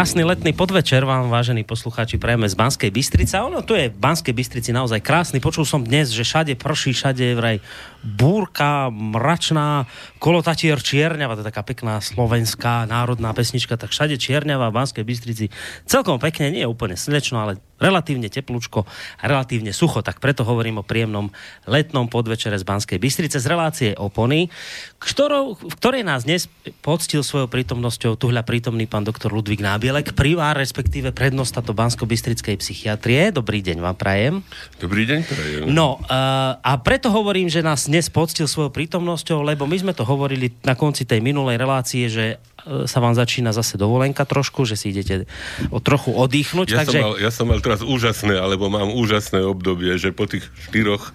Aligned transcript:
Krásny 0.00 0.24
letný 0.24 0.56
podvečer 0.56 1.04
vám, 1.04 1.28
vážení 1.28 1.60
poslucháči, 1.60 2.16
prejeme 2.16 2.48
z 2.48 2.56
Banskej 2.56 2.88
Bystrice. 2.88 3.36
Ono 3.36 3.60
tu 3.60 3.76
je 3.76 3.92
v 3.92 4.00
Banskej 4.00 4.32
Bystrici 4.32 4.72
naozaj 4.72 5.04
krásny. 5.04 5.44
Počul 5.44 5.68
som 5.68 5.84
dnes, 5.84 6.08
že 6.08 6.24
všade 6.24 6.56
prší, 6.56 6.96
všade 6.96 7.20
je 7.20 7.36
vraj 7.36 7.60
búrka, 8.00 8.88
mračná, 8.88 9.84
kolotatier 10.16 10.80
čierňava, 10.80 11.36
to 11.36 11.44
je 11.44 11.52
taká 11.52 11.60
pekná 11.60 12.00
slovenská 12.00 12.88
národná 12.88 13.36
pesnička, 13.36 13.76
tak 13.76 13.92
všade 13.92 14.16
čierňava 14.16 14.72
v 14.72 14.76
Banskej 14.80 15.04
Bystrici. 15.04 15.52
Celkom 15.84 16.16
pekne, 16.16 16.48
nie 16.48 16.64
je 16.64 16.72
úplne 16.72 16.96
slnečno, 16.96 17.36
ale 17.36 17.60
relatívne 17.80 18.28
teplúčko 18.28 18.84
a 19.18 19.24
relatívne 19.24 19.72
sucho, 19.72 20.04
tak 20.04 20.20
preto 20.20 20.44
hovorím 20.44 20.84
o 20.84 20.86
príjemnom 20.86 21.32
letnom 21.64 22.06
podvečere 22.06 22.60
z 22.60 22.68
Banskej 22.68 23.00
Bystrice 23.00 23.40
z 23.40 23.46
relácie 23.48 23.90
Opony, 23.96 24.52
ktorou, 25.00 25.56
v 25.56 25.74
ktorej 25.80 26.04
nás 26.04 26.28
dnes 26.28 26.46
poctil 26.84 27.24
svojou 27.24 27.48
prítomnosťou 27.48 28.20
tuhľa 28.20 28.44
prítomný 28.44 28.84
pán 28.84 29.08
doktor 29.08 29.32
Ludvík 29.32 29.64
Nábielek, 29.64 30.12
privár, 30.12 30.60
respektíve 30.60 31.16
prednosta 31.16 31.64
to 31.64 31.72
Bansko-Bystrickej 31.72 32.60
psychiatrie. 32.60 33.32
Dobrý 33.32 33.64
deň 33.64 33.80
vám 33.80 33.96
prajem. 33.96 34.34
Dobrý 34.76 35.08
deň 35.08 35.20
prajem. 35.24 35.60
No 35.72 35.96
uh, 36.04 36.60
a 36.60 36.72
preto 36.84 37.08
hovorím, 37.08 37.48
že 37.48 37.64
nás 37.64 37.88
dnes 37.88 38.12
poctil 38.12 38.44
svojou 38.44 38.68
prítomnosťou, 38.68 39.40
lebo 39.40 39.64
my 39.64 39.80
sme 39.80 39.96
to 39.96 40.04
hovorili 40.04 40.52
na 40.60 40.76
konci 40.76 41.08
tej 41.08 41.24
minulej 41.24 41.56
relácie, 41.56 42.12
že 42.12 42.36
sa 42.86 42.98
vám 43.00 43.14
začína 43.16 43.50
zase 43.50 43.80
dovolenka 43.80 44.24
trošku, 44.28 44.68
že 44.68 44.76
si 44.76 44.92
idete 44.92 45.24
o 45.72 45.78
trochu 45.80 46.12
oddychnúť. 46.12 46.68
Ja, 46.70 46.84
takže... 46.84 47.00
som 47.00 47.04
mal, 47.04 47.14
ja 47.18 47.30
som 47.30 47.46
mal 47.48 47.60
teraz 47.60 47.80
úžasné, 47.80 48.36
alebo 48.36 48.68
mám 48.68 48.92
úžasné 48.92 49.42
obdobie, 49.44 49.96
že 49.96 50.12
po 50.12 50.28
tých 50.28 50.46
štyroch 50.68 51.12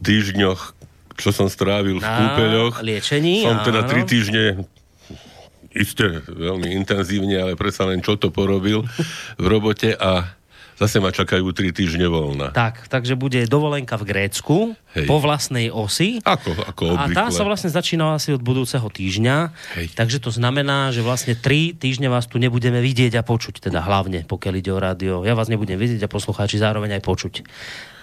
týždňoch, 0.00 0.60
čo 1.16 1.30
som 1.32 1.48
strávil 1.48 1.98
v 1.98 2.06
kúpeľoch, 2.06 2.84
liečení, 2.84 3.44
som 3.44 3.64
teda 3.64 3.84
áno. 3.84 3.90
tri 3.90 4.04
týždne 4.04 4.44
isté 5.76 6.24
veľmi 6.24 6.72
intenzívne, 6.72 7.36
ale 7.36 7.52
predsa 7.52 7.84
len 7.84 8.00
čo 8.00 8.16
to 8.16 8.32
porobil 8.32 8.88
v 9.36 9.46
robote 9.46 9.92
a 9.92 10.36
zase 10.76 11.00
ma 11.00 11.12
čakajú 11.12 11.48
tri 11.52 11.72
týždne 11.72 12.08
voľna. 12.08 12.52
Tak, 12.52 12.88
takže 12.88 13.16
bude 13.16 13.44
dovolenka 13.48 13.96
v 13.96 14.04
Grécku 14.08 14.56
Hej. 14.92 15.08
po 15.08 15.20
vlastnej 15.20 15.72
osi. 15.72 16.20
Ako, 16.20 16.52
ako 16.52 16.82
A 16.96 17.08
obvykle. 17.08 17.16
tá 17.16 17.24
sa 17.32 17.42
vlastne 17.44 17.68
začína 17.72 18.16
asi 18.16 18.32
od 18.32 18.40
budúceho 18.44 18.84
týždňa. 18.88 19.36
Hej. 19.80 19.86
Takže 19.96 20.20
to 20.20 20.30
znamená, 20.32 20.92
že 20.92 21.00
vlastne 21.04 21.36
tri 21.36 21.72
týždne 21.72 22.08
vás 22.12 22.28
tu 22.28 22.36
nebudeme 22.36 22.80
vidieť 22.80 23.16
a 23.16 23.22
počuť, 23.24 23.68
teda 23.68 23.84
hlavne, 23.84 24.24
pokiaľ 24.24 24.54
ide 24.56 24.70
o 24.72 24.80
rádio. 24.80 25.24
Ja 25.24 25.36
vás 25.36 25.48
nebudem 25.52 25.76
vidieť 25.76 26.04
a 26.04 26.12
poslucháči 26.12 26.60
zároveň 26.60 27.00
aj 27.00 27.02
počuť. 27.04 27.34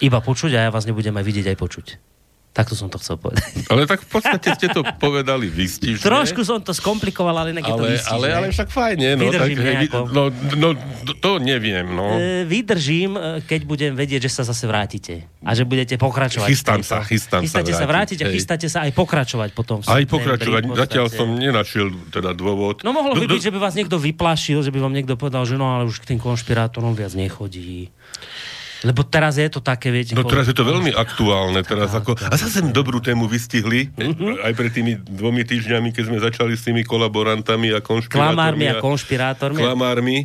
Iba 0.02 0.20
počuť 0.22 0.52
a 0.58 0.60
ja 0.68 0.70
vás 0.70 0.86
nebudem 0.86 1.14
aj 1.18 1.26
vidieť 1.26 1.46
aj 1.54 1.58
počuť. 1.58 2.13
Takto 2.54 2.78
som 2.78 2.86
to 2.86 3.02
chcel 3.02 3.18
povedať. 3.18 3.50
Ale 3.74 3.90
tak 3.90 4.06
v 4.06 4.10
podstate 4.14 4.54
ste 4.54 4.70
to 4.70 4.86
povedali 5.02 5.50
vystižne. 5.50 6.06
Trošku 6.06 6.46
som 6.46 6.62
to 6.62 6.70
skomplikoval, 6.70 7.34
ale 7.34 7.50
inak 7.50 7.66
je 7.66 7.74
to 7.74 7.82
ale, 7.82 7.92
výstižné. 7.98 8.14
ale, 8.14 8.28
ale 8.30 8.46
však 8.54 8.70
fajne, 8.70 9.08
no, 9.18 9.34
tak, 9.34 9.50
Vydržím 9.50 9.58
hej, 9.58 9.76
nejako. 9.90 10.00
no, 10.14 10.24
no, 10.54 10.70
to 11.18 11.32
neviem, 11.42 11.86
no. 11.90 12.14
E, 12.14 12.46
vydržím, 12.46 13.18
e, 13.18 13.42
keď 13.42 13.62
budem 13.66 13.92
vedieť, 13.98 14.30
že 14.30 14.32
sa 14.38 14.44
zase 14.46 14.70
vrátite. 14.70 15.26
A 15.42 15.58
že 15.58 15.66
budete 15.66 15.98
pokračovať. 15.98 16.48
Chystám 16.48 16.86
sa, 16.86 17.02
chystám 17.04 17.42
sa 17.42 17.46
Chystáte 17.50 17.74
sa 17.74 17.90
vrátiť 17.90 18.04
vrátiť, 18.04 18.20
a 18.30 18.36
chystáte 18.36 18.68
sa 18.70 18.80
aj 18.86 18.92
pokračovať 18.94 19.50
potom. 19.56 19.78
v 19.82 19.88
Aj 19.88 20.04
pokračovať, 20.06 20.62
zatiaľ 20.76 21.06
som 21.10 21.28
nenašiel 21.34 21.88
teda 22.12 22.36
dôvod. 22.36 22.84
No 22.84 22.92
mohlo 22.92 23.16
by 23.16 23.26
byť, 23.26 23.50
že 23.50 23.52
by 23.54 23.60
vás 23.60 23.74
niekto 23.74 23.98
vyplašil, 23.98 24.62
že 24.62 24.72
by 24.72 24.80
vám 24.84 24.94
niekto 24.94 25.16
povedal, 25.16 25.48
že 25.48 25.56
no 25.58 25.74
ale 25.74 25.88
už 25.88 26.04
k 26.04 26.14
tým 26.14 26.20
konšpirátorom 26.20 26.94
viac 26.94 27.16
nechodí. 27.16 27.90
Lebo 28.84 29.02
teraz 29.02 29.40
je 29.40 29.48
to 29.48 29.64
také, 29.64 29.90
viete... 29.90 30.12
No 30.12 30.28
teraz 30.28 30.44
je 30.46 30.54
to 30.54 30.68
veľmi 30.68 30.92
aktuálne. 30.92 31.64
Teraz 31.64 31.96
ako, 31.96 32.20
a 32.20 32.36
zase 32.36 32.60
dobrú 32.70 33.00
tému 33.00 33.26
vystihli, 33.26 33.88
Mhm. 33.96 34.44
aj 34.44 34.54
pred 34.54 34.72
tými 34.72 34.94
dvomi 35.00 35.42
týždňami, 35.42 35.90
keď 35.90 36.04
sme 36.04 36.20
začali 36.20 36.54
s 36.54 36.68
tými 36.68 36.84
kolaborantami 36.84 37.72
a 37.72 37.80
konšpirátormi. 37.80 38.36
Klamármi 38.36 38.66
a 38.68 38.76
konšpirátormi. 38.78 39.60
Klamármi. 39.60 40.18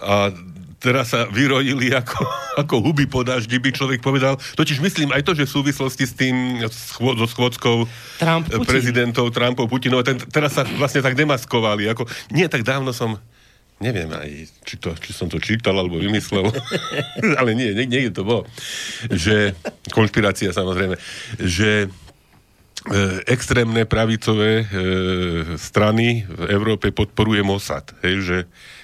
A 0.00 0.32
teraz 0.80 1.12
sa 1.12 1.28
vyrojili 1.28 1.92
ako, 1.92 2.24
ako 2.56 2.74
huby 2.80 3.04
po 3.04 3.20
daždi, 3.20 3.60
by 3.60 3.68
človek 3.68 4.00
povedal. 4.00 4.40
Totiž 4.56 4.80
myslím 4.80 5.12
aj 5.12 5.28
to, 5.28 5.36
že 5.36 5.44
v 5.44 5.54
súvislosti 5.60 6.08
s 6.08 6.16
tým 6.16 6.64
schô, 6.72 7.12
so 7.14 7.28
schôdzkou 7.28 7.84
Trump, 8.16 8.48
Putin. 8.48 8.64
prezidentov 8.64 9.28
Trumpov, 9.28 9.68
Putinov, 9.68 10.08
ten, 10.08 10.16
teraz 10.16 10.56
sa 10.56 10.64
vlastne 10.64 11.04
tak 11.04 11.12
demaskovali. 11.12 11.84
Ako, 11.92 12.08
nie 12.32 12.48
tak 12.48 12.64
dávno 12.64 12.96
som 12.96 13.20
neviem 13.80 14.12
aj, 14.12 14.30
či, 14.62 14.76
to, 14.76 14.92
či 15.00 15.10
som 15.16 15.26
to 15.32 15.40
čítal 15.40 15.72
alebo 15.72 15.96
vymyslel, 15.96 16.52
ale 17.40 17.56
nie, 17.56 17.72
nie, 17.72 17.88
niekde 17.88 18.12
to 18.12 18.22
bolo, 18.22 18.44
že, 19.08 19.56
konšpirácia 19.90 20.52
samozrejme, 20.52 21.00
že 21.40 21.88
e, 21.88 21.88
extrémne 23.24 23.88
pravicové 23.88 24.62
e, 24.62 24.64
strany 25.56 26.28
v 26.28 26.42
Európe 26.52 26.92
podporuje 26.92 27.40
Mossad, 27.40 27.96
hej, 28.04 28.16
že 28.20 28.38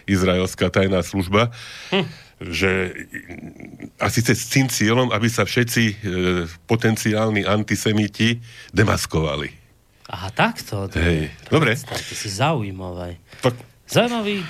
izraelská 0.09 0.73
tajná 0.73 1.05
služba, 1.05 1.53
hm. 1.93 2.07
že 2.41 2.71
a 4.01 4.09
síce 4.09 4.33
s 4.33 4.49
tým 4.49 4.73
cieľom, 4.73 5.13
aby 5.13 5.29
sa 5.29 5.45
všetci 5.45 5.85
e, 5.85 5.95
potenciálni 6.65 7.45
antisemiti 7.45 8.41
demaskovali. 8.73 9.69
Aha, 10.07 10.31
takto. 10.31 10.87
To, 10.87 10.97
Hej, 11.03 11.35
dobre, 11.51 11.75
To 11.75 12.15
si 12.15 12.31
zaujímavé. 12.31 13.19
tak 13.43 13.59
Zaujímavý 13.87 14.43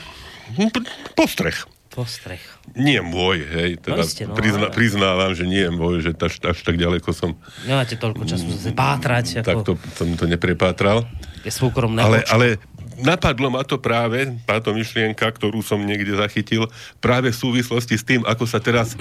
hm, 0.54 0.70
p- 0.70 0.86
postreh. 1.14 1.58
postreh. 1.90 2.42
Nie 2.76 3.00
môj, 3.00 3.40
hej, 3.42 3.70
teda 3.80 3.98
No 3.98 4.04
iste, 4.04 4.28
no, 4.28 4.36
prizna, 4.36 4.68
ale- 4.68 4.74
priznávam, 4.76 5.32
že 5.32 5.48
nie 5.48 5.64
môj, 5.72 6.04
že 6.04 6.10
až, 6.12 6.38
až 6.44 6.58
tak 6.60 6.76
ďaleko 6.76 7.08
som 7.10 7.34
Nemáte 7.64 7.96
toľko 7.96 8.22
času 8.28 8.46
zase 8.52 8.70
pátrať, 8.76 9.40
ako 9.40 9.48
takto 9.48 9.72
som 9.96 10.08
to 10.12 10.28
neprepátral. 10.28 11.08
je 11.40 11.48
súkromné 11.48 12.04
Ale, 12.04 12.20
ale 12.28 12.60
napadlo 12.96 13.48
ma 13.48 13.64
to 13.64 13.76
práve, 13.76 14.24
táto 14.44 14.72
myšlienka, 14.72 15.24
ktorú 15.24 15.60
som 15.60 15.80
niekde 15.80 16.16
zachytil, 16.16 16.68
práve 16.96 17.32
v 17.32 17.36
súvislosti 17.36 17.96
s 17.96 18.04
tým, 18.04 18.24
ako 18.28 18.44
sa 18.44 18.60
teraz 18.60 18.92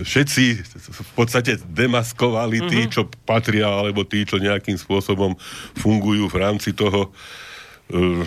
všetci 0.00 0.44
v 0.88 1.10
podstate 1.12 1.60
demaskovali 1.68 2.64
tí, 2.64 2.88
čo 2.88 3.08
patria, 3.24 3.68
alebo 3.68 4.04
tí, 4.04 4.24
čo 4.24 4.40
nejakým 4.40 4.76
spôsobom 4.76 5.36
fungujú 5.76 6.28
v 6.28 6.36
rámci 6.38 6.72
toho 6.72 7.12
eh, 7.92 8.24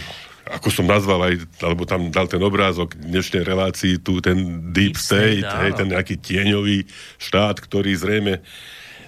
ako 0.52 0.68
som 0.68 0.86
nazval 0.86 1.32
aj, 1.32 1.48
alebo 1.64 1.88
tam 1.88 2.12
dal 2.12 2.28
ten 2.28 2.44
obrázok 2.44 3.00
dnešnej 3.00 3.48
relácii, 3.48 4.04
tu 4.04 4.20
ten 4.20 4.72
Deep 4.76 4.94
Deep 4.94 5.00
State, 5.00 5.48
State, 5.48 5.60
hej, 5.64 5.72
ten 5.80 5.88
nejaký 5.88 6.16
tieňový 6.20 6.84
štát, 7.18 7.64
ktorý 7.64 7.96
zrejme 7.96 8.44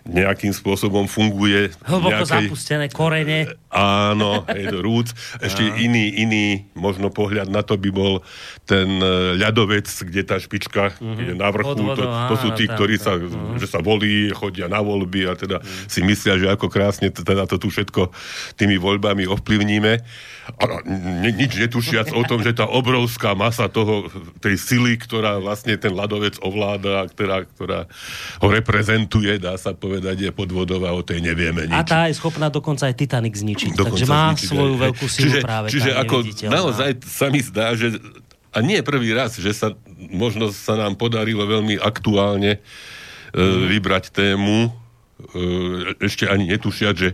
nejakým 0.04 0.52
spôsobom 0.52 1.08
funguje. 1.08 1.72
Hlboko 1.88 2.28
nejakej- 2.28 2.52
zapustené 2.52 2.86
korene. 2.92 3.56
Áno, 3.72 4.44
je 4.52 4.68
to 4.68 4.80
rúc. 4.84 5.10
Ešte 5.40 5.64
iný, 5.80 6.12
iný 6.20 6.46
možno 6.76 7.08
pohľad 7.08 7.48
na 7.48 7.64
to 7.64 7.80
by 7.80 7.90
bol 7.90 8.20
ten 8.68 9.00
e, 9.00 9.40
ľadovec, 9.40 9.88
kde 9.88 10.22
tá 10.28 10.38
špička 10.38 10.94
je 11.00 11.34
na 11.34 11.48
vrchu. 11.50 11.74
To, 11.96 12.04
to 12.04 12.36
sú 12.36 12.48
áno, 12.52 12.58
tí, 12.60 12.68
ktorí 12.68 13.00
sa, 13.00 13.16
že 13.56 13.66
sa 13.66 13.80
volí, 13.80 14.30
chodia 14.36 14.68
na 14.68 14.84
voľby 14.84 15.26
a 15.26 15.34
teda 15.40 15.64
si 15.88 16.04
myslia, 16.04 16.36
že 16.36 16.52
ako 16.52 16.68
krásne 16.68 17.08
teda 17.10 17.48
to 17.48 17.56
tu 17.56 17.72
všetko 17.72 18.12
tými 18.60 18.76
voľbami 18.76 19.24
ovplyvníme. 19.26 19.94
A 20.60 20.64
ni- 21.24 21.32
nič 21.32 21.56
netušiac 21.56 22.12
o 22.12 22.22
tom, 22.28 22.44
že 22.44 22.52
tá 22.52 22.68
obrovská 22.68 23.32
masa 23.32 23.72
toho, 23.72 24.12
tej 24.44 24.60
sily, 24.60 25.00
ktorá 25.00 25.40
vlastne 25.40 25.80
ten 25.80 25.96
ľadovec 25.96 26.36
ovláda, 26.44 27.08
ktorá, 27.08 27.48
ktorá 27.48 27.80
ho 28.44 28.48
reprezentuje, 28.52 29.40
dá 29.40 29.56
sa 29.56 29.72
povedať, 29.72 29.93
je 30.00 30.32
podvodová, 30.34 30.96
o 30.96 31.04
tej 31.04 31.20
nevieme 31.22 31.68
nič. 31.68 31.76
A 31.76 31.84
tá 31.84 32.00
je 32.08 32.16
schopná 32.18 32.48
dokonca 32.48 32.88
aj 32.88 32.96
Titanic 32.98 33.36
zničiť. 33.36 33.76
Dokonca 33.76 34.00
takže 34.00 34.06
má 34.08 34.34
zničiť 34.34 34.48
svoju 34.50 34.76
aj- 34.78 34.82
veľkú 34.88 35.06
silu 35.06 35.26
čiže, 35.28 35.40
práve. 35.44 35.68
Čiže 35.70 35.92
ako 35.94 36.16
naozaj 36.50 36.92
sa 37.06 37.28
mi 37.30 37.42
zdá, 37.44 37.76
že 37.78 38.00
a 38.54 38.58
nie 38.62 38.86
prvý 38.86 39.12
raz, 39.18 39.42
že 39.42 39.50
sa 39.50 39.74
možno 39.98 40.54
sa 40.54 40.78
nám 40.78 40.94
podarilo 40.94 41.44
veľmi 41.44 41.82
aktuálne 41.82 42.58
e, 42.58 42.60
vybrať 43.74 44.14
tému, 44.14 44.70
e, 44.70 44.72
ešte 45.98 46.30
ani 46.30 46.54
netušiať, 46.54 46.94
že 46.94 47.10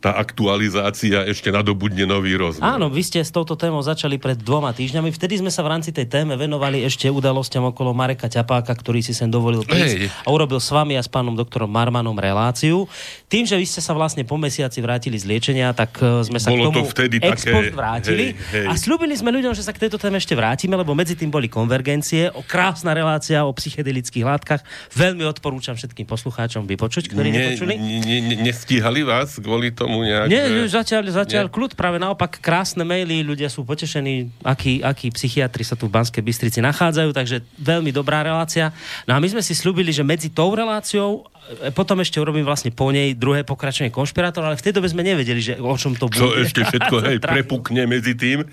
tá 0.00 0.16
aktualizácia 0.16 1.28
ešte 1.28 1.52
nadobudne 1.52 2.08
nový 2.08 2.32
rozmer. 2.32 2.64
Áno, 2.64 2.88
vy 2.88 3.04
ste 3.04 3.20
s 3.20 3.28
touto 3.28 3.52
témou 3.52 3.84
začali 3.84 4.16
pred 4.16 4.40
dvoma 4.40 4.72
týždňami. 4.72 5.12
Vtedy 5.12 5.44
sme 5.44 5.52
sa 5.52 5.60
v 5.60 5.76
rámci 5.76 5.92
tej 5.92 6.08
téme 6.08 6.40
venovali 6.40 6.80
ešte 6.88 7.04
udalostiam 7.12 7.68
okolo 7.68 7.92
Mareka 7.92 8.32
Ťapáka, 8.32 8.72
ktorý 8.72 9.04
si 9.04 9.12
sem 9.12 9.28
dovolil 9.28 9.60
prísť 9.60 10.08
Hej. 10.08 10.24
a 10.24 10.28
urobil 10.32 10.56
s 10.56 10.72
vami 10.72 10.96
a 10.96 11.04
s 11.04 11.08
pánom 11.12 11.36
doktorom 11.36 11.68
Marmanom 11.68 12.16
reláciu. 12.16 12.88
Tým, 13.28 13.44
že 13.44 13.60
vy 13.60 13.68
ste 13.68 13.84
sa 13.84 13.92
vlastne 13.92 14.24
po 14.24 14.40
mesiaci 14.40 14.80
vrátili 14.80 15.20
z 15.20 15.28
liečenia, 15.28 15.76
tak 15.76 16.00
e, 16.00 16.24
sme 16.24 16.40
sa 16.40 16.48
Bolo 16.48 16.72
k 16.72 16.80
to 16.80 16.80
tomu 16.80 16.88
vtedy 16.88 17.16
ex 17.20 17.44
také- 17.44 17.68
vrátili 17.76 18.26
hej, 18.32 18.64
hej. 18.64 18.66
a 18.66 18.72
slúbili 18.80 19.12
sme 19.12 19.36
ľuďom, 19.36 19.52
že 19.52 19.68
sa 19.68 19.76
k 19.76 19.84
tejto 19.84 20.00
téme 20.00 20.16
ešte 20.16 20.32
vrátime, 20.32 20.80
lebo 20.80 20.96
medzi 20.96 21.12
tým 21.12 21.28
boli 21.28 21.52
konvergencie, 21.52 22.32
o 22.32 22.40
krásna 22.40 22.96
relácia 22.96 23.44
o 23.44 23.52
psychedelických 23.52 24.24
látkach. 24.24 24.64
Veľmi 24.96 25.28
odporúčam 25.28 25.76
všetkým 25.76 26.08
poslucháčom 26.08 26.64
vypočuť, 26.64 27.12
ktorí 27.12 27.28
ne, 27.28 27.36
nepočuli. 27.36 27.74
ne, 27.76 28.00
ne, 28.00 28.36
nestíhali 28.48 29.04
vás 29.04 29.36
kvôli 29.36 29.68
tomu 29.76 29.89
nejak? 29.98 30.30
Nie, 30.30 30.46
že- 30.46 30.70
zatiaľ, 30.70 31.10
zatiaľ 31.10 31.46
Nie. 31.46 31.52
kľud, 31.52 31.74
práve 31.74 31.98
naopak 31.98 32.38
krásne 32.38 32.86
maily, 32.86 33.26
ľudia 33.26 33.50
sú 33.50 33.66
potešení, 33.66 34.30
akí, 34.40 34.78
akí 34.78 35.10
psychiatri 35.10 35.66
sa 35.66 35.74
tu 35.74 35.90
v 35.90 35.98
Banskej 35.98 36.22
Bystrici 36.22 36.62
nachádzajú, 36.62 37.10
takže 37.10 37.42
veľmi 37.58 37.90
dobrá 37.90 38.22
relácia. 38.22 38.70
No 39.04 39.14
a 39.14 39.18
my 39.18 39.26
sme 39.26 39.42
si 39.42 39.52
slúbili, 39.52 39.90
že 39.90 40.06
medzi 40.06 40.30
tou 40.30 40.54
reláciou, 40.54 41.26
e, 41.58 41.74
potom 41.74 41.98
ešte 41.98 42.22
urobím 42.22 42.46
vlastne 42.46 42.70
po 42.70 42.94
nej 42.94 43.10
druhé 43.12 43.42
pokračovanie 43.42 43.90
konšpirátor, 43.90 44.46
ale 44.46 44.54
v 44.54 44.64
tej 44.64 44.78
dobe 44.78 44.86
sme 44.86 45.02
nevedeli, 45.02 45.42
že 45.42 45.52
o 45.58 45.74
čom 45.74 45.98
to 45.98 46.06
bude. 46.06 46.22
čo 46.22 46.30
ešte 46.38 46.62
všetko 46.62 46.94
hej, 47.10 47.16
prepukne 47.18 47.90
medzi 47.90 48.14
tým. 48.14 48.46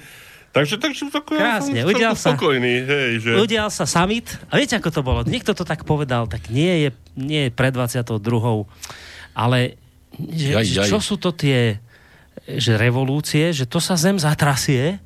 Takže, 0.47 0.81
takže 0.81 1.13
ako 1.13 1.37
Krásne, 1.37 1.77
ja 1.77 1.85
som 1.85 1.91
udial 1.93 2.13
sa. 2.17 2.33
spokojný, 2.33 2.73
hej, 2.81 3.11
že... 3.21 3.31
Udial 3.37 3.69
sa 3.69 3.85
summit 3.85 4.25
a 4.49 4.57
viete, 4.57 4.73
ako 4.73 4.89
to 4.89 5.01
bolo? 5.05 5.19
Niekto 5.21 5.53
to 5.53 5.61
tak 5.61 5.85
povedal, 5.85 6.25
tak 6.25 6.49
nie 6.49 6.87
je, 6.87 6.89
nie 7.13 7.41
je 7.45 7.51
pred 7.53 7.69
22. 7.69 8.17
Ale 9.37 9.77
že, 10.19 10.49
Jaj, 10.51 10.65
jaj. 10.65 10.89
čo 10.89 10.97
sú 10.97 11.15
to 11.15 11.31
tie 11.31 11.77
že 12.47 12.73
revolúcie, 12.73 13.51
že 13.51 13.63
to 13.63 13.77
sa 13.77 13.93
zem 13.93 14.15
zatrasie 14.15 15.01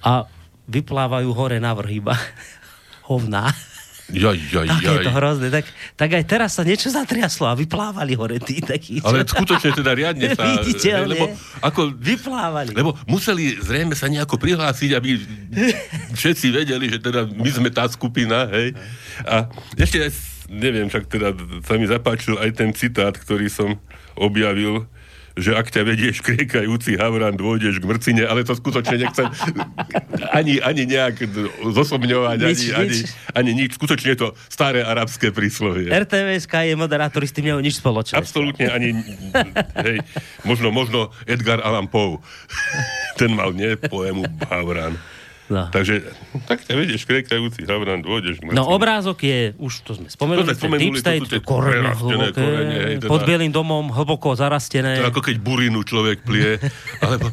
a 0.00 0.24
vyplávajú 0.64 1.28
hore 1.30 1.58
navrh 1.58 2.00
iba 2.00 2.14
hovná. 3.08 3.50
Jaj, 4.08 4.36
jaj, 4.46 4.66
Tak 4.66 4.78
je 4.78 4.88
jaj. 4.90 5.04
to 5.04 5.10
hrozné. 5.10 5.46
Tak, 5.48 5.64
tak 5.96 6.10
aj 6.12 6.24
teraz 6.26 6.50
sa 6.52 6.62
niečo 6.62 6.88
zatriaslo 6.88 7.44
a 7.44 7.54
vyplávali 7.54 8.12
hore 8.12 8.36
tí 8.38 8.60
takí. 8.60 9.00
Ale 9.00 9.24
to- 9.24 9.32
skutočne 9.34 9.72
teda 9.74 9.90
riadne 9.90 10.32
sa... 10.32 10.44
Viditeľne. 10.52 11.12
Lebo, 11.12 11.24
ako, 11.60 11.80
Vyplávali. 11.92 12.72
lebo 12.72 12.92
museli 13.04 13.56
zrejme 13.56 13.92
sa 13.92 14.06
nejako 14.06 14.36
prihlásiť, 14.36 14.90
aby 14.92 15.16
všetci 16.18 16.46
vedeli, 16.52 16.88
že 16.88 17.00
teda 17.00 17.24
my 17.26 17.50
sme 17.50 17.68
tá 17.68 17.84
skupina, 17.86 18.48
hej. 18.48 18.76
A 19.24 19.48
ešte, 19.76 20.12
neviem, 20.52 20.86
však 20.86 21.08
teda 21.08 21.32
sa 21.64 21.80
mi 21.80 21.88
zapáčil 21.88 22.36
aj 22.36 22.50
ten 22.52 22.70
citát, 22.76 23.16
ktorý 23.16 23.48
som 23.48 23.80
objavil, 24.14 24.84
že 25.32 25.56
ak 25.56 25.72
ťa 25.72 25.88
vedieš 25.88 26.20
kriekajúci 26.20 27.00
havran, 27.00 27.32
dôjdeš 27.32 27.80
k 27.80 27.88
mrcine, 27.88 28.28
ale 28.28 28.44
to 28.44 28.52
skutočne 28.52 29.00
nechcem 29.00 29.24
ani, 30.28 30.60
ani 30.60 30.84
nejak 30.84 31.24
zosobňovať, 31.72 32.36
Nič, 32.36 32.44
ani, 32.44 32.68
ani, 32.76 32.92
nič. 32.92 33.08
ani 33.32 33.50
nič. 33.56 33.70
Skutočne 33.80 34.12
je 34.12 34.18
to 34.20 34.28
staré 34.52 34.84
arabské 34.84 35.32
príslovie. 35.32 35.88
RTVSK 35.88 36.68
je 36.68 36.74
moderátor, 36.76 37.24
s 37.24 37.32
tým 37.32 37.48
nemajú 37.48 37.64
nič 37.64 37.80
spoločné. 37.80 38.20
Absolútne 38.20 38.68
ani, 38.68 38.92
hej, 39.88 40.04
možno, 40.44 40.68
možno 40.68 41.08
Edgar 41.24 41.64
Allan 41.64 41.88
Poe. 41.88 42.20
Ten 43.16 43.32
mal, 43.32 43.56
nie, 43.56 43.80
poému 43.80 44.28
Havran. 44.52 45.00
No. 45.52 45.68
Takže, 45.68 46.00
tak 46.48 46.64
ťa 46.64 46.74
vedieš, 46.80 47.04
kriekajúci 47.04 47.68
Havran, 47.68 48.00
dôjdeš 48.00 48.40
k 48.40 48.56
No 48.56 48.72
obrázok 48.72 49.20
je, 49.20 49.52
už 49.60 49.84
to 49.84 49.92
sme 50.00 50.08
spomenuli, 50.08 50.48
To 50.48 50.56
sme 50.56 50.80
ten 50.80 50.80
Deep 50.80 50.96
to 50.96 51.00
State, 51.04 51.28
tie 51.28 51.42
korene 51.44 51.92
hlboké, 51.92 52.32
korene, 52.32 52.76
hej, 52.80 52.96
teda- 53.04 53.10
pod 53.12 53.20
Bielým 53.28 53.52
domom 53.52 53.92
hlboko 53.92 54.32
zarastené. 54.32 55.04
To 55.04 55.12
ako 55.12 55.20
keď 55.20 55.36
burinu 55.44 55.84
človek 55.84 56.24
plie, 56.24 56.56
alebo... 57.04 57.28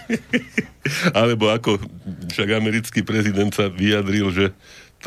alebo 1.20 1.52
ako 1.52 1.76
však 2.32 2.48
americký 2.56 3.04
prezident 3.04 3.52
sa 3.52 3.68
vyjadril, 3.68 4.32
že 4.32 4.56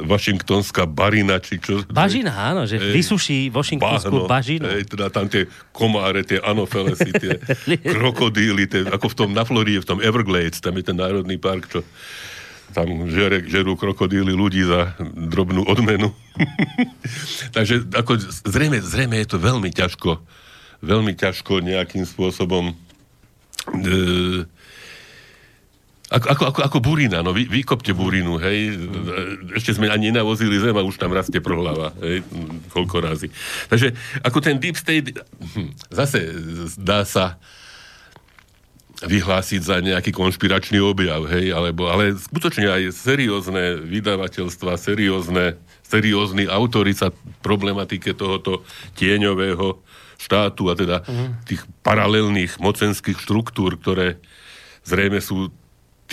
Washingtonská 0.02 0.90
barina, 0.90 1.38
či 1.38 1.62
čo... 1.62 1.86
Bažina, 1.86 2.34
áno, 2.34 2.66
že 2.66 2.82
Hej. 2.82 2.94
vysuší 2.98 3.40
Washingtonskú 3.54 4.26
bažinu. 4.26 4.66
Hej, 4.66 4.90
teda 4.90 5.14
tam 5.14 5.30
tie 5.30 5.46
komáre, 5.70 6.26
tie 6.26 6.42
anofelesy, 6.42 7.14
tie 7.14 7.38
krokodíly, 7.94 8.66
tie, 8.66 8.90
ako 8.90 9.14
v 9.14 9.16
tom 9.16 9.30
na 9.38 9.46
Floride, 9.46 9.86
v 9.86 9.90
tom 9.94 10.00
Everglades, 10.02 10.58
tam 10.58 10.74
je 10.82 10.84
ten 10.90 10.98
národný 10.98 11.38
park, 11.38 11.70
čo 11.70 11.86
tam 12.74 13.06
žere, 13.06 13.46
žerú 13.46 13.78
krokodíly 13.78 14.34
ľudí 14.34 14.66
za 14.66 14.98
drobnú 15.14 15.70
odmenu. 15.70 16.10
Takže 17.56 17.86
ako 17.94 18.18
zrejme, 18.50 18.82
zrejme 18.82 19.22
je 19.22 19.30
to 19.30 19.38
veľmi 19.38 19.70
ťažko, 19.70 20.18
veľmi 20.82 21.14
ťažko 21.14 21.62
nejakým 21.62 22.02
spôsobom 22.10 22.74
e, 22.74 22.76
ako, 26.14 26.28
ako, 26.30 26.44
ako, 26.54 26.60
ako 26.62 26.78
burina, 26.78 27.26
no 27.26 27.34
vy, 27.34 27.50
vykopte 27.50 27.90
burinu, 27.98 28.38
hej. 28.38 28.78
Ešte 29.58 29.74
sme 29.74 29.90
ani 29.90 30.14
nenavozili 30.14 30.62
zem 30.62 30.78
a 30.78 30.86
už 30.86 31.02
tam 31.02 31.10
rastie 31.10 31.42
prohlava, 31.42 31.90
hej, 32.06 32.22
koľko 32.70 33.02
razy. 33.02 33.34
Takže 33.74 33.98
ako 34.22 34.38
ten 34.38 34.62
deep 34.62 34.78
state, 34.78 35.10
hm, 35.58 35.74
zase 35.90 36.22
dá 36.78 37.02
sa 37.02 37.42
vyhlásiť 39.04 39.62
za 39.66 39.82
nejaký 39.82 40.14
konšpiračný 40.14 40.80
objav, 40.80 41.26
hej, 41.28 41.50
alebo, 41.52 41.90
ale 41.90 42.14
skutočne 42.16 42.70
aj 42.70 42.94
seriózne 42.94 43.82
vydavateľstva, 43.82 44.80
seriózne, 44.80 45.58
seriózni 45.82 46.46
autori 46.48 46.94
sa 46.94 47.10
problematike 47.42 48.14
tohoto 48.14 48.62
tieňového 48.96 49.82
štátu 50.22 50.72
a 50.72 50.78
teda 50.78 51.04
tých 51.44 51.66
paralelných 51.84 52.62
mocenských 52.62 53.18
štruktúr, 53.18 53.76
ktoré 53.82 54.22
zrejme 54.88 55.20
sú 55.20 55.52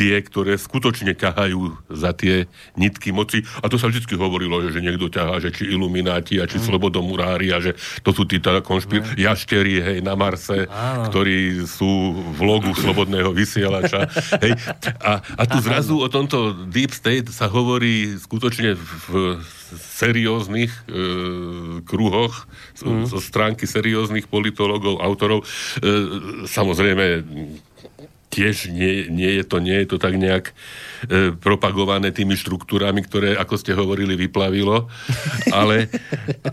tie, 0.01 0.25
ktoré 0.25 0.57
skutočne 0.57 1.13
ťahajú 1.13 1.93
za 1.93 2.17
tie 2.17 2.49
nitky 2.81 3.13
moci. 3.13 3.45
A 3.61 3.69
to 3.69 3.77
sa 3.77 3.93
vždy 3.93 4.01
hovorilo, 4.17 4.65
že, 4.65 4.73
že 4.73 4.81
niekto 4.81 5.13
ťahá, 5.13 5.45
že 5.45 5.53
či 5.53 5.69
ilumináti 5.69 6.41
a 6.41 6.49
či 6.49 6.57
slobodomurári 6.57 7.53
a 7.53 7.61
že 7.61 7.77
to 8.01 8.17
sú 8.17 8.25
tí 8.25 8.41
teda 8.41 8.65
konšpir... 8.65 9.05
jaštery, 9.21 9.85
hej, 9.85 9.99
na 10.01 10.17
Marse, 10.17 10.65
ktorí 11.13 11.69
sú 11.69 12.17
v 12.17 12.41
logu 12.41 12.73
slobodného 12.73 13.37
vysielača. 13.37 14.09
Hej. 14.41 14.57
A, 15.05 15.21
a 15.21 15.43
tu 15.45 15.61
zrazu 15.61 16.01
o 16.01 16.09
tomto 16.09 16.57
Deep 16.73 16.97
State 16.97 17.29
sa 17.29 17.53
hovorí 17.53 18.17
skutočne 18.17 18.73
v 18.81 19.37
serióznych 19.77 20.73
e, 20.73 20.83
kruhoch, 21.85 22.49
mm. 22.81 23.07
zo 23.07 23.21
stránky 23.21 23.69
serióznych 23.69 24.27
politologov, 24.27 24.99
autorov. 25.05 25.45
E, 25.45 25.47
samozrejme, 26.49 27.23
tiež 28.31 28.71
nie, 28.71 29.11
nie, 29.11 29.43
je 29.43 29.45
to, 29.45 29.59
nie 29.59 29.75
je 29.83 29.87
to 29.91 29.99
tak 29.99 30.15
nejak 30.15 30.55
e, 31.11 31.35
propagované 31.35 32.15
tými 32.15 32.39
štruktúrami, 32.39 33.03
ktoré, 33.03 33.35
ako 33.35 33.55
ste 33.59 33.75
hovorili, 33.75 34.15
vyplavilo, 34.15 34.87
ale, 35.51 35.91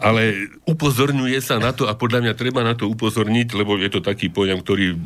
ale 0.01 0.50
upozorňuje 0.65 1.38
sa 1.38 1.62
na 1.62 1.71
to 1.71 1.85
a 1.85 1.94
podľa 1.94 2.25
mňa 2.25 2.33
treba 2.33 2.65
na 2.65 2.74
to 2.74 2.89
upozorniť, 2.89 3.47
lebo 3.53 3.77
je 3.77 3.94
to 3.94 4.01
taký 4.01 4.33
pojem, 4.33 4.57
ktorý 4.59 4.97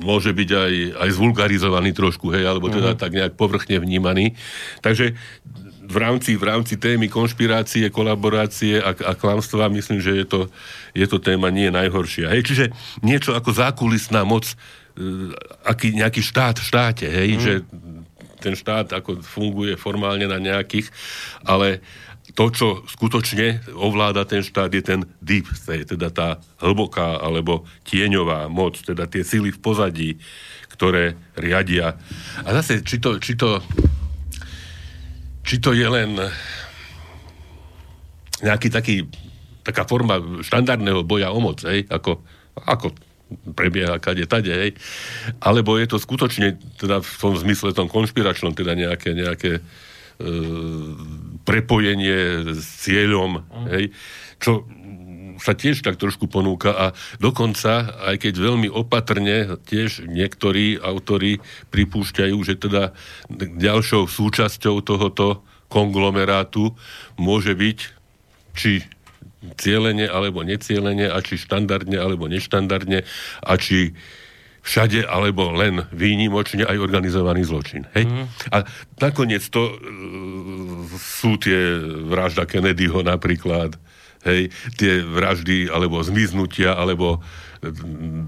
môže 0.00 0.32
byť 0.32 0.50
aj, 0.50 0.74
aj 0.96 1.08
zvulgarizovaný 1.12 1.92
trošku, 1.92 2.32
hej, 2.32 2.48
alebo 2.48 2.72
teda 2.72 2.96
tak 2.96 3.12
nejak 3.12 3.36
povrchne 3.36 3.76
vnímaný. 3.82 4.32
Takže 4.80 5.12
v 5.90 5.96
rámci, 5.98 6.38
v 6.38 6.44
rámci 6.46 6.78
témy 6.78 7.10
konšpirácie, 7.10 7.90
kolaborácie 7.90 8.78
a, 8.78 8.94
a 8.94 9.12
klamstva 9.18 9.66
myslím, 9.74 9.98
že 9.98 10.22
je 10.22 10.26
to, 10.26 10.40
je 10.94 11.06
to 11.10 11.18
téma 11.18 11.50
nie 11.50 11.66
najhoršia. 11.68 12.30
Hej, 12.30 12.42
čiže 12.46 12.64
niečo 13.02 13.34
ako 13.34 13.50
zákulisná 13.50 14.22
moc, 14.22 14.54
aký 15.64 15.96
nejaký 15.96 16.20
štát 16.20 16.60
v 16.60 16.68
štáte, 16.68 17.06
hej, 17.08 17.30
mm. 17.36 17.40
že 17.40 17.52
ten 18.40 18.56
štát 18.56 18.96
ako 18.96 19.20
funguje 19.20 19.76
formálne 19.76 20.24
na 20.24 20.40
nejakých, 20.40 20.88
ale 21.44 21.84
to, 22.32 22.48
čo 22.50 22.68
skutočne 22.86 23.74
ovláda 23.74 24.22
ten 24.24 24.40
štát, 24.40 24.70
je 24.70 24.82
ten 24.82 25.00
deep 25.20 25.50
state, 25.52 25.90
teda 25.90 26.08
tá 26.08 26.28
hlboká 26.62 27.20
alebo 27.20 27.66
tieňová 27.84 28.46
moc, 28.46 28.78
teda 28.78 29.10
tie 29.10 29.26
sily 29.26 29.50
v 29.50 29.60
pozadí, 29.60 30.10
ktoré 30.72 31.18
riadia. 31.36 31.98
A 32.46 32.48
zase, 32.62 32.80
či 32.86 33.02
to, 33.02 33.18
či 33.18 33.34
to, 33.34 33.58
či 35.42 35.58
to 35.58 35.74
je 35.74 35.84
len 35.84 36.16
nejaký 38.40 38.72
taký, 38.72 39.04
taká 39.66 39.84
forma 39.84 40.22
štandardného 40.40 41.04
boja 41.04 41.34
o 41.34 41.40
moc, 41.42 41.60
hej, 41.66 41.84
ako, 41.90 42.24
ako 42.56 42.94
prebieha 43.54 44.02
kade 44.02 44.26
tade, 44.26 44.50
hej. 44.50 44.70
Alebo 45.40 45.78
je 45.78 45.86
to 45.86 45.98
skutočne 45.98 46.58
teda 46.78 47.02
v 47.02 47.14
tom 47.18 47.34
zmysle 47.38 47.72
tom 47.72 47.86
konšpiračnom, 47.86 48.54
teda 48.54 48.74
nejaké, 48.74 49.14
nejaké 49.14 49.52
e, 49.58 49.62
prepojenie 51.46 52.52
s 52.54 52.86
cieľom, 52.86 53.46
hej, 53.70 53.94
čo 54.42 54.66
sa 55.40 55.56
tiež 55.56 55.80
tak 55.80 55.96
trošku 55.96 56.28
ponúka 56.28 56.70
a 56.76 56.86
dokonca, 57.16 57.96
aj 58.12 58.28
keď 58.28 58.34
veľmi 58.36 58.68
opatrne 58.68 59.56
tiež 59.64 60.04
niektorí 60.04 60.76
autori 60.76 61.40
pripúšťajú, 61.72 62.36
že 62.44 62.60
teda 62.60 62.92
ďalšou 63.56 64.04
súčasťou 64.04 64.84
tohoto 64.84 65.40
konglomerátu 65.72 66.76
môže 67.16 67.56
byť 67.56 67.78
či 68.52 68.84
cieľene 69.56 70.06
alebo 70.06 70.44
necielene 70.44 71.08
a 71.08 71.18
či 71.24 71.40
štandardne 71.40 71.96
alebo 71.96 72.28
neštandardne 72.28 73.04
a 73.40 73.52
či 73.56 73.96
všade 74.60 75.08
alebo 75.08 75.48
len 75.56 75.88
výnimočne 75.88 76.68
aj 76.68 76.76
organizovaný 76.76 77.48
zločin. 77.48 77.88
Hej? 77.96 78.04
Mm. 78.04 78.26
A 78.52 78.56
nakoniec 79.00 79.40
to 79.48 79.72
e, 79.72 79.74
sú 81.00 81.40
tie 81.40 81.80
vražda 82.04 82.44
Kennedyho 82.44 83.00
napríklad, 83.00 83.80
hej, 84.28 84.52
tie 84.76 85.00
vraždy 85.00 85.72
alebo 85.72 86.04
zmiznutia 86.04 86.76
alebo 86.76 87.24
e, 87.64 87.72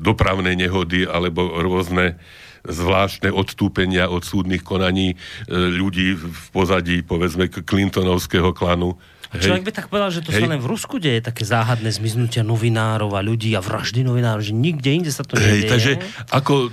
dopravné 0.00 0.56
nehody 0.56 1.04
alebo 1.04 1.60
rôzne 1.60 2.16
zvláštne 2.62 3.34
odstúpenia 3.34 4.06
od 4.06 4.22
súdnych 4.22 4.62
konaní 4.62 5.14
e, 5.14 5.16
ľudí 5.50 6.14
v 6.14 6.46
pozadí, 6.54 7.02
povedzme, 7.02 7.50
Clintonovského 7.50 8.54
klanu. 8.54 8.94
Človek 9.32 9.64
by 9.64 9.72
tak 9.72 9.86
povedal, 9.88 10.12
že 10.12 10.20
to 10.20 10.30
Hej. 10.30 10.44
sa 10.44 10.52
len 10.52 10.60
v 10.60 10.68
Rusku 10.68 11.00
deje, 11.00 11.24
také 11.24 11.48
záhadné 11.48 11.88
zmiznutia 11.88 12.44
novinárov 12.44 13.16
a 13.16 13.24
ľudí 13.24 13.56
a 13.56 13.64
vraždy 13.64 14.04
novinárov, 14.04 14.44
že 14.44 14.52
nikde 14.52 14.92
inde 14.92 15.10
sa 15.10 15.24
to 15.24 15.40
Hej, 15.40 15.42
nedieje. 15.42 15.70
takže 15.72 15.92
ako, 16.28 16.68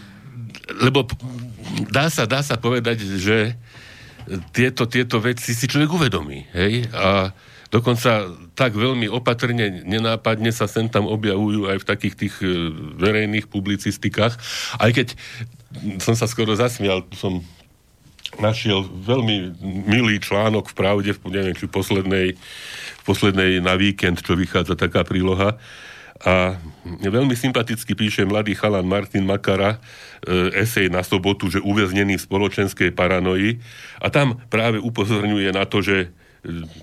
lebo 0.84 1.08
dá 1.88 2.12
sa, 2.12 2.28
dá 2.28 2.44
sa 2.44 2.60
povedať, 2.60 3.00
že 3.16 3.56
tieto, 4.52 4.86
tieto 4.86 5.18
veci 5.24 5.56
si 5.56 5.66
človek 5.66 5.90
uvedomí, 5.90 6.52
hej, 6.54 6.86
a 6.94 7.34
dokonca 7.72 8.30
tak 8.54 8.76
veľmi 8.76 9.08
opatrne, 9.10 9.86
nenápadne 9.86 10.52
sa 10.52 10.66
sem 10.66 10.90
tam 10.90 11.06
objavujú 11.06 11.70
aj 11.70 11.78
v 11.82 11.88
takých 11.88 12.16
tých 12.18 12.36
e, 12.42 12.74
verejných 12.98 13.46
publicistikách, 13.48 14.34
aj 14.82 14.92
keď 14.94 15.08
som 16.02 16.18
sa 16.18 16.26
skoro 16.26 16.58
zasmial, 16.58 17.06
som 17.14 17.42
našiel 18.38 18.86
veľmi 18.86 19.58
milý 19.90 20.22
článok 20.22 20.70
v 20.70 20.78
Pravde, 20.78 21.12
neviem, 21.30 21.58
či 21.58 21.66
poslednej, 21.66 22.38
poslednej 23.06 23.58
na 23.58 23.74
víkend, 23.74 24.22
čo 24.22 24.38
vychádza 24.38 24.78
taká 24.78 25.02
príloha. 25.02 25.58
A 26.20 26.60
veľmi 27.00 27.32
sympaticky 27.32 27.96
píše 27.96 28.28
mladý 28.28 28.52
chalan 28.52 28.84
Martin 28.84 29.24
Makara 29.24 29.80
e, 29.80 30.52
esej 30.60 30.92
na 30.92 31.00
sobotu, 31.00 31.48
že 31.48 31.64
uväznený 31.64 32.20
v 32.20 32.26
spoločenskej 32.28 32.92
paranoji. 32.92 33.64
A 34.04 34.12
tam 34.12 34.36
práve 34.52 34.84
upozorňuje 34.84 35.56
na 35.56 35.64
to, 35.64 35.80
že 35.80 36.12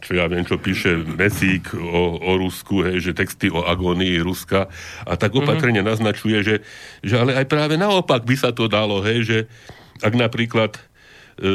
čo 0.05 0.13
ja 0.13 0.29
viem, 0.29 0.45
čo 0.45 0.61
píše 0.61 1.01
Mesík 1.01 1.73
o, 1.73 2.21
o 2.21 2.33
Rusku, 2.37 2.85
hej, 2.85 3.01
že 3.01 3.17
texty 3.17 3.49
o 3.49 3.65
agónii 3.65 4.21
Ruska 4.21 4.69
a 5.09 5.13
tak 5.17 5.33
mhm. 5.33 5.39
opatrne 5.45 5.81
mm-hmm. 5.81 5.91
naznačuje, 5.97 6.39
že, 6.45 6.57
že 7.01 7.15
ale 7.17 7.33
aj 7.33 7.49
práve 7.49 7.81
naopak 7.81 8.29
by 8.29 8.37
sa 8.37 8.53
to 8.53 8.69
dalo, 8.69 9.01
hej, 9.01 9.25
že 9.25 9.39
ak 10.05 10.13
napríklad 10.13 10.77
e, 11.41 11.49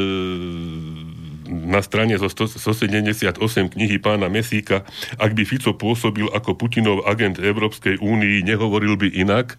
na 1.46 1.78
strane 1.78 2.18
zo 2.18 2.26
178 2.26 3.38
knihy 3.70 3.96
pána 4.02 4.26
Mesíka, 4.26 4.82
ak 5.22 5.38
by 5.38 5.46
Fico 5.46 5.70
pôsobil 5.78 6.26
ako 6.26 6.58
Putinov 6.58 7.06
agent 7.06 7.38
Európskej 7.38 8.02
únii, 8.02 8.42
nehovoril 8.42 8.98
by 8.98 9.14
inak, 9.14 9.54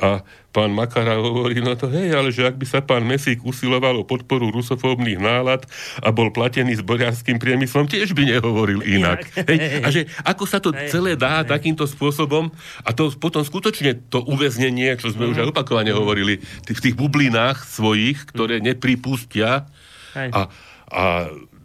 a 0.00 0.24
pán 0.52 0.72
Makara 0.72 1.20
hovorí, 1.20 1.60
no 1.60 1.72
to 1.76 1.88
hej, 1.88 2.12
ale 2.12 2.28
že 2.32 2.48
ak 2.48 2.56
by 2.56 2.66
sa 2.68 2.80
pán 2.84 3.04
Mesík 3.04 3.44
usiloval 3.44 4.00
o 4.00 4.08
podporu 4.08 4.52
rusofóbnych 4.52 5.20
nálad 5.20 5.64
a 6.00 6.08
bol 6.12 6.32
platený 6.32 6.76
s 6.76 6.82
boriarským 6.84 7.40
priemyslom, 7.40 7.88
tiež 7.88 8.12
by 8.16 8.24
nehovoril 8.24 8.84
inak. 8.84 9.24
Hej, 9.48 9.58
a 9.84 9.88
že 9.88 10.00
ako 10.24 10.44
sa 10.44 10.60
to 10.60 10.72
celé 10.88 11.16
dá 11.16 11.44
takýmto 11.44 11.84
spôsobom? 11.88 12.52
A 12.84 12.92
to 12.92 13.12
potom 13.16 13.44
skutočne 13.44 14.00
to 14.12 14.20
uväznenie, 14.24 14.96
čo 14.96 15.12
sme 15.12 15.28
už 15.32 15.44
aj 15.44 15.50
opakovane 15.52 15.92
hovorili, 15.92 16.40
v 16.68 16.80
tých 16.80 16.96
bublinách 16.96 17.64
svojich, 17.64 18.28
ktoré 18.32 18.60
nepripustia 18.60 19.68
a, 20.16 20.52
a 20.92 21.04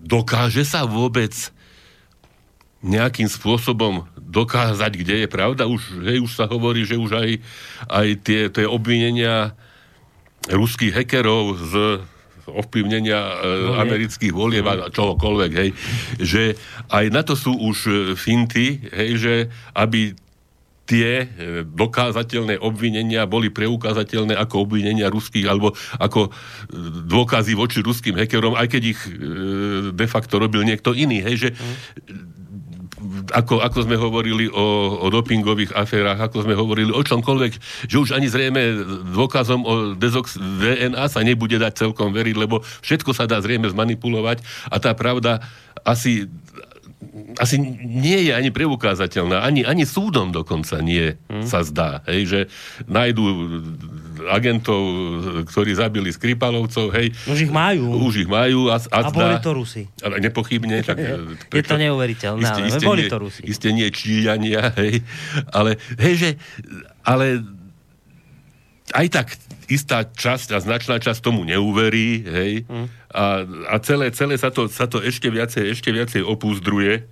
dokáže 0.04 0.64
sa 0.64 0.88
vôbec 0.88 1.36
nejakým 2.86 3.28
spôsobom 3.28 4.06
dokázať, 4.38 4.92
kde 4.94 5.16
je 5.26 5.28
pravda. 5.28 5.66
Už, 5.66 6.06
hej, 6.06 6.22
už 6.22 6.32
sa 6.38 6.46
hovorí, 6.46 6.86
že 6.86 6.94
už 6.94 7.18
aj, 7.18 7.30
aj 7.90 8.08
tie, 8.22 8.42
tie 8.54 8.66
obvinenia 8.70 9.58
ruských 10.46 10.94
hekerov 10.94 11.58
z 11.58 11.74
ovplyvnenia 12.48 13.20
e, 13.20 13.34
amerických 13.84 14.32
volieb 14.32 14.64
a 14.64 14.88
čohokoľvek, 14.88 15.52
hej, 15.52 15.70
že 16.16 16.56
aj 16.88 17.06
na 17.12 17.22
to 17.28 17.36
sú 17.36 17.52
už 17.52 17.78
e, 17.88 17.92
finty, 18.16 18.80
hej, 18.88 19.12
že 19.20 19.34
aby 19.76 20.16
tie 20.88 21.28
e, 21.28 21.68
dokázateľné 21.68 22.64
obvinenia 22.64 23.28
boli 23.28 23.52
preukázateľné 23.52 24.40
ako 24.40 24.64
obvinenia 24.64 25.12
ruských 25.12 25.44
alebo 25.44 25.76
ako 26.00 26.32
e, 26.32 26.32
dôkazy 27.12 27.52
voči 27.60 27.84
ruským 27.84 28.16
hekerom, 28.16 28.56
aj 28.56 28.72
keď 28.72 28.84
ich 28.96 29.02
de 29.92 30.08
facto 30.08 30.40
robil 30.40 30.64
niekto 30.64 30.96
iný. 30.96 31.20
Hej, 31.20 31.36
že 31.36 31.50
mm 31.52 32.38
ako, 33.30 33.62
ako 33.62 33.86
sme 33.86 33.96
hovorili 33.98 34.50
o, 34.50 34.66
o 35.06 35.08
dopingových 35.14 35.74
aférach, 35.78 36.18
ako 36.18 36.50
sme 36.50 36.58
hovorili 36.58 36.90
o 36.90 37.02
čomkoľvek, 37.02 37.54
že 37.86 37.98
už 37.98 38.18
ani 38.18 38.26
zrejme 38.26 38.62
dôkazom 39.14 39.62
o 39.64 39.74
dezox 39.94 40.38
DNA 40.38 41.06
sa 41.06 41.22
nebude 41.22 41.62
dať 41.62 41.88
celkom 41.88 42.10
veriť, 42.10 42.36
lebo 42.36 42.66
všetko 42.82 43.14
sa 43.14 43.30
dá 43.30 43.38
zrejme 43.38 43.70
zmanipulovať 43.70 44.42
a 44.74 44.76
tá 44.82 44.98
pravda 44.98 45.46
asi 45.86 46.26
asi 47.38 47.62
nie 47.86 48.30
je 48.30 48.34
ani 48.34 48.50
preukázateľná, 48.50 49.46
ani, 49.46 49.62
ani 49.62 49.86
súdom 49.86 50.34
dokonca 50.34 50.82
nie 50.82 51.14
hmm. 51.30 51.46
sa 51.46 51.62
zdá, 51.62 52.02
hej, 52.10 52.22
že 52.26 52.40
nájdú 52.90 53.24
agentov, 54.26 54.82
ktorí 55.46 55.78
zabili 55.78 56.10
Skripalovcov, 56.10 56.90
hej. 56.98 57.14
Už 57.30 57.46
ich 57.46 57.52
majú. 57.54 57.94
Už 58.10 58.26
ich 58.26 58.30
majú. 58.30 58.74
A, 58.74 58.82
a, 58.82 59.00
a 59.08 59.14
boli 59.14 59.38
to 59.40 59.54
Rusi. 59.54 59.86
Ale 60.02 60.18
nepochybne. 60.22 60.80
Tak, 60.88 61.04
je 61.52 61.64
to 61.68 61.76
neuveriteľné, 61.76 62.48
isté, 62.48 62.80
ale 62.80 62.80
boli 62.80 63.04
nie, 63.04 63.12
to 63.12 63.18
Rusi. 63.20 63.42
Isté 63.44 63.76
nie 63.76 63.92
Číľania, 63.92 64.72
hej. 64.80 65.04
Ale, 65.52 65.76
hej, 66.00 66.14
že, 66.16 66.30
ale 67.04 67.44
aj 68.96 69.08
tak 69.12 69.28
istá 69.68 70.08
časť 70.08 70.56
a 70.56 70.64
značná 70.64 70.96
časť 71.04 71.20
tomu 71.20 71.44
neuverí, 71.44 72.24
hej, 72.24 72.54
mm. 72.64 72.88
a, 73.12 73.44
a 73.68 73.76
celé, 73.84 74.16
celé 74.16 74.40
sa, 74.40 74.48
to, 74.48 74.72
sa 74.72 74.88
to 74.88 75.04
ešte 75.04 75.28
viacej, 75.28 75.76
ešte 75.76 75.92
viacej 75.92 76.24
opúzdruje. 76.24 77.04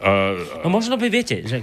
A... 0.00 0.32
No 0.64 0.72
možno 0.72 0.96
by 0.96 1.12
viete, 1.12 1.44
že 1.44 1.60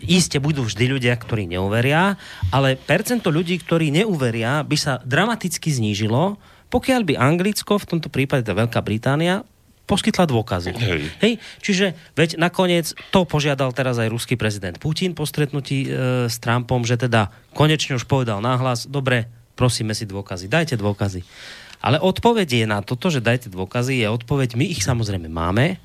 iste 0.00 0.40
budú 0.40 0.64
vždy 0.64 0.96
ľudia, 0.96 1.12
ktorí 1.12 1.44
neuveria, 1.44 2.16
ale 2.48 2.80
percento 2.80 3.28
ľudí, 3.28 3.60
ktorí 3.60 3.92
neuveria, 3.92 4.64
by 4.64 4.76
sa 4.80 4.98
dramaticky 5.04 5.68
znížilo, 5.68 6.40
pokiaľ 6.72 7.00
by 7.04 7.14
Anglicko, 7.20 7.76
v 7.76 7.88
tomto 7.96 8.08
prípade 8.08 8.48
tá 8.48 8.56
Veľká 8.56 8.80
Británia, 8.80 9.44
poskytla 9.90 10.24
dôkazy. 10.30 10.70
Hej. 10.70 11.02
Hej. 11.18 11.32
Čiže 11.58 11.86
veď 12.14 12.38
nakoniec 12.38 12.94
to 13.10 13.26
požiadal 13.26 13.74
teraz 13.74 13.98
aj 13.98 14.06
ruský 14.06 14.38
prezident 14.38 14.78
Putin 14.78 15.18
po 15.18 15.26
stretnutí 15.26 15.84
e, 15.84 15.88
s 16.30 16.38
Trumpom, 16.38 16.86
že 16.86 16.94
teda 16.94 17.34
konečne 17.58 17.98
už 17.98 18.06
povedal 18.06 18.38
náhlas, 18.38 18.86
dobre, 18.86 19.26
prosíme 19.58 19.90
si 19.92 20.06
dôkazy, 20.06 20.46
dajte 20.46 20.78
dôkazy. 20.78 21.26
Ale 21.80 21.96
odpoveď 21.96 22.48
je 22.60 22.66
na 22.68 22.84
toto, 22.84 23.08
že 23.08 23.24
dajte 23.24 23.48
dôkazy, 23.48 24.04
je 24.04 24.06
odpoveď, 24.12 24.52
my 24.52 24.68
ich 24.68 24.84
samozrejme 24.84 25.32
máme, 25.32 25.80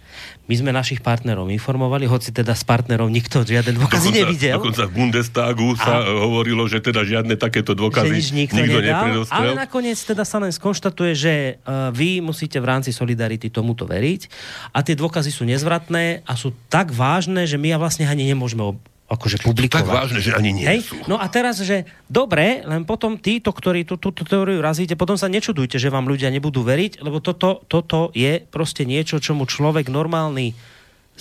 my 0.46 0.54
sme 0.54 0.76
našich 0.76 1.00
partnerov 1.00 1.48
informovali, 1.48 2.06
hoci 2.06 2.36
teda 2.36 2.52
s 2.52 2.68
partnerov 2.68 3.08
nikto 3.08 3.48
žiaden 3.48 3.80
dôkazy 3.80 4.12
dokonca, 4.12 4.20
nevidel. 4.28 4.56
Dokonca 4.60 4.84
v 4.86 4.94
Bundestagu 4.94 5.68
sa 5.80 6.04
a, 6.04 6.12
hovorilo, 6.12 6.68
že 6.68 6.84
teda 6.84 7.02
žiadne 7.08 7.40
takéto 7.40 7.74
dôkazy 7.74 8.12
že 8.20 8.36
nikto, 8.36 8.60
nikto 8.60 8.84
nedal, 8.84 9.24
Ale 9.32 9.56
nakoniec 9.56 9.98
teda 9.98 10.28
sa 10.28 10.38
len 10.44 10.52
skonštatuje, 10.52 11.12
že 11.16 11.34
uh, 11.64 11.90
vy 11.96 12.20
musíte 12.20 12.60
v 12.60 12.68
rámci 12.68 12.92
Solidarity 12.92 13.48
tomuto 13.48 13.88
veriť. 13.88 14.28
A 14.76 14.84
tie 14.84 14.94
dôkazy 15.00 15.32
sú 15.32 15.48
nezvratné 15.48 16.28
a 16.28 16.34
sú 16.36 16.52
tak 16.68 16.92
vážne, 16.92 17.48
že 17.48 17.56
my 17.56 17.72
ja 17.72 17.78
vlastne 17.80 18.06
ani 18.06 18.28
nemôžeme 18.30 18.76
akože 19.06 19.46
publikovať. 19.46 19.86
Tak 19.86 19.94
vážne, 19.94 20.18
že 20.18 20.34
ani 20.34 20.50
nie 20.50 20.66
Hej? 20.66 20.90
sú. 20.90 20.98
No 21.06 21.22
a 21.22 21.30
teraz, 21.30 21.62
že 21.62 21.86
dobre, 22.10 22.66
len 22.66 22.90
potom 22.90 23.22
títo, 23.22 23.54
ktorí 23.54 23.86
túto 23.86 24.10
tú, 24.10 24.22
tú 24.22 24.24
teóriu 24.26 24.58
razíte, 24.66 24.98
potom 24.98 25.14
sa 25.14 25.30
nečudujte, 25.30 25.78
že 25.78 25.94
vám 25.94 26.10
ľudia 26.10 26.34
nebudú 26.34 26.66
veriť, 26.66 27.06
lebo 27.06 27.22
toto, 27.22 27.62
toto 27.70 28.10
je 28.18 28.42
proste 28.50 28.82
niečo, 28.82 29.22
čomu 29.22 29.46
človek 29.46 29.94
normálny, 29.94 30.58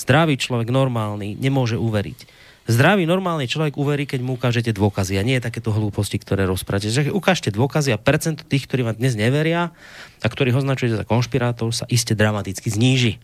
zdravý 0.01 0.41
človek 0.41 0.73
normálny 0.73 1.37
nemôže 1.37 1.77
uveriť. 1.77 2.45
Zdravý, 2.65 3.05
normálny 3.05 3.45
človek 3.45 3.77
uverí, 3.77 4.09
keď 4.09 4.25
mu 4.25 4.41
ukážete 4.41 4.73
dôkazy 4.73 5.21
a 5.21 5.27
nie 5.27 5.37
je 5.37 5.45
takéto 5.45 5.69
hlúposti, 5.69 6.17
ktoré 6.17 6.49
rozprávate. 6.49 6.89
Že 6.89 7.13
ukážte 7.13 7.53
dôkazy 7.53 7.93
a 7.93 8.01
percent 8.01 8.41
tých, 8.41 8.65
ktorí 8.65 8.89
vám 8.89 8.97
dnes 8.97 9.13
neveria 9.13 9.77
a 10.25 10.27
ktorých 10.27 10.65
označujete 10.65 10.97
za 10.97 11.05
konšpirátor, 11.05 11.69
sa 11.77 11.85
iste 11.93 12.17
dramaticky 12.17 12.73
zníži. 12.73 13.21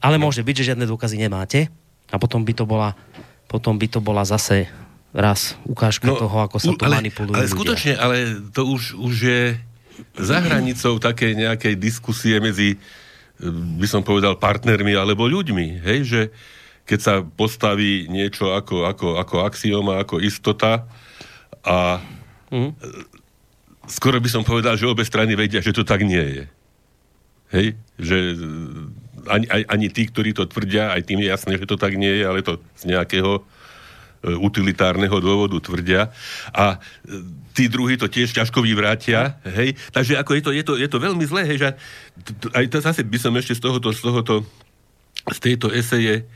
Ale 0.00 0.16
môže 0.16 0.40
byť, 0.40 0.54
že 0.56 0.72
žiadne 0.72 0.88
dôkazy 0.88 1.20
nemáte 1.20 1.68
a 2.08 2.16
potom 2.16 2.48
by 2.48 2.56
to 2.56 2.64
bola 2.64 2.96
potom 3.46 3.78
by 3.78 3.86
to 3.86 3.98
bola 4.02 4.26
zase 4.26 4.66
raz 5.16 5.56
ukážka 5.64 6.12
no, 6.12 6.20
toho, 6.20 6.36
ako 6.44 6.56
sa 6.60 6.72
tu 6.76 6.84
ale, 6.84 7.00
manipulujú 7.00 7.34
Ale 7.34 7.48
skutočne, 7.48 7.96
ľudia. 7.96 8.04
ale 8.04 8.16
to 8.52 8.62
už, 8.68 8.82
už 9.00 9.14
je 9.16 9.42
za 10.20 10.38
hranicou 10.44 11.00
také 11.00 11.32
nejakej 11.32 11.74
diskusie 11.80 12.36
medzi, 12.36 12.76
by 13.80 13.88
som 13.88 14.04
povedal, 14.04 14.36
partnermi 14.36 14.92
alebo 14.92 15.24
ľuďmi, 15.24 15.80
hej, 15.80 15.98
že 16.04 16.20
keď 16.86 16.98
sa 17.02 17.14
postaví 17.24 18.06
niečo 18.06 18.54
ako, 18.54 18.86
ako, 18.86 19.08
ako 19.18 19.36
axioma, 19.42 19.98
ako 19.98 20.22
istota 20.22 20.86
a 21.66 21.98
mm. 22.52 22.70
skoro 23.90 24.22
by 24.22 24.30
som 24.30 24.46
povedal, 24.46 24.78
že 24.78 24.86
obe 24.86 25.02
strany 25.02 25.34
vedia, 25.34 25.58
že 25.58 25.74
to 25.74 25.82
tak 25.82 26.06
nie 26.06 26.22
je. 26.22 26.44
Hej? 27.50 27.66
Že 27.98 28.18
ani, 29.28 29.46
ani 29.66 29.86
tí, 29.90 30.06
ktorí 30.06 30.32
to 30.32 30.46
tvrdia, 30.46 30.94
aj 30.94 31.02
tým 31.06 31.22
je 31.22 31.28
jasné, 31.28 31.52
že 31.58 31.68
to 31.68 31.76
tak 31.76 31.94
nie 31.94 32.10
je, 32.10 32.24
ale 32.26 32.40
to 32.42 32.58
z 32.78 32.90
nejakého 32.94 33.40
e, 33.40 33.42
utilitárneho 34.36 35.16
dôvodu 35.20 35.58
tvrdia. 35.60 36.10
A 36.54 36.76
e, 36.76 37.22
tí 37.52 37.66
druhí 37.66 37.96
to 37.96 38.06
tiež 38.10 38.32
ťažko 38.32 38.60
vyvrátia, 38.62 39.40
hej. 39.44 39.74
Takže 39.92 40.20
ako 40.20 40.30
je 40.36 40.42
to, 40.42 40.50
je 40.52 40.62
to, 40.64 40.72
je 40.76 40.88
to 40.88 40.98
veľmi 41.00 41.24
zlé, 41.24 41.42
hej, 41.48 41.58
že 41.58 41.70
aj 42.52 42.64
to 42.68 42.78
zase 42.80 43.02
by 43.04 43.18
som 43.18 43.32
ešte 43.36 43.56
z 43.56 43.60
tohoto, 43.64 43.88
z 43.92 44.00
tohoto, 44.00 44.34
z 45.26 45.38
tejto 45.42 45.72
eseje 45.72 46.28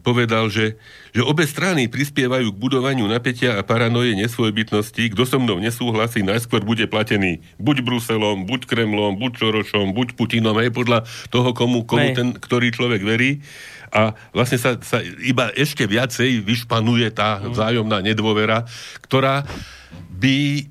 povedal, 0.00 0.48
že, 0.48 0.80
že 1.12 1.20
obe 1.20 1.44
strany 1.44 1.92
prispievajú 1.92 2.56
k 2.56 2.60
budovaniu 2.60 3.04
napätia 3.04 3.60
a 3.60 3.66
paranoje 3.66 4.16
nesvojbytnosti. 4.16 5.12
Kto 5.12 5.28
so 5.28 5.36
mnou 5.36 5.60
nesúhlasí, 5.60 6.24
najskôr 6.24 6.64
bude 6.64 6.88
platený 6.88 7.44
buď 7.60 7.84
Bruselom, 7.84 8.48
buď 8.48 8.64
Kremlom, 8.64 9.20
buď 9.20 9.32
Čorošom, 9.36 9.92
buď 9.92 10.16
Putinom, 10.16 10.56
aj 10.56 10.72
podľa 10.72 10.98
toho, 11.28 11.52
komu, 11.52 11.84
komu 11.84 12.16
ten, 12.16 12.32
ktorý 12.32 12.72
človek 12.72 13.04
verí. 13.04 13.44
A 13.92 14.16
vlastne 14.32 14.56
sa, 14.56 14.80
sa 14.80 15.04
iba 15.04 15.52
ešte 15.54 15.84
viacej 15.84 16.42
vyšpanuje 16.42 17.12
tá 17.12 17.38
mhm. 17.38 17.52
vzájomná 17.52 17.98
nedôvera, 18.00 18.64
ktorá 19.04 19.44
by 20.16 20.68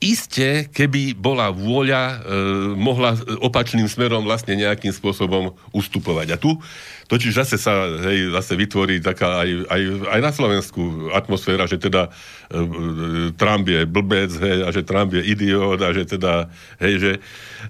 iste, 0.00 0.72
keby 0.72 1.12
bola 1.12 1.52
vôľa, 1.52 2.02
e, 2.08 2.16
mohla 2.72 3.20
opačným 3.44 3.84
smerom 3.84 4.24
vlastne 4.24 4.56
nejakým 4.56 4.96
spôsobom 4.96 5.52
ustupovať. 5.76 6.26
A 6.32 6.36
tu 6.40 6.56
totiž 7.12 7.36
zase 7.36 7.60
sa 7.60 7.84
hej, 8.08 8.32
zase 8.32 8.56
vytvorí 8.56 9.04
taká 9.04 9.44
aj, 9.44 9.50
aj, 9.68 9.82
aj 10.08 10.20
na 10.24 10.32
Slovensku 10.32 11.12
atmosféra, 11.12 11.68
že 11.68 11.76
teda 11.76 12.08
e, 12.08 12.10
Trump 13.36 13.68
je 13.68 13.84
blbec 13.84 14.32
hej, 14.32 14.64
a 14.64 14.72
že 14.72 14.88
Trump 14.88 15.12
je 15.12 15.20
idiot 15.20 15.84
a 15.84 15.92
že 15.92 16.08
teda, 16.08 16.48
hej, 16.80 16.94
že 16.96 17.12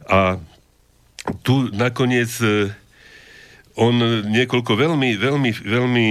a 0.06 0.38
tu 1.42 1.66
nakoniec 1.74 2.30
e, 2.38 2.70
on 3.74 3.98
niekoľko 4.30 4.72
veľmi, 4.78 5.18
veľmi, 5.18 5.50
veľmi 5.66 6.08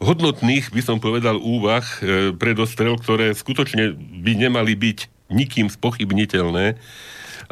hodnotných, 0.00 0.72
by 0.72 0.82
som 0.84 0.98
povedal, 1.00 1.40
úvah 1.40 1.84
e, 2.00 2.32
predostrel, 2.36 2.96
ktoré 3.00 3.32
skutočne 3.32 3.96
by 3.96 4.32
nemali 4.36 4.76
byť 4.76 4.98
nikým 5.32 5.66
spochybniteľné, 5.72 6.78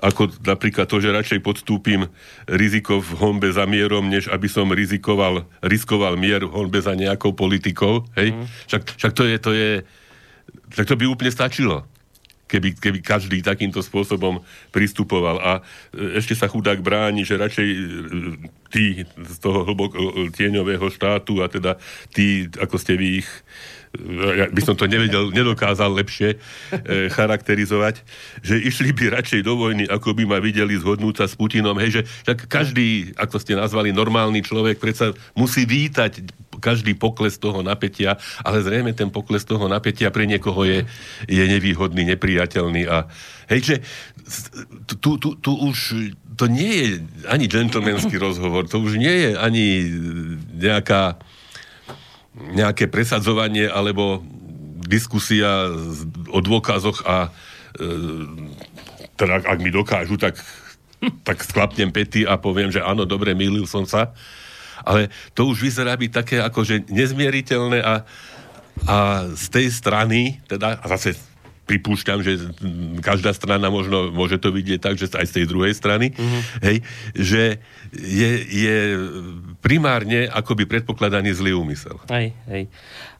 ako 0.02 0.30
napríklad 0.42 0.90
to, 0.90 0.98
že 0.98 1.14
radšej 1.14 1.40
podstúpim 1.40 2.10
riziko 2.50 2.98
v 2.98 3.10
honbe 3.18 3.48
za 3.54 3.64
mierom, 3.64 4.10
než 4.10 4.26
aby 4.26 4.50
som 4.50 4.66
rizikoval, 4.74 5.46
riskoval 5.62 6.18
mier 6.18 6.42
v 6.42 6.54
honbe 6.54 6.82
za 6.82 6.98
nejakou 6.98 7.30
politikou. 7.32 8.02
Hej? 8.18 8.34
Mm. 8.34 8.44
Však, 8.68 8.82
však 8.98 9.12
to 9.14 9.22
je, 9.24 9.36
to 9.38 9.50
je, 9.54 9.70
tak 10.74 10.84
to 10.90 10.98
by 10.98 11.06
úplne 11.06 11.30
stačilo 11.30 11.86
keby, 12.54 12.78
keby 12.78 12.98
každý 13.02 13.42
takýmto 13.42 13.82
spôsobom 13.82 14.38
pristupoval. 14.70 15.42
A 15.42 15.52
e, 15.90 16.22
ešte 16.22 16.38
sa 16.38 16.46
chudák 16.46 16.78
bráni, 16.78 17.26
že 17.26 17.34
radšej 17.34 17.68
e, 17.74 17.78
tí 18.70 18.84
z 19.02 19.36
toho 19.42 19.66
hlboko 19.66 19.98
e, 19.98 20.30
tieňového 20.30 20.86
štátu 20.94 21.42
a 21.42 21.50
teda 21.50 21.74
tí, 22.14 22.46
ako 22.54 22.78
ste 22.78 22.94
vy 22.94 23.26
ich 23.26 23.30
ja 24.34 24.50
by 24.50 24.62
som 24.62 24.74
to 24.74 24.90
nevedel, 24.90 25.30
nedokázal 25.30 25.94
lepšie 25.94 26.34
e, 26.34 26.38
charakterizovať, 27.14 28.02
že 28.42 28.58
išli 28.58 28.90
by 28.90 29.14
radšej 29.14 29.46
do 29.46 29.54
vojny, 29.54 29.86
ako 29.86 30.18
by 30.18 30.24
ma 30.26 30.38
videli 30.42 30.74
zhodnúť 30.74 31.22
sa 31.22 31.26
s 31.30 31.38
Putinom. 31.38 31.78
Hej, 31.78 32.02
že 32.02 32.06
však 32.26 32.38
každý, 32.50 33.14
ako 33.14 33.36
ste 33.38 33.54
nazvali, 33.54 33.94
normálny 33.94 34.42
človek 34.42 34.82
predsa 34.82 35.14
musí 35.38 35.62
vítať 35.62 36.26
každý 36.58 36.94
pokles 36.94 37.38
toho 37.38 37.62
napätia, 37.62 38.18
ale 38.42 38.62
zrejme 38.62 38.92
ten 38.92 39.10
pokles 39.10 39.44
toho 39.44 39.66
napätia 39.70 40.10
pre 40.10 40.26
niekoho 40.26 40.66
je, 40.66 40.86
je 41.28 41.44
nevýhodný, 41.44 42.04
nepriateľný. 42.14 42.82
A 42.90 43.08
hej, 43.50 43.60
že 43.62 43.76
tu, 45.00 45.16
tu, 45.18 45.34
tu 45.38 45.52
už 45.52 46.10
to 46.34 46.50
nie 46.50 46.72
je 46.74 46.88
ani 47.30 47.46
gentlemanský 47.46 48.18
rozhovor, 48.18 48.66
to 48.66 48.82
už 48.82 48.98
nie 48.98 49.12
je 49.12 49.30
ani 49.38 49.66
nejaká 50.58 51.18
nejaké 52.34 52.90
presadzovanie 52.90 53.70
alebo 53.70 54.18
diskusia 54.90 55.70
o 56.28 56.38
dôkazoch 56.42 57.06
a 57.06 57.30
e, 57.78 57.88
teda 59.14 59.46
ak 59.46 59.58
mi 59.62 59.70
dokážu, 59.70 60.18
tak, 60.18 60.42
tak 61.22 61.46
sklapnem 61.46 61.94
pety 61.94 62.26
a 62.26 62.34
poviem, 62.34 62.74
že 62.74 62.82
áno, 62.82 63.06
dobre, 63.06 63.32
mýlil 63.38 63.70
som 63.70 63.86
sa. 63.86 64.10
Ale 64.82 65.12
to 65.36 65.46
už 65.46 65.62
vyzerá 65.62 65.94
byť 65.94 66.10
také 66.10 66.36
akože 66.42 66.90
nezmieriteľné 66.90 67.78
a, 67.84 67.94
a 68.90 68.96
z 69.38 69.46
tej 69.52 69.66
strany, 69.70 70.42
teda, 70.50 70.82
a 70.82 70.86
zase 70.98 71.14
pripúšťam, 71.64 72.20
že 72.20 72.52
každá 73.00 73.32
strana 73.32 73.72
možno 73.72 74.12
môže 74.12 74.36
to 74.36 74.52
vidieť 74.52 74.80
tak, 74.84 75.00
že 75.00 75.08
aj 75.16 75.26
z 75.32 75.34
tej 75.40 75.44
druhej 75.48 75.72
strany, 75.72 76.12
mm-hmm. 76.12 76.42
hej, 76.60 76.76
že 77.16 77.42
je, 77.96 78.30
je 78.44 78.78
primárne 79.64 80.28
akoby 80.28 80.68
predpokladaný 80.68 81.32
zlý 81.32 81.56
úmysel. 81.56 81.96
Hej, 82.12 82.36
hej. 82.52 82.68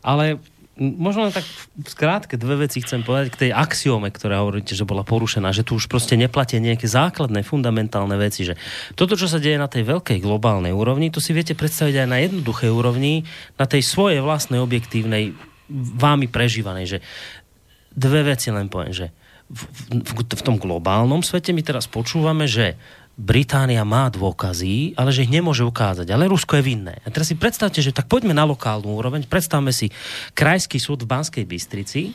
Ale 0.05 0.37
možno 0.75 1.31
tak 1.31 1.47
v 1.79 1.87
skrátke 1.87 2.35
dve 2.35 2.67
veci 2.67 2.83
chcem 2.83 3.07
povedať 3.07 3.29
k 3.31 3.41
tej 3.47 3.51
axiome, 3.55 4.11
ktorá 4.11 4.43
hovoríte, 4.43 4.75
že 4.75 4.83
bola 4.83 5.07
porušená, 5.07 5.55
že 5.55 5.63
tu 5.63 5.79
už 5.79 5.87
proste 5.87 6.19
neplatia 6.19 6.59
nejaké 6.59 6.91
základné, 6.91 7.47
fundamentálne 7.47 8.19
veci, 8.19 8.43
že 8.43 8.59
toto, 8.99 9.15
čo 9.15 9.31
sa 9.31 9.39
deje 9.39 9.55
na 9.55 9.71
tej 9.71 9.87
veľkej 9.87 10.19
globálnej 10.19 10.75
úrovni, 10.75 11.15
to 11.15 11.23
si 11.23 11.31
viete 11.31 11.55
predstaviť 11.55 12.05
aj 12.05 12.09
na 12.11 12.19
jednoduchej 12.27 12.71
úrovni, 12.75 13.23
na 13.55 13.71
tej 13.71 13.87
svojej 13.87 14.19
vlastnej 14.19 14.59
objektívnej 14.59 15.35
vámi 15.95 16.27
prežívanej, 16.27 16.87
že 16.87 16.99
dve 17.95 18.27
veci 18.27 18.51
len 18.51 18.67
poviem, 18.67 18.91
že 18.91 19.07
v, 19.47 19.63
v, 20.03 20.11
v 20.27 20.43
tom 20.43 20.57
globálnom 20.59 21.23
svete 21.23 21.55
my 21.55 21.63
teraz 21.63 21.87
počúvame, 21.87 22.51
že 22.51 22.75
Británia 23.15 23.87
má 23.87 24.11
dôkazy, 24.11 24.99
ale 24.99 25.15
že 25.15 25.23
ich 25.23 25.31
nemôže 25.31 25.63
ukázať. 25.63 26.11
Ale 26.11 26.27
Rusko 26.27 26.59
je 26.59 26.67
vinné. 26.67 26.99
A 27.07 27.15
teraz 27.15 27.31
si 27.31 27.39
predstavte, 27.39 27.79
že 27.79 27.95
tak 27.95 28.11
poďme 28.11 28.35
na 28.35 28.43
lokálnu 28.43 28.91
úroveň. 28.91 29.23
Predstavme 29.31 29.71
si 29.71 29.95
krajský 30.35 30.83
súd 30.83 31.07
v 31.07 31.11
Banskej 31.15 31.47
Bystrici, 31.47 32.11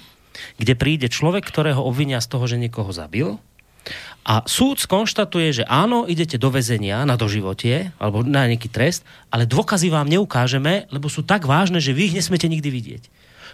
kde 0.59 0.73
príde 0.75 1.07
človek, 1.07 1.47
ktorého 1.47 1.79
obvinia 1.79 2.19
z 2.19 2.27
toho, 2.27 2.43
že 2.51 2.59
niekoho 2.59 2.91
zabil. 2.91 3.39
A 4.27 4.43
súd 4.43 4.83
skonštatuje, 4.83 5.63
že 5.63 5.67
áno, 5.71 6.03
idete 6.03 6.35
do 6.35 6.51
väzenia 6.51 7.07
na 7.07 7.15
doživotie 7.15 7.95
alebo 7.95 8.21
na 8.21 8.51
nejaký 8.51 8.67
trest, 8.67 9.07
ale 9.31 9.47
dôkazy 9.47 9.88
vám 9.88 10.12
neukážeme, 10.12 10.91
lebo 10.91 11.07
sú 11.07 11.23
tak 11.23 11.47
vážne, 11.47 11.79
že 11.79 11.95
vy 11.95 12.12
ich 12.12 12.17
nesmete 12.19 12.51
nikdy 12.51 12.69
vidieť. 12.69 13.03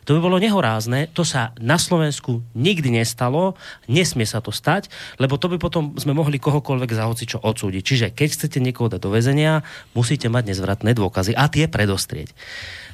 To 0.06 0.14
by 0.14 0.20
bolo 0.22 0.38
nehorázne, 0.38 1.10
to 1.10 1.26
sa 1.26 1.52
na 1.58 1.82
Slovensku 1.82 2.46
nikdy 2.54 2.94
nestalo, 2.94 3.58
nesmie 3.90 4.30
sa 4.30 4.38
to 4.38 4.54
stať, 4.54 4.94
lebo 5.18 5.42
to 5.42 5.50
by 5.50 5.58
potom 5.58 5.98
sme 5.98 6.14
mohli 6.14 6.38
kohokoľvek 6.38 6.92
za 6.94 7.10
hoci 7.10 7.26
čo 7.26 7.42
odsúdiť. 7.42 7.82
Čiže 7.82 8.08
keď 8.14 8.30
chcete 8.38 8.62
niekoho 8.62 8.94
dať 8.94 9.02
do 9.02 9.10
väzenia, 9.10 9.66
musíte 9.98 10.30
mať 10.30 10.54
nezvratné 10.54 10.94
dôkazy 10.94 11.34
a 11.34 11.50
tie 11.50 11.66
predostrieť. 11.66 12.38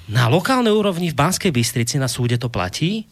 Na 0.07 0.31
lokálnej 0.31 0.71
úrovni 0.71 1.11
v 1.11 1.19
Banskej 1.19 1.51
Bystrici 1.51 1.99
na 1.99 2.07
súde 2.07 2.39
to 2.39 2.47
platí, 2.47 3.05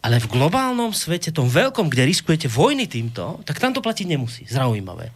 ale 0.00 0.22
v 0.22 0.30
globálnom 0.32 0.96
svete, 0.96 1.34
tom 1.34 1.50
veľkom, 1.50 1.92
kde 1.92 2.08
riskujete 2.08 2.48
vojny 2.48 2.88
týmto, 2.88 3.42
tak 3.44 3.60
tam 3.60 3.76
to 3.76 3.84
platiť 3.84 4.06
nemusí. 4.06 4.42
Zaujímavé. 4.48 5.12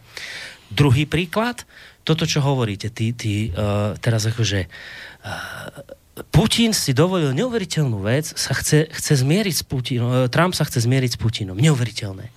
Druhý 0.71 1.07
príklad, 1.07 1.63
toto, 2.03 2.27
čo 2.27 2.43
hovoríte, 2.43 2.91
ty, 2.91 3.15
ty 3.15 3.51
uh, 3.51 3.95
teraz 3.99 4.27
akože 4.27 4.67
uh, 4.67 5.99
Putin 6.29 6.77
si 6.77 6.93
dovolil 6.93 7.33
neuveriteľnú 7.33 8.05
vec, 8.05 8.29
sa 8.37 8.53
chce, 8.53 8.93
chce 8.93 9.13
zmieriť 9.25 9.55
s 9.57 9.65
Putinom, 9.65 10.11
e, 10.13 10.29
Trump 10.29 10.53
sa 10.53 10.69
chce 10.69 10.85
zmieriť 10.85 11.17
s 11.17 11.19
Putinom. 11.19 11.57
Neuveriteľné. 11.57 12.29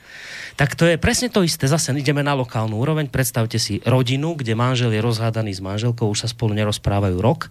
Tak 0.54 0.78
to 0.78 0.86
je 0.86 1.02
presne 1.02 1.34
to 1.34 1.42
isté. 1.42 1.66
Zase 1.66 1.92
ideme 1.98 2.22
na 2.22 2.38
lokálnu 2.38 2.78
úroveň. 2.78 3.10
Predstavte 3.10 3.58
si 3.58 3.82
rodinu, 3.84 4.38
kde 4.38 4.54
manžel 4.54 4.94
je 4.94 5.02
rozhádaný 5.02 5.58
s 5.58 5.62
manželkou, 5.66 6.06
už 6.06 6.24
sa 6.24 6.30
spolu 6.30 6.54
nerozprávajú 6.54 7.18
rok. 7.18 7.50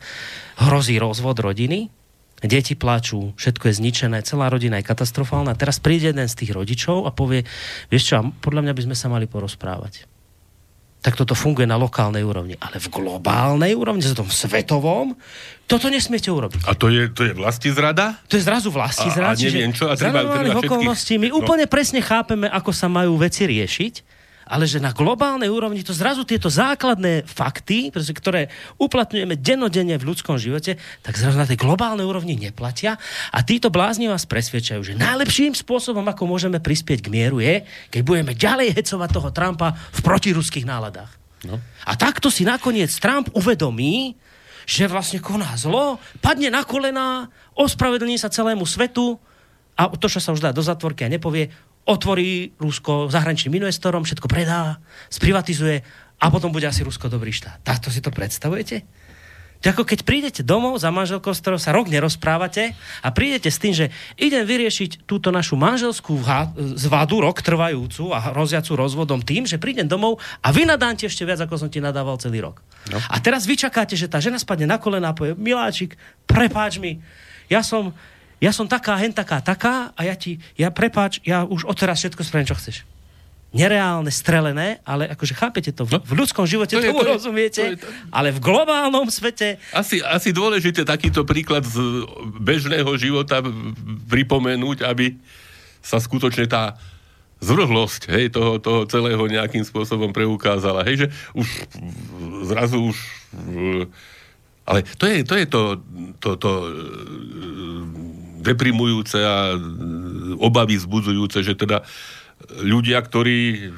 Hrozí 0.62 1.03
rozvod 1.03 1.42
rodiny, 1.42 1.90
deti 2.47 2.79
plačú, 2.79 3.35
všetko 3.35 3.71
je 3.71 3.79
zničené, 3.83 4.23
celá 4.23 4.47
rodina 4.47 4.79
je 4.79 4.87
katastrofálna. 4.87 5.59
Teraz 5.59 5.83
príde 5.83 6.14
jeden 6.14 6.31
z 6.31 6.38
tých 6.38 6.55
rodičov 6.55 7.03
a 7.03 7.11
povie, 7.11 7.42
vieš 7.90 8.14
čo, 8.14 8.31
podľa 8.38 8.71
mňa 8.71 8.73
by 8.79 8.83
sme 8.87 8.97
sa 8.99 9.11
mali 9.11 9.27
porozprávať 9.27 10.12
tak 11.02 11.18
toto 11.18 11.34
funguje 11.34 11.66
na 11.66 11.74
lokálnej 11.74 12.22
úrovni. 12.22 12.54
Ale 12.62 12.78
v 12.78 12.86
globálnej 12.86 13.74
úrovni, 13.74 14.06
v 14.06 14.14
tom 14.14 14.30
svetovom, 14.30 15.18
toto 15.66 15.90
nesmiete 15.90 16.30
urobiť. 16.30 16.62
A 16.70 16.78
to 16.78 16.86
je, 16.94 17.10
to 17.10 17.26
je 17.26 17.34
vlasti 17.34 17.74
zrada? 17.74 18.22
To 18.30 18.38
je 18.38 18.42
zrazu 18.46 18.70
vlasti 18.70 19.10
zrada. 19.10 19.34
A, 19.34 19.38
a 19.38 19.42
neviem 19.42 19.74
čo, 19.74 19.90
a 19.90 19.98
treba, 19.98 20.22
treba 20.22 20.62
okolností 20.62 21.18
my 21.18 21.34
no. 21.34 21.42
úplne 21.42 21.66
presne 21.66 21.98
chápeme, 21.98 22.46
ako 22.46 22.70
sa 22.70 22.86
majú 22.86 23.18
veci 23.18 23.50
riešiť 23.50 24.21
ale 24.46 24.66
že 24.66 24.83
na 24.83 24.90
globálnej 24.90 25.50
úrovni 25.50 25.83
to 25.83 25.94
zrazu 25.94 26.26
tieto 26.26 26.50
základné 26.50 27.26
fakty, 27.26 27.92
ktoré 27.92 28.50
uplatňujeme 28.78 29.38
dennodenne 29.38 29.96
v 29.98 30.09
ľudskom 30.12 30.38
živote, 30.38 30.78
tak 31.02 31.18
zrazu 31.18 31.38
na 31.38 31.48
tej 31.48 31.61
globálnej 31.61 32.07
úrovni 32.07 32.35
neplatia 32.38 32.98
a 33.31 33.38
títo 33.42 33.70
blázni 33.70 34.11
vás 34.11 34.26
presvedčajú, 34.26 34.83
že 34.83 34.98
najlepším 34.98 35.55
spôsobom, 35.55 36.05
ako 36.07 36.26
môžeme 36.26 36.59
prispieť 36.59 37.07
k 37.07 37.12
mieru 37.12 37.38
je, 37.38 37.62
keď 37.90 38.02
budeme 38.02 38.33
ďalej 38.35 38.74
hecovať 38.74 39.11
toho 39.11 39.28
Trumpa 39.31 39.74
v 39.74 40.00
protiruských 40.00 40.66
náladách. 40.66 41.11
No. 41.42 41.59
A 41.87 41.92
takto 41.98 42.31
si 42.31 42.46
nakoniec 42.46 42.90
Trump 43.02 43.31
uvedomí, 43.35 44.14
že 44.62 44.87
vlastne 44.87 45.18
koná 45.18 45.59
zlo, 45.59 45.98
padne 46.22 46.55
na 46.55 46.62
kolená, 46.62 47.26
ospravedlní 47.59 48.14
sa 48.14 48.31
celému 48.31 48.62
svetu 48.62 49.18
a 49.74 49.90
to, 49.90 50.07
čo 50.07 50.22
sa 50.22 50.31
už 50.31 50.44
dá 50.44 50.55
do 50.55 50.62
zatvorky 50.62 51.02
a 51.02 51.11
nepovie, 51.11 51.50
otvorí 51.88 52.55
Rusko 52.59 53.11
zahraničným 53.11 53.59
investorom, 53.59 54.07
všetko 54.07 54.31
predá, 54.31 54.79
sprivatizuje 55.11 55.83
a 56.23 56.25
potom 56.31 56.55
bude 56.55 56.66
asi 56.71 56.87
Rusko 56.87 57.11
dobrý 57.11 57.35
štát. 57.35 57.62
Takto 57.66 57.90
si 57.90 57.99
to 57.99 58.14
predstavujete? 58.14 58.87
To 59.62 59.71
ako 59.71 59.87
keď 59.87 60.03
prídete 60.03 60.42
domov 60.42 60.75
za 60.83 60.90
manželkou, 60.90 61.31
s 61.31 61.38
ktorou 61.38 61.55
sa 61.55 61.71
rok 61.71 61.87
nerozprávate 61.87 62.75
a 62.99 63.09
prídete 63.14 63.47
s 63.47 63.62
tým, 63.62 63.71
že 63.71 63.95
idem 64.18 64.42
vyriešiť 64.42 65.07
túto 65.07 65.31
našu 65.31 65.55
manželskú 65.55 66.18
zvadu, 66.75 67.23
rok 67.23 67.38
trvajúcu 67.47 68.11
a 68.11 68.35
hroziacu 68.35 68.75
rozvodom 68.75 69.23
tým, 69.23 69.47
že 69.47 69.62
prídem 69.62 69.87
domov 69.87 70.18
a 70.42 70.51
vy 70.51 70.66
nadánte 70.66 71.07
ešte 71.07 71.23
viac, 71.23 71.47
ako 71.47 71.62
som 71.62 71.71
ti 71.71 71.79
nadával 71.79 72.18
celý 72.18 72.42
rok. 72.42 72.59
No. 72.90 72.99
A 72.99 73.23
teraz 73.23 73.47
vy 73.47 73.55
čakáte, 73.55 73.95
že 73.95 74.11
tá 74.11 74.18
žena 74.18 74.42
spadne 74.42 74.66
na 74.66 74.83
kolena 74.83 75.14
a 75.14 75.16
povie, 75.16 75.38
miláčik, 75.38 75.95
prepáč 76.27 76.83
mi, 76.83 76.99
ja 77.47 77.62
som, 77.62 77.95
ja 78.42 78.50
som 78.50 78.66
taká, 78.66 78.98
hen 78.98 79.14
taká, 79.14 79.38
taká 79.38 79.94
a 79.94 80.00
ja 80.02 80.18
ti, 80.18 80.42
ja 80.59 80.74
prepáč, 80.74 81.22
ja 81.22 81.46
už 81.46 81.62
odteraz 81.62 82.02
všetko 82.02 82.26
spravím, 82.26 82.50
čo 82.50 82.59
chceš. 82.59 82.83
Nereálne, 83.55 84.11
strelené, 84.11 84.83
ale 84.83 85.07
akože 85.12 85.38
chápete 85.38 85.70
to, 85.70 85.87
v, 85.87 85.94
no, 85.94 85.98
v 86.02 86.12
ľudskom 86.24 86.48
živote 86.48 86.74
to, 86.74 86.83
to, 86.83 86.90
to 86.90 87.05
rozumiete, 87.07 87.62
to 87.62 87.72
je, 87.76 87.78
to... 87.78 87.87
ale 88.11 88.35
v 88.35 88.42
globálnom 88.42 89.07
svete... 89.12 89.62
Asi, 89.70 90.02
asi 90.02 90.35
dôležité 90.35 90.83
takýto 90.83 91.22
príklad 91.22 91.62
z 91.62 91.78
bežného 92.42 92.90
života 92.98 93.44
pripomenúť, 94.11 94.88
aby 94.88 95.14
sa 95.85 96.02
skutočne 96.02 96.50
tá 96.50 96.81
zvrhlosť 97.44 98.02
hej, 98.11 98.33
toho, 98.33 98.59
toho 98.59 98.88
celého 98.88 99.22
nejakým 99.26 99.62
spôsobom 99.62 100.11
preukázala. 100.11 100.83
Hej, 100.88 101.07
že 101.07 101.07
už 101.37 101.46
zrazu 102.48 102.90
už... 102.90 102.96
Ale 104.62 104.87
to 104.98 105.05
je 105.11 105.26
to, 105.26 105.35
je 105.37 105.46
to, 105.50 105.62
to, 106.22 106.31
to 106.38 106.50
e, 106.50 106.70
deprimujúce 108.42 109.18
a 109.22 109.55
obavy 110.42 110.76
zbudzujúce, 110.76 111.46
že 111.46 111.55
teda 111.55 111.87
ľudia, 112.61 112.98
ktorí 113.00 113.70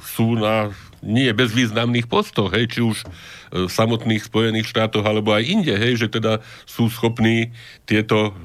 sú 0.00 0.38
na 0.38 0.70
nie 1.00 1.32
bezvýznamných 1.32 2.06
postoch, 2.06 2.52
hej, 2.52 2.68
či 2.68 2.80
už 2.84 3.02
v 3.50 3.70
samotných 3.72 4.22
Spojených 4.22 4.70
štátoch 4.70 5.02
alebo 5.02 5.34
aj 5.34 5.48
inde, 5.48 5.74
hej, 5.74 6.06
že 6.06 6.08
teda 6.12 6.38
sú 6.68 6.86
schopní 6.92 7.50
tieto 7.88 8.36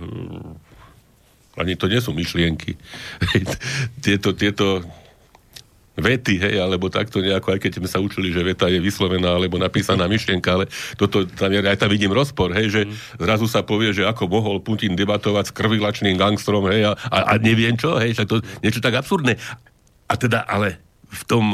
ani 1.56 1.80
to 1.80 1.88
nie 1.88 2.04
sú 2.04 2.12
myšlienky. 2.12 2.76
tieto, 4.06 4.36
tieto 4.36 4.84
vety, 5.96 6.36
hej, 6.44 6.56
alebo 6.60 6.92
takto 6.92 7.24
nejako, 7.24 7.56
aj 7.56 7.60
keď 7.64 7.72
sme 7.80 7.88
sa 7.88 8.04
učili, 8.04 8.36
že 8.36 8.44
veta 8.44 8.68
je 8.68 8.84
vyslovená 8.84 9.40
alebo 9.40 9.56
napísaná 9.56 10.06
myšlienka, 10.12 10.50
ale 10.52 10.66
toto, 11.00 11.24
tam, 11.24 11.50
aj 11.52 11.80
tam 11.80 11.90
vidím 11.90 12.12
rozpor, 12.12 12.52
hej, 12.52 12.68
že 12.68 12.82
mm. 12.84 13.24
zrazu 13.24 13.48
sa 13.48 13.64
povie, 13.64 13.96
že 13.96 14.04
ako 14.04 14.28
mohol 14.28 14.60
Putin 14.60 15.00
debatovať 15.00 15.50
s 15.50 15.56
krvilačným 15.56 16.20
gangstrom, 16.20 16.68
hej, 16.68 16.92
a, 16.92 17.00
a, 17.00 17.18
a 17.32 17.34
neviem 17.40 17.80
čo, 17.80 17.96
hej, 17.96 18.12
však 18.12 18.28
to 18.28 18.44
niečo 18.60 18.84
tak 18.84 19.00
absurdné. 19.00 19.40
A 20.06 20.14
teda, 20.20 20.44
ale 20.44 20.84
v 21.10 21.24
tom 21.24 21.46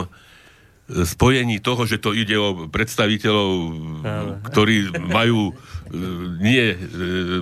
spojení 0.91 1.63
toho, 1.63 1.87
že 1.87 2.01
to 2.01 2.11
ide 2.11 2.35
o 2.35 2.67
predstaviteľov, 2.67 3.51
ktorí 4.51 4.91
majú 5.07 5.55
nie 6.39 6.73
e, 6.73 6.77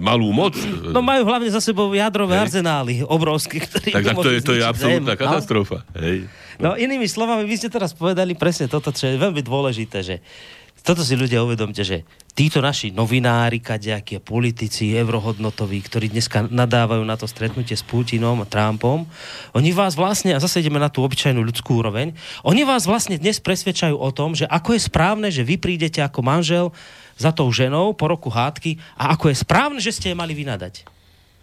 malú 0.02 0.34
moc. 0.34 0.58
No 0.90 1.00
majú 1.06 1.24
hlavne 1.30 1.50
za 1.54 1.62
sebou 1.62 1.94
jadrové 1.94 2.36
hej. 2.36 2.44
arzenály 2.50 2.94
obrovské, 3.06 3.62
ktoré... 3.62 3.94
Tak, 3.94 4.04
tak 4.04 4.18
to, 4.20 4.30
je, 4.34 4.40
to 4.42 4.54
je 4.58 4.64
absolútna 4.66 5.14
zem. 5.14 5.22
katastrofa. 5.22 5.86
Hej. 5.96 6.26
No 6.60 6.76
inými 6.76 7.08
slovami, 7.08 7.48
vy 7.48 7.56
ste 7.56 7.72
teraz 7.72 7.96
povedali 7.96 8.36
presne 8.36 8.68
toto, 8.68 8.92
čo 8.92 9.08
je 9.08 9.16
veľmi 9.16 9.40
dôležité, 9.40 10.04
že 10.04 10.16
toto 10.84 11.04
si 11.04 11.16
ľudia 11.16 11.44
uvedomte, 11.44 11.84
že 11.84 12.08
títo 12.34 12.64
naši 12.64 12.96
novinári, 12.96 13.60
kadejakí 13.60 14.24
politici, 14.24 14.96
eurohodnotoví, 14.96 15.76
ktorí 15.84 16.08
dneska 16.08 16.48
nadávajú 16.48 17.04
na 17.04 17.20
to 17.20 17.28
stretnutie 17.28 17.76
s 17.76 17.84
Putinom 17.84 18.40
a 18.40 18.48
Trumpom, 18.48 19.04
oni 19.58 19.76
vás 19.76 20.00
vlastne, 20.00 20.32
a 20.32 20.40
zase 20.40 20.64
ideme 20.64 20.80
na 20.80 20.88
tú 20.88 21.04
obyčajnú 21.04 21.44
ľudskú 21.44 21.84
úroveň, 21.84 22.16
oni 22.48 22.64
vás 22.64 22.88
vlastne 22.88 23.20
dnes 23.20 23.44
presvedčajú 23.44 23.96
o 23.98 24.10
tom, 24.16 24.38
že 24.38 24.48
ako 24.48 24.78
je 24.78 24.82
správne, 24.88 25.28
že 25.28 25.44
vy 25.44 25.60
prídete 25.60 26.00
ako 26.00 26.24
manžel 26.24 26.66
za 27.20 27.36
tou 27.36 27.52
ženou 27.52 27.92
po 27.92 28.08
roku 28.08 28.32
hádky 28.32 28.80
a 28.96 29.12
ako 29.18 29.32
je 29.32 29.42
správne, 29.44 29.80
že 29.84 29.92
ste 29.92 30.16
jej 30.16 30.18
mali 30.18 30.32
vynadať. 30.32 30.99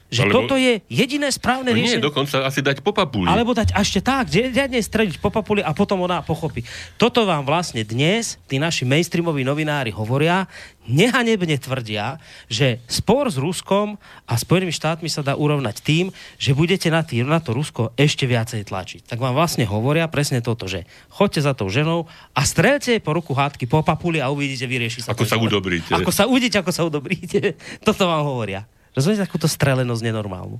Že 0.07 0.23
Alebo... 0.23 0.35
toto 0.38 0.55
je 0.55 0.79
jediné 0.87 1.29
správne 1.35 1.75
no 1.75 1.77
riešenie. 1.77 1.99
Nie, 1.99 2.07
dokonca 2.07 2.47
asi 2.47 2.62
dať 2.62 2.79
po 2.79 2.95
papuli. 2.95 3.27
Alebo 3.27 3.59
dať 3.59 3.75
ešte 3.75 3.99
tak, 3.99 4.31
riadne 4.31 4.79
strediť 4.79 5.19
po 5.19 5.35
papuli 5.35 5.66
a 5.66 5.75
potom 5.75 5.99
ona 6.07 6.23
pochopí. 6.23 6.62
Toto 6.95 7.27
vám 7.27 7.42
vlastne 7.42 7.83
dnes 7.83 8.38
tí 8.47 8.62
naši 8.62 8.87
mainstreamoví 8.87 9.42
novinári 9.42 9.90
hovoria, 9.90 10.47
nehanebne 10.87 11.59
tvrdia, 11.59 12.23
že 12.47 12.79
spor 12.87 13.27
s 13.27 13.37
Ruskom 13.37 13.99
a 14.25 14.35
Spojenými 14.38 14.71
štátmi 14.71 15.11
sa 15.11 15.27
dá 15.27 15.35
urovnať 15.35 15.83
tým, 15.83 16.14
že 16.38 16.55
budete 16.55 16.87
na, 16.87 17.03
tý, 17.03 17.27
na 17.27 17.42
to 17.42 17.51
Rusko 17.51 17.90
ešte 17.99 18.31
viacej 18.31 18.71
tlačiť. 18.71 19.11
Tak 19.11 19.19
vám 19.19 19.35
vlastne 19.35 19.66
hovoria 19.66 20.07
presne 20.07 20.38
toto, 20.38 20.71
že 20.71 20.87
chodte 21.11 21.42
za 21.42 21.53
tou 21.59 21.66
ženou 21.66 22.07
a 22.31 22.47
strelte 22.47 23.03
po 23.03 23.19
ruku 23.19 23.35
hádky 23.35 23.66
po 23.66 23.83
papuli 23.83 24.23
a 24.23 24.31
uvidíte, 24.31 24.71
vyrieši 24.71 25.03
sa. 25.03 25.19
Ako 25.19 25.27
sa 25.27 25.35
udobríte. 25.35 25.90
Ako 25.90 26.14
sa 26.14 26.31
uvidíte, 26.31 26.62
ako 26.62 26.71
sa 26.71 26.87
udobríte. 26.87 27.59
Toto 27.87 28.07
vám 28.07 28.23
hovoria. 28.23 28.62
Rozumiete 28.97 29.29
takúto 29.29 29.45
strelenosť 29.45 30.03
nenormálnu? 30.03 30.57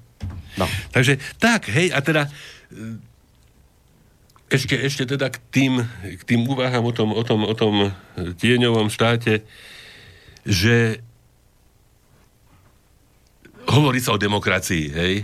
No. 0.61 0.67
Takže 0.93 1.17
tak, 1.41 1.73
hej, 1.73 1.89
a 1.97 2.05
teda 2.05 2.29
e, 2.69 3.01
ešte, 4.53 4.77
ešte 4.77 5.03
teda 5.09 5.33
k 5.33 5.41
tým, 5.51 5.73
k 6.05 6.23
tým 6.23 6.47
úvahám 6.47 6.85
o 6.85 6.93
tom, 6.93 7.11
o, 7.17 7.23
tom, 7.25 7.41
o 7.49 7.55
tom 7.57 7.75
tieňovom 8.15 8.93
štáte, 8.93 9.43
že 10.47 11.03
hovorí 13.67 13.99
sa 13.99 14.15
o 14.15 14.23
demokracii, 14.23 14.85
hej? 14.95 15.15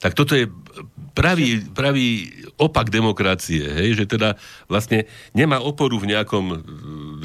Tak 0.00 0.12
toto 0.12 0.36
je 0.36 0.46
pravý, 1.16 1.64
pravý 1.72 2.28
opak 2.60 2.92
demokracie, 2.92 3.64
hej, 3.64 3.96
že 3.96 4.04
teda 4.04 4.36
vlastne 4.68 5.08
nemá 5.32 5.60
oporu 5.60 5.96
v 5.96 6.12
nejakom 6.12 6.44
e, 6.52 6.56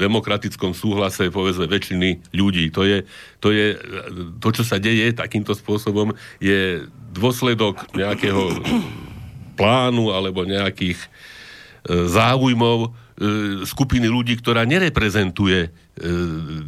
demokratickom 0.00 0.72
súhlase, 0.72 1.28
povedzme, 1.28 1.68
väčšiny 1.68 2.32
ľudí. 2.32 2.72
To 2.72 2.84
je, 2.84 3.04
to 3.40 3.52
je, 3.52 3.76
to, 4.40 4.48
čo 4.52 4.64
sa 4.64 4.80
deje 4.80 5.12
takýmto 5.12 5.52
spôsobom, 5.52 6.16
je 6.40 6.88
dôsledok 7.12 7.92
nejakého 7.92 8.60
plánu 9.60 10.12
alebo 10.12 10.48
nejakých 10.48 10.96
e, 10.96 11.08
záujmov 12.08 12.78
e, 12.84 12.90
skupiny 13.68 14.08
ľudí, 14.08 14.40
ktorá 14.40 14.64
nereprezentuje 14.64 15.84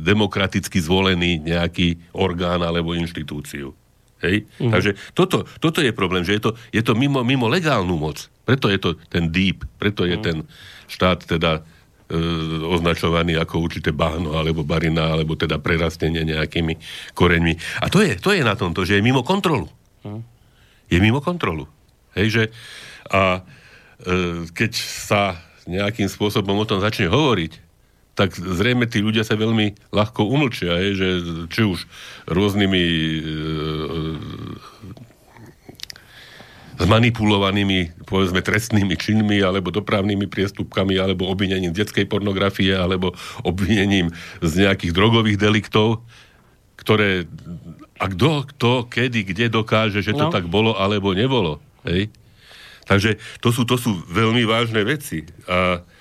demokraticky 0.05 0.85
zvolený 0.85 1.41
nejaký 1.41 1.97
orgán 2.13 2.61
alebo 2.61 2.93
inštitúciu. 2.93 3.73
Hej? 4.25 4.49
Mm. 4.59 4.73
Takže 4.73 4.91
toto, 5.13 5.45
toto 5.61 5.85
je 5.85 5.93
problém, 5.93 6.25
že 6.25 6.41
je 6.41 6.43
to, 6.49 6.51
je 6.73 6.81
to 6.81 6.97
mimo, 6.97 7.21
mimo 7.21 7.45
legálnu 7.47 7.95
moc. 7.95 8.33
Preto 8.49 8.73
je 8.73 8.81
to 8.81 8.97
ten 9.13 9.29
deep, 9.29 9.69
preto 9.77 10.09
je 10.09 10.17
mm. 10.17 10.25
ten 10.25 10.37
štát 10.89 11.29
teda 11.29 11.61
e, 12.09 12.17
označovaný 12.65 13.37
ako 13.37 13.61
určité 13.61 13.93
bahno 13.93 14.37
alebo 14.37 14.65
barina, 14.65 15.13
alebo 15.17 15.37
teda 15.37 15.61
prerastenie 15.61 16.25
nejakými 16.25 16.81
koreňmi. 17.13 17.85
A 17.85 17.87
to 17.93 18.01
je, 18.01 18.17
to 18.17 18.33
je 18.33 18.41
na 18.41 18.57
tomto, 18.57 18.85
že 18.89 19.01
je 19.01 19.05
mimo 19.05 19.21
kontrolu. 19.21 19.69
Mm. 20.05 20.25
Je 20.89 20.99
mimo 21.01 21.21
kontrolu. 21.21 21.69
Hej, 22.17 22.27
že 22.33 22.43
a 23.13 23.45
e, 24.01 24.49
keď 24.53 24.73
sa 24.77 25.41
nejakým 25.65 26.09
spôsobom 26.09 26.57
o 26.57 26.69
tom 26.69 26.81
začne 26.81 27.09
hovoriť, 27.09 27.64
tak 28.15 28.39
zrejme 28.39 28.87
tí 28.87 29.03
ľudia 29.03 29.27
sa 29.27 29.35
veľmi 29.35 29.91
ľahko 29.91 30.23
umlčia, 30.23 30.79
je, 30.79 30.91
že 30.95 31.09
či 31.51 31.67
už 31.67 31.83
rôznymi 32.31 32.83
e, 32.87 33.21
zmanipulovanými, 36.79 38.07
povedzme, 38.07 38.39
trestnými 38.43 38.95
činmi, 38.95 39.43
alebo 39.43 39.75
dopravnými 39.75 40.31
priestupkami, 40.31 40.95
alebo 40.99 41.27
obvinením 41.27 41.75
detskej 41.75 42.07
pornografie, 42.07 42.75
alebo 42.75 43.15
obvinením 43.43 44.15
z 44.43 44.67
nejakých 44.67 44.95
drogových 44.95 45.39
deliktov, 45.39 46.07
ktoré 46.79 47.27
a 47.95 48.11
kto, 48.11 48.43
kto, 48.55 48.73
kedy, 48.91 49.23
kde 49.23 49.47
dokáže, 49.55 50.03
že 50.03 50.15
to 50.15 50.31
no. 50.31 50.35
tak 50.35 50.51
bolo, 50.51 50.75
alebo 50.75 51.15
nebolo. 51.15 51.63
Hej? 51.87 52.11
Takže 52.91 53.23
to 53.39 53.55
sú, 53.55 53.63
to 53.63 53.79
sú 53.79 53.95
veľmi 54.11 54.43
vážne 54.43 54.83
veci. 54.83 55.23
A 55.47 55.83
E, 55.83 55.94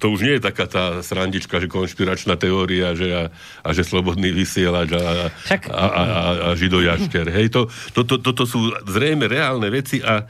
to 0.00 0.06
už 0.16 0.20
nie 0.24 0.34
je 0.40 0.46
taká 0.48 0.64
tá 0.64 1.04
srandička, 1.04 1.60
že 1.60 1.68
konšpiračná 1.68 2.40
teória 2.40 2.96
že 2.96 3.08
a, 3.12 3.24
a 3.60 3.68
že 3.76 3.84
slobodný 3.84 4.32
vysielač 4.32 4.96
a, 4.96 5.28
Však... 5.28 5.68
a, 5.68 5.76
a, 5.76 5.84
a, 5.84 6.30
a 6.40 6.48
židojašter. 6.56 7.28
Hej, 7.28 7.52
to, 7.52 7.68
to, 7.92 8.08
to, 8.08 8.16
toto 8.24 8.48
sú 8.48 8.72
zrejme 8.88 9.28
reálne 9.28 9.68
veci 9.68 10.00
a 10.00 10.24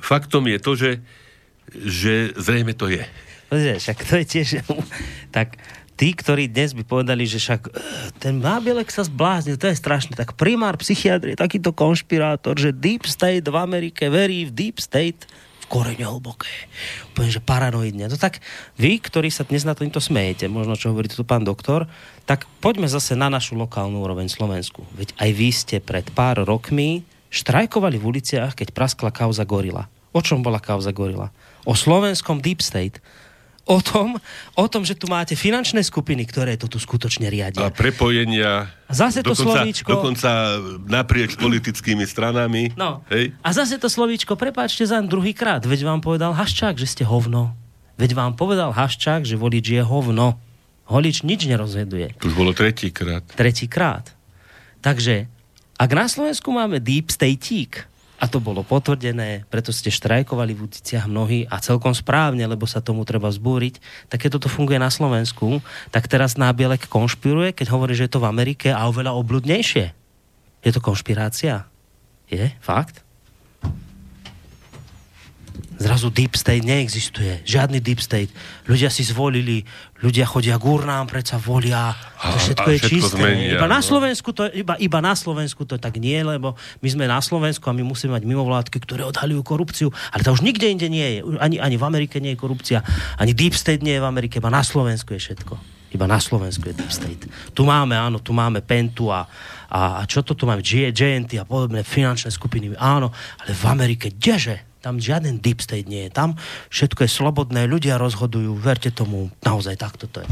faktom 0.00 0.48
je 0.48 0.58
to, 0.58 0.72
že, 0.72 0.90
že 1.68 2.14
zrejme 2.40 2.72
to 2.72 2.88
je. 2.88 3.04
Však 3.52 3.98
to 4.08 4.14
je 4.20 4.24
tiež... 4.24 4.48
tak 5.36 5.60
tí, 5.94 6.16
ktorí 6.16 6.50
dnes 6.50 6.74
by 6.74 6.82
povedali, 6.82 7.28
že 7.28 7.38
však 7.38 7.60
e, 7.68 7.72
ten 8.18 8.42
Mábielek 8.42 8.90
sa 8.90 9.06
zbláznil, 9.06 9.60
to 9.60 9.70
je 9.70 9.78
strašné, 9.78 10.18
tak 10.18 10.34
primár 10.34 10.74
psychiatrie, 10.82 11.38
takýto 11.38 11.70
konšpirátor, 11.70 12.58
že 12.58 12.74
Deep 12.74 13.06
State 13.06 13.46
v 13.46 13.56
Amerike 13.56 14.10
verí 14.10 14.48
v 14.48 14.52
Deep 14.52 14.82
State, 14.82 15.28
korene 15.66 16.04
hlboké. 16.04 16.50
Úplne, 17.14 17.30
že 17.30 17.40
paranoidne. 17.42 18.04
No 18.08 18.16
tak 18.20 18.44
vy, 18.76 19.00
ktorí 19.00 19.28
sa 19.32 19.44
dnes 19.48 19.66
na 19.66 19.72
to 19.74 19.84
smejete, 20.00 20.46
možno 20.46 20.78
čo 20.78 20.92
hovorí 20.92 21.10
tu 21.10 21.24
pán 21.26 21.42
doktor, 21.42 21.88
tak 22.28 22.46
poďme 22.60 22.88
zase 22.88 23.16
na 23.16 23.28
našu 23.32 23.56
lokálnu 23.56 24.00
úroveň 24.00 24.30
Slovensku. 24.30 24.84
Veď 24.94 25.16
aj 25.18 25.30
vy 25.34 25.48
ste 25.50 25.76
pred 25.80 26.06
pár 26.12 26.44
rokmi 26.44 27.04
štrajkovali 27.34 27.98
v 27.98 28.06
uliciach, 28.14 28.54
keď 28.54 28.70
praskla 28.70 29.10
kauza 29.10 29.42
Gorila. 29.42 29.90
O 30.14 30.22
čom 30.22 30.46
bola 30.46 30.62
kauza 30.62 30.94
Gorila? 30.94 31.34
O 31.66 31.74
slovenskom 31.74 32.38
Deep 32.38 32.62
State 32.62 33.02
o 33.64 33.80
tom, 33.80 34.20
o 34.54 34.66
tom, 34.68 34.84
že 34.84 34.92
tu 34.92 35.08
máte 35.08 35.32
finančné 35.32 35.80
skupiny, 35.80 36.28
ktoré 36.28 36.60
to 36.60 36.68
tu 36.68 36.76
skutočne 36.76 37.32
riadia. 37.32 37.64
A 37.64 37.72
prepojenia. 37.72 38.68
A 38.88 38.92
zase 38.92 39.24
to 39.24 39.32
dokonca, 39.32 39.64
slovíčko... 39.64 39.88
Dokonca 39.88 40.30
naprieč 40.84 41.40
politickými 41.40 42.04
stranami. 42.04 42.76
No. 42.76 43.00
Hej? 43.08 43.32
A 43.40 43.48
zase 43.56 43.80
to 43.80 43.88
slovíčko, 43.88 44.36
prepáčte 44.36 44.84
za 44.84 45.00
druhýkrát, 45.00 45.64
veď 45.64 45.88
vám 45.88 46.00
povedal 46.04 46.36
Haščák, 46.36 46.76
že 46.76 46.84
ste 46.84 47.04
hovno. 47.08 47.56
Veď 47.96 48.12
vám 48.12 48.32
povedal 48.36 48.74
Haščák, 48.74 49.24
že 49.24 49.40
volič 49.40 49.80
je 49.80 49.82
hovno. 49.82 50.36
Holič 50.84 51.24
nič 51.24 51.48
nerozhoduje. 51.48 52.12
To 52.20 52.28
už 52.28 52.36
bolo 52.36 52.52
tretíkrát. 52.52 53.24
Tretíkrát. 53.32 54.12
Takže, 54.84 55.24
ak 55.80 55.90
na 55.96 56.04
Slovensku 56.04 56.52
máme 56.52 56.76
deep 56.76 57.08
state 57.08 57.40
a 58.24 58.32
to 58.32 58.40
bolo 58.40 58.64
potvrdené, 58.64 59.44
preto 59.52 59.68
ste 59.68 59.92
štrajkovali 59.92 60.56
v 60.56 60.64
uliciach 60.64 61.04
mnohí 61.04 61.44
a 61.44 61.60
celkom 61.60 61.92
správne, 61.92 62.48
lebo 62.48 62.64
sa 62.64 62.80
tomu 62.80 63.04
treba 63.04 63.28
vzbúriť. 63.28 64.08
Tak 64.08 64.24
keď 64.24 64.40
toto 64.40 64.48
funguje 64.48 64.80
na 64.80 64.88
Slovensku, 64.88 65.60
tak 65.92 66.08
teraz 66.08 66.40
Nábielek 66.40 66.88
konšpiruje, 66.88 67.52
keď 67.52 67.68
hovorí, 67.68 67.92
že 67.92 68.08
je 68.08 68.16
to 68.16 68.24
v 68.24 68.32
Amerike 68.32 68.72
a 68.72 68.88
oveľa 68.88 69.12
obľudnejšie. 69.20 69.84
Je 70.64 70.70
to 70.72 70.80
konšpirácia? 70.80 71.68
Je? 72.32 72.48
Fakt? 72.64 73.03
Zrazu 75.74 76.10
deep 76.10 76.38
state 76.38 76.62
neexistuje. 76.62 77.42
Žiadny 77.42 77.82
deep 77.82 77.98
state. 77.98 78.30
Ľudia 78.66 78.90
si 78.94 79.02
zvolili, 79.02 79.66
ľudia 80.02 80.22
chodia 80.22 80.54
k 80.54 80.64
urnám, 80.70 81.10
predsa 81.10 81.34
volia. 81.34 81.90
To 82.22 82.38
všetko 82.38 82.68
a 82.68 82.72
je 82.72 82.78
všetko 82.78 82.94
čisté. 82.94 83.18
zmenia, 83.18 83.58
iba, 83.58 83.66
na 83.66 83.82
no. 83.82 83.84
Slovensku 83.84 84.30
to, 84.30 84.46
iba, 84.54 84.74
iba 84.78 84.98
na 85.02 85.14
Slovensku 85.18 85.66
to 85.66 85.74
tak 85.78 85.98
nie, 85.98 86.16
lebo 86.22 86.54
my 86.78 86.88
sme 86.88 87.04
na 87.10 87.18
Slovensku 87.18 87.66
a 87.66 87.74
my 87.74 87.82
musíme 87.82 88.14
mať 88.14 88.22
mimovládky, 88.22 88.78
ktoré 88.86 89.02
odhalujú 89.02 89.42
korupciu. 89.42 89.88
Ale 90.14 90.22
to 90.22 90.30
už 90.34 90.46
nikde 90.46 90.70
inde 90.70 90.86
nie 90.86 91.18
je. 91.18 91.18
Ani, 91.42 91.58
ani 91.58 91.74
v 91.74 91.84
Amerike 91.86 92.22
nie 92.22 92.34
je 92.34 92.38
korupcia. 92.38 92.78
Ani 93.18 93.34
deep 93.34 93.58
state 93.58 93.82
nie 93.82 93.98
je 93.98 94.02
v 94.02 94.06
Amerike. 94.06 94.38
Iba 94.38 94.54
na 94.54 94.62
Slovensku 94.62 95.14
je 95.14 95.20
všetko. 95.20 95.54
Iba 95.94 96.06
na 96.10 96.18
Slovensku 96.18 96.66
je 96.70 96.74
deep 96.74 96.90
state. 96.90 97.26
Tu 97.54 97.62
máme, 97.62 97.94
áno, 97.94 98.18
tu 98.18 98.34
máme 98.34 98.62
Pentu 98.62 99.10
a, 99.10 99.26
a, 99.70 100.02
a 100.02 100.10
čo 100.10 100.26
to 100.26 100.34
tu 100.34 100.46
máme? 100.46 100.62
GNT 100.62 101.38
a 101.38 101.46
podobné 101.46 101.86
finančné 101.86 102.34
skupiny. 102.34 102.74
Áno, 102.78 103.14
ale 103.42 103.52
v 103.54 103.64
Amerike, 103.70 104.10
kdeže? 104.10 104.73
Tam 104.84 105.00
žiaden 105.00 105.40
deep 105.40 105.64
state 105.64 105.88
nie 105.88 106.04
je. 106.06 106.10
Tam 106.12 106.36
všetko 106.68 107.08
je 107.08 107.10
slobodné, 107.10 107.64
ľudia 107.64 107.96
rozhodujú, 107.96 108.52
verte 108.60 108.92
tomu, 108.92 109.32
naozaj 109.40 109.80
takto 109.80 110.04
to 110.04 110.20
je. 110.20 110.28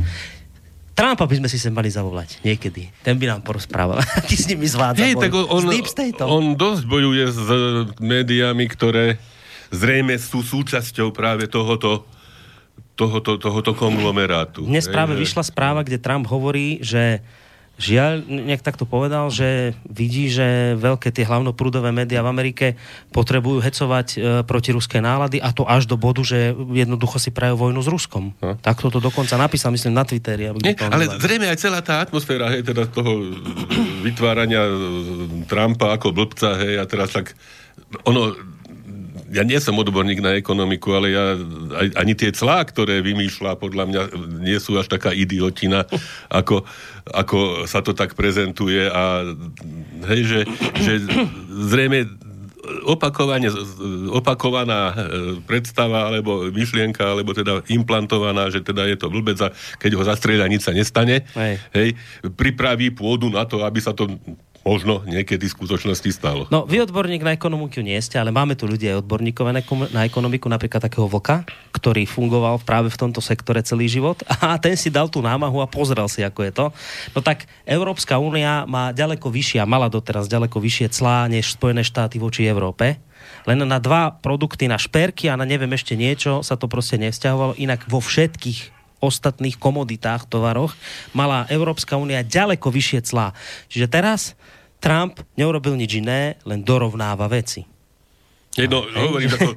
Trumpa 0.93 1.25
by 1.25 1.41
sme 1.41 1.49
si 1.49 1.57
sem 1.57 1.73
mali 1.73 1.89
zavolať 1.89 2.45
niekedy. 2.45 2.93
Ten 3.01 3.17
by 3.17 3.33
nám 3.33 3.41
porozprával. 3.41 4.05
Aký 4.21 4.37
s 4.37 4.45
nimi 4.45 4.69
zvládza 4.69 5.09
Hej, 5.09 5.17
tak 5.17 5.33
on, 5.33 5.49
on 6.29 6.45
dosť 6.53 6.85
bojuje 6.85 7.25
s 7.33 7.41
e, 7.49 7.57
médiami, 7.97 8.69
ktoré 8.69 9.17
zrejme 9.73 10.13
sú 10.21 10.45
súčasťou 10.45 11.09
práve 11.17 11.49
tohoto, 11.49 12.05
tohoto, 12.93 13.41
tohoto 13.41 13.73
konglomerátu. 13.73 14.69
Dnes 14.69 14.85
práve 14.85 15.17
vyšla 15.17 15.49
správa, 15.49 15.81
kde 15.81 15.97
Trump 15.97 16.29
hovorí, 16.29 16.85
že 16.85 17.25
žiaľ, 17.83 18.23
nejak 18.23 18.63
takto 18.63 18.87
povedal, 18.87 19.27
že 19.29 19.75
vidí, 19.91 20.31
že 20.31 20.79
veľké 20.79 21.11
tie 21.11 21.27
hlavnoprúdové 21.27 21.91
médiá 21.91 22.23
v 22.23 22.31
Amerike 22.31 22.67
potrebujú 23.11 23.59
hecovať 23.59 24.07
e, 24.15 24.17
proti 24.47 24.71
ruské 24.71 25.03
nálady 25.03 25.43
a 25.43 25.51
to 25.51 25.67
až 25.67 25.91
do 25.91 25.99
bodu, 25.99 26.23
že 26.23 26.55
jednoducho 26.55 27.19
si 27.19 27.35
prajú 27.35 27.59
vojnu 27.59 27.83
s 27.83 27.91
Ruskom. 27.91 28.33
No. 28.39 28.55
Takto 28.63 28.89
to 28.89 29.03
dokonca 29.03 29.35
napísal, 29.35 29.75
myslím, 29.75 29.99
na 29.99 30.07
Twitteri. 30.07 30.55
Nie, 30.63 30.79
ale 30.79 31.11
dal. 31.11 31.19
zrejme 31.19 31.51
aj 31.51 31.59
celá 31.59 31.83
tá 31.83 31.99
atmosféra, 31.99 32.55
hej, 32.55 32.63
teda 32.63 32.87
toho 32.87 33.35
vytvárania 34.07 34.63
e, 34.63 34.73
Trumpa 35.51 35.99
ako 35.99 36.15
blbca, 36.15 36.63
hej, 36.63 36.79
a 36.79 36.85
teraz 36.87 37.11
tak, 37.11 37.35
ono, 38.07 38.33
ja 39.33 39.43
nie 39.43 39.57
som 39.59 39.81
odborník 39.81 40.21
na 40.21 40.37
ekonomiku, 40.37 40.93
ale 40.93 41.09
ja, 41.17 41.35
aj, 41.73 41.89
ani 41.97 42.13
tie 42.13 42.31
clá, 42.37 42.61
ktoré 42.69 43.01
vymýšľa, 43.01 43.57
podľa 43.57 43.85
mňa 43.89 44.03
nie 44.45 44.59
sú 44.61 44.77
až 44.77 44.93
taká 44.93 45.17
idiotina, 45.17 45.89
ako, 46.41 46.69
ako 47.09 47.65
sa 47.65 47.81
to 47.81 47.97
tak 47.97 48.13
prezentuje 48.13 48.87
a 48.87 49.25
hej, 50.13 50.21
že, 50.29 50.41
že 50.79 50.93
zrejme 51.49 52.07
opakovane, 52.87 53.51
opakovaná 54.15 54.95
e, 54.95 54.95
predstava 55.43 56.07
alebo 56.07 56.47
myšlienka, 56.53 57.03
alebo 57.03 57.35
teda 57.35 57.67
implantovaná, 57.67 58.55
že 58.55 58.63
teda 58.63 58.87
je 58.87 58.95
to 58.95 59.11
blbec 59.11 59.39
a 59.43 59.51
keď 59.83 59.99
ho 59.99 60.03
zastrieľa, 60.07 60.47
nič 60.47 60.63
sa 60.63 60.71
nestane. 60.71 61.27
Hej. 61.35 61.59
Hej, 61.75 61.89
pripraví 62.39 62.95
pôdu 62.95 63.27
na 63.33 63.43
to, 63.49 63.67
aby 63.67 63.83
sa 63.83 63.91
to 63.91 64.07
možno 64.63 65.03
niekedy 65.07 65.51
v 65.51 65.55
skutočnosti 65.55 66.11
stalo. 66.15 66.47
No, 66.49 66.63
vy 66.67 66.87
odborník 66.87 67.23
na 67.27 67.35
ekonomiku 67.35 67.83
nie 67.83 67.99
ste, 67.99 68.19
ale 68.19 68.31
máme 68.31 68.55
tu 68.55 68.71
ľudia 68.71 68.97
aj 68.97 69.07
odborníkov 69.07 69.45
na 69.91 70.03
ekonomiku, 70.07 70.47
napríklad 70.47 70.83
takého 70.83 71.11
Vlka, 71.11 71.47
ktorý 71.75 72.07
fungoval 72.07 72.63
práve 72.63 72.91
v 72.91 72.99
tomto 72.99 73.19
sektore 73.19 73.61
celý 73.67 73.91
život 73.91 74.23
a 74.43 74.57
ten 74.59 74.79
si 74.79 74.89
dal 74.89 75.11
tú 75.11 75.19
námahu 75.21 75.59
a 75.61 75.71
pozrel 75.71 76.07
si, 76.07 76.23
ako 76.23 76.41
je 76.47 76.53
to. 76.55 76.67
No 77.15 77.21
tak 77.21 77.51
Európska 77.67 78.23
únia 78.23 78.65
má 78.71 78.95
ďaleko 78.95 79.29
vyššie, 79.29 79.59
a 79.63 79.67
mala 79.67 79.91
doteraz 79.91 80.31
ďaleko 80.31 80.63
vyššie 80.63 80.89
clá 80.95 81.27
než 81.27 81.55
Spojené 81.59 81.83
štáty 81.83 82.23
voči 82.23 82.47
Európe. 82.47 83.03
Len 83.47 83.59
na 83.63 83.79
dva 83.83 84.15
produkty, 84.15 84.71
na 84.71 84.79
šperky 84.79 85.27
a 85.31 85.39
na 85.39 85.47
neviem 85.47 85.71
ešte 85.75 85.99
niečo 85.99 86.43
sa 86.47 86.55
to 86.55 86.71
proste 86.71 86.99
nevzťahovalo. 86.99 87.59
Inak 87.59 87.87
vo 87.91 88.03
všetkých 88.03 88.83
ostatných 89.03 89.59
komoditách, 89.59 90.31
tovaroch, 90.31 90.79
mala 91.11 91.51
Európska 91.51 91.99
únia 91.99 92.23
ďaleko 92.23 92.71
vyššie 92.71 93.01
clá. 93.03 93.35
Čiže 93.67 93.91
teraz 93.91 94.39
Trump 94.83 95.23
neurobil 95.39 95.79
nič 95.79 96.03
iné, 96.03 96.37
len 96.43 96.67
dorovnáva 96.67 97.31
veci. 97.31 97.63
Hej, 98.59 98.69
no, 98.69 98.85
hovorím, 98.85 99.33
ako, 99.33 99.51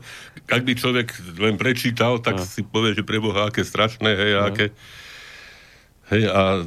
ak 0.48 0.62
by 0.64 0.74
človek 0.78 1.08
len 1.42 1.58
prečítal, 1.60 2.22
tak 2.24 2.40
si 2.46 2.64
povie, 2.64 2.96
že 2.96 3.04
preboha, 3.04 3.50
aké 3.50 3.66
strašné, 3.66 4.08
hej, 4.08 4.32
a 4.38 4.42
aké... 4.54 4.72
Hej, 6.10 6.30
a 6.30 6.62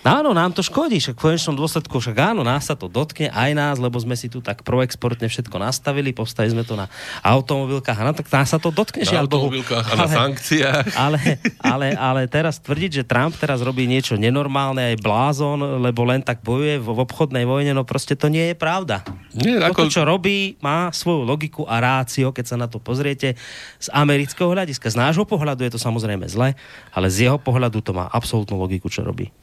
Áno, 0.00 0.32
nám 0.32 0.56
to 0.56 0.64
škodí, 0.64 0.96
však 0.96 1.12
v 1.12 1.24
konečnom 1.28 1.52
dôsledku, 1.52 2.00
však 2.00 2.32
áno, 2.32 2.40
nás 2.40 2.64
sa 2.64 2.72
to 2.72 2.88
dotkne, 2.88 3.28
aj 3.28 3.50
nás, 3.52 3.76
lebo 3.76 4.00
sme 4.00 4.16
si 4.16 4.32
tu 4.32 4.40
tak 4.40 4.64
proexportne 4.64 5.28
všetko 5.28 5.60
nastavili, 5.60 6.16
postavili 6.16 6.56
sme 6.56 6.64
to 6.64 6.72
na 6.72 6.88
automobilkách, 7.20 8.00
áno, 8.00 8.16
tak 8.16 8.32
nás 8.32 8.48
sa 8.48 8.56
to 8.56 8.72
dotkne, 8.72 9.04
na 9.04 9.12
žiaľ 9.12 9.28
Bohu. 9.28 9.52
a 9.52 9.92
na 9.92 10.08
sankciách. 10.08 10.96
Ale, 11.10 11.20
ale, 11.60 11.88
ale 11.96 12.20
teraz 12.28 12.60
tvrdiť, 12.60 13.02
že 13.02 13.08
Trump 13.08 13.36
teraz 13.36 13.60
robí 13.60 13.84
niečo 13.88 14.16
nenormálne, 14.16 14.94
aj 14.94 15.04
blázon, 15.04 15.80
lebo 15.80 16.04
len 16.08 16.20
tak 16.24 16.40
bojuje 16.44 16.80
v, 16.80 16.88
obchodnej 16.92 17.44
vojne, 17.44 17.72
no 17.76 17.84
proste 17.84 18.16
to 18.16 18.28
nie 18.32 18.52
je 18.52 18.56
pravda. 18.56 19.04
Nie, 19.36 19.60
Toto, 19.60 19.84
ako- 19.84 19.92
čo 19.92 20.02
robí, 20.04 20.56
má 20.64 20.88
svoju 20.92 21.24
logiku 21.24 21.62
a 21.68 21.80
rácio, 21.80 22.32
keď 22.32 22.44
sa 22.44 22.56
na 22.56 22.68
to 22.68 22.80
pozriete 22.80 23.36
z 23.80 23.88
amerického 23.92 24.48
hľadiska. 24.52 24.92
Z 24.92 24.96
nášho 24.96 25.24
pohľadu 25.28 25.64
je 25.64 25.72
to 25.76 25.80
samozrejme 25.80 26.24
zle, 26.28 26.56
ale 26.92 27.06
z 27.08 27.28
jeho 27.28 27.36
pohľadu 27.40 27.80
to 27.84 27.92
má 27.92 28.08
absolútnu 28.30 28.62
logiku, 28.62 28.86
čo 28.86 29.02
robí. 29.02 29.34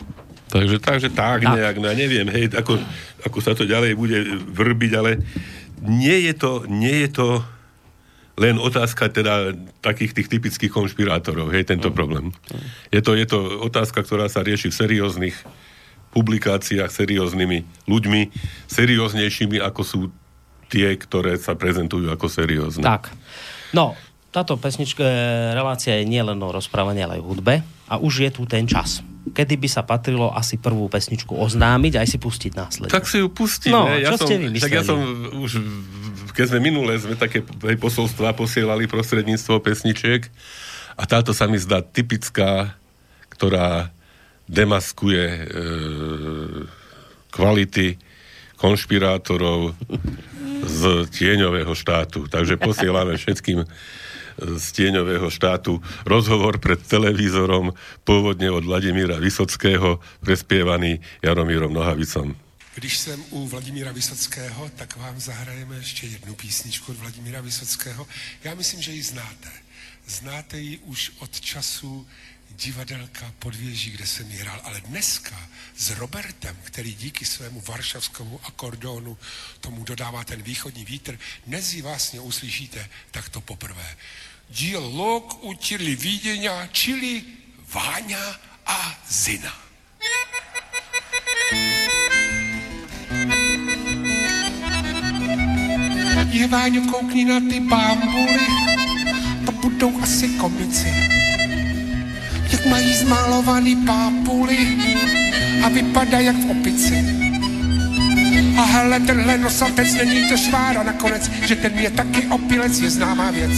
Takže, 0.48 0.80
takže 0.80 1.12
tak, 1.12 1.44
Tak. 1.44 1.60
nejak, 1.60 1.76
no 1.84 1.92
neviem, 1.92 2.24
hej, 2.32 2.56
ako, 2.56 2.80
ako 3.28 3.38
sa 3.44 3.52
to 3.52 3.68
ďalej 3.68 4.00
bude 4.00 4.16
vrbiť, 4.56 4.92
ale 4.96 5.20
nie 5.84 6.32
je 6.32 6.34
to, 6.40 6.64
nie 6.72 7.04
je 7.04 7.10
to 7.12 7.28
len 8.40 8.56
otázka 8.56 9.12
teda 9.12 9.52
takých 9.84 10.16
tých 10.16 10.32
typických 10.32 10.72
konšpirátorov, 10.72 11.52
hej, 11.52 11.68
tento 11.68 11.92
problém. 11.92 12.32
Je 12.96 13.04
to, 13.04 13.12
je 13.20 13.28
to 13.28 13.60
otázka, 13.60 14.08
ktorá 14.08 14.32
sa 14.32 14.40
rieši 14.40 14.72
v 14.72 14.80
serióznych 14.80 15.36
publikáciách, 16.16 16.88
serióznymi 16.88 17.84
ľuďmi, 17.84 18.22
serióznejšími, 18.72 19.60
ako 19.60 19.82
sú 19.84 20.00
tie, 20.72 20.96
ktoré 20.96 21.36
sa 21.36 21.60
prezentujú 21.60 22.08
ako 22.08 22.32
seriózne. 22.32 22.88
Tak. 22.88 23.12
No, 23.76 24.00
táto 24.32 24.56
pesnička, 24.56 25.04
relácia 25.52 26.00
je 26.00 26.08
nielen 26.08 26.40
o 26.40 26.56
rozprávaní, 26.56 27.04
ale 27.04 27.20
aj 27.20 27.22
o 27.26 27.30
hudbe. 27.36 27.68
A 27.88 28.00
už 28.00 28.28
je 28.28 28.30
tu 28.32 28.44
ten 28.44 28.68
čas. 28.68 29.00
Kedy 29.28 29.60
by 29.60 29.68
sa 29.68 29.84
patrilo 29.84 30.32
asi 30.32 30.56
prvú 30.56 30.88
pesničku 30.88 31.36
oznámiť 31.36 31.94
a 32.00 32.00
aj 32.04 32.10
si 32.10 32.18
pustiť 32.20 32.52
následne. 32.56 32.92
Tak 32.92 33.08
si 33.08 33.20
ju 33.20 33.28
pustíme. 33.28 33.76
No, 33.76 33.92
ja 33.92 34.16
čo 34.16 34.24
som, 34.24 34.28
ste 34.28 34.36
vymysleli? 34.40 34.64
Tak 34.64 34.72
ja 34.72 34.84
som 34.88 35.00
už, 35.44 35.52
keď 36.32 36.46
sme 36.56 36.60
minule, 36.64 36.96
sme 36.96 37.20
také 37.20 37.44
posolstva 37.80 38.36
posielali 38.36 38.88
prostredníctvo 38.88 39.60
pesničiek 39.60 40.28
a 40.96 41.04
táto 41.04 41.36
sa 41.36 41.46
mi 41.52 41.60
zdá 41.60 41.84
typická, 41.84 42.76
ktorá 43.28 43.92
demaskuje 44.48 45.26
e, 45.28 45.44
kvality 47.36 48.00
konšpirátorov 48.58 49.78
z 50.66 51.06
tieňového 51.14 51.72
štátu. 51.78 52.26
Takže 52.26 52.58
posielame 52.58 53.20
všetkým 53.20 53.68
z 54.38 54.68
tieňového 54.72 55.30
štátu 55.30 55.82
rozhovor 56.06 56.58
pred 56.62 56.78
televízorom 56.78 57.74
pôvodne 58.06 58.54
od 58.54 58.66
Vladimíra 58.66 59.18
Vysockého, 59.18 60.00
prespievaný 60.22 61.02
Jaromírom 61.22 61.74
Nohavicom. 61.74 62.36
Když 62.76 62.98
jsem 62.98 63.24
u 63.30 63.48
Vladimíra 63.48 63.92
Vysockého, 63.92 64.70
tak 64.76 64.98
vám 64.98 65.20
zahrajeme 65.20 65.76
ještě 65.76 66.08
jednu 66.08 66.36
písničku 66.36 66.92
od 66.92 66.98
Vladimíra 66.98 67.42
Vysockého. 67.42 68.08
Já 68.44 68.56
myslím, 68.56 68.82
že 68.82 68.92
ji 68.92 69.04
znáte. 69.04 69.50
Znáte 70.08 70.60
ji 70.60 70.78
už 70.78 71.12
od 71.20 71.40
času 71.40 72.08
divadelka 72.58 73.34
pod 73.40 73.56
věží, 73.56 73.92
kde 73.92 74.08
jsem 74.08 74.32
ji 74.32 74.38
hrál. 74.38 74.62
Ale 74.64 74.82
dneska 74.82 75.50
s 75.78 75.90
Robertem, 75.90 76.58
který 76.64 76.94
díky 76.94 77.26
svému 77.26 77.62
varšavskému 77.62 78.40
akordonu 78.44 79.18
tomu 79.60 79.84
dodává 79.84 80.24
ten 80.24 80.42
východní 80.42 80.86
vítr, 80.86 81.20
dnes 81.46 81.74
ji 81.74 81.82
vlastně 81.82 82.20
uslyšíte 82.20 82.90
takto 83.12 83.42
poprvé. 83.42 83.98
Dialog 84.50 85.44
učili 85.44 85.96
Vídeňa, 85.96 86.68
čili 86.68 87.24
Váňa 87.74 88.40
a 88.66 89.04
Zina. 89.10 89.54
Je 96.38 96.48
Váňo, 96.48 96.92
koukni 96.92 97.26
na 97.26 97.40
ty 97.40 97.60
bambuly, 97.60 98.48
to 99.46 99.52
budou 99.52 100.02
asi 100.02 100.30
komici. 100.30 101.17
Mají 102.70 102.94
zmalovaný 102.94 103.76
pápuly 103.76 104.58
a 105.64 105.70
vypadá 105.70 106.20
jak 106.20 106.36
v 106.36 106.52
opici. 106.52 107.06
A 108.58 108.64
hele, 108.64 109.00
tenhle 109.00 109.38
nosatec 109.38 109.94
není 109.94 110.30
to 110.30 110.38
švára 110.38 110.84
nakonec, 110.84 111.32
že 111.46 111.56
ten 111.56 111.80
je 111.80 111.92
taky 111.92 112.28
opilec, 112.28 112.80
je 112.80 112.90
známá 112.90 113.32
věc. 113.32 113.52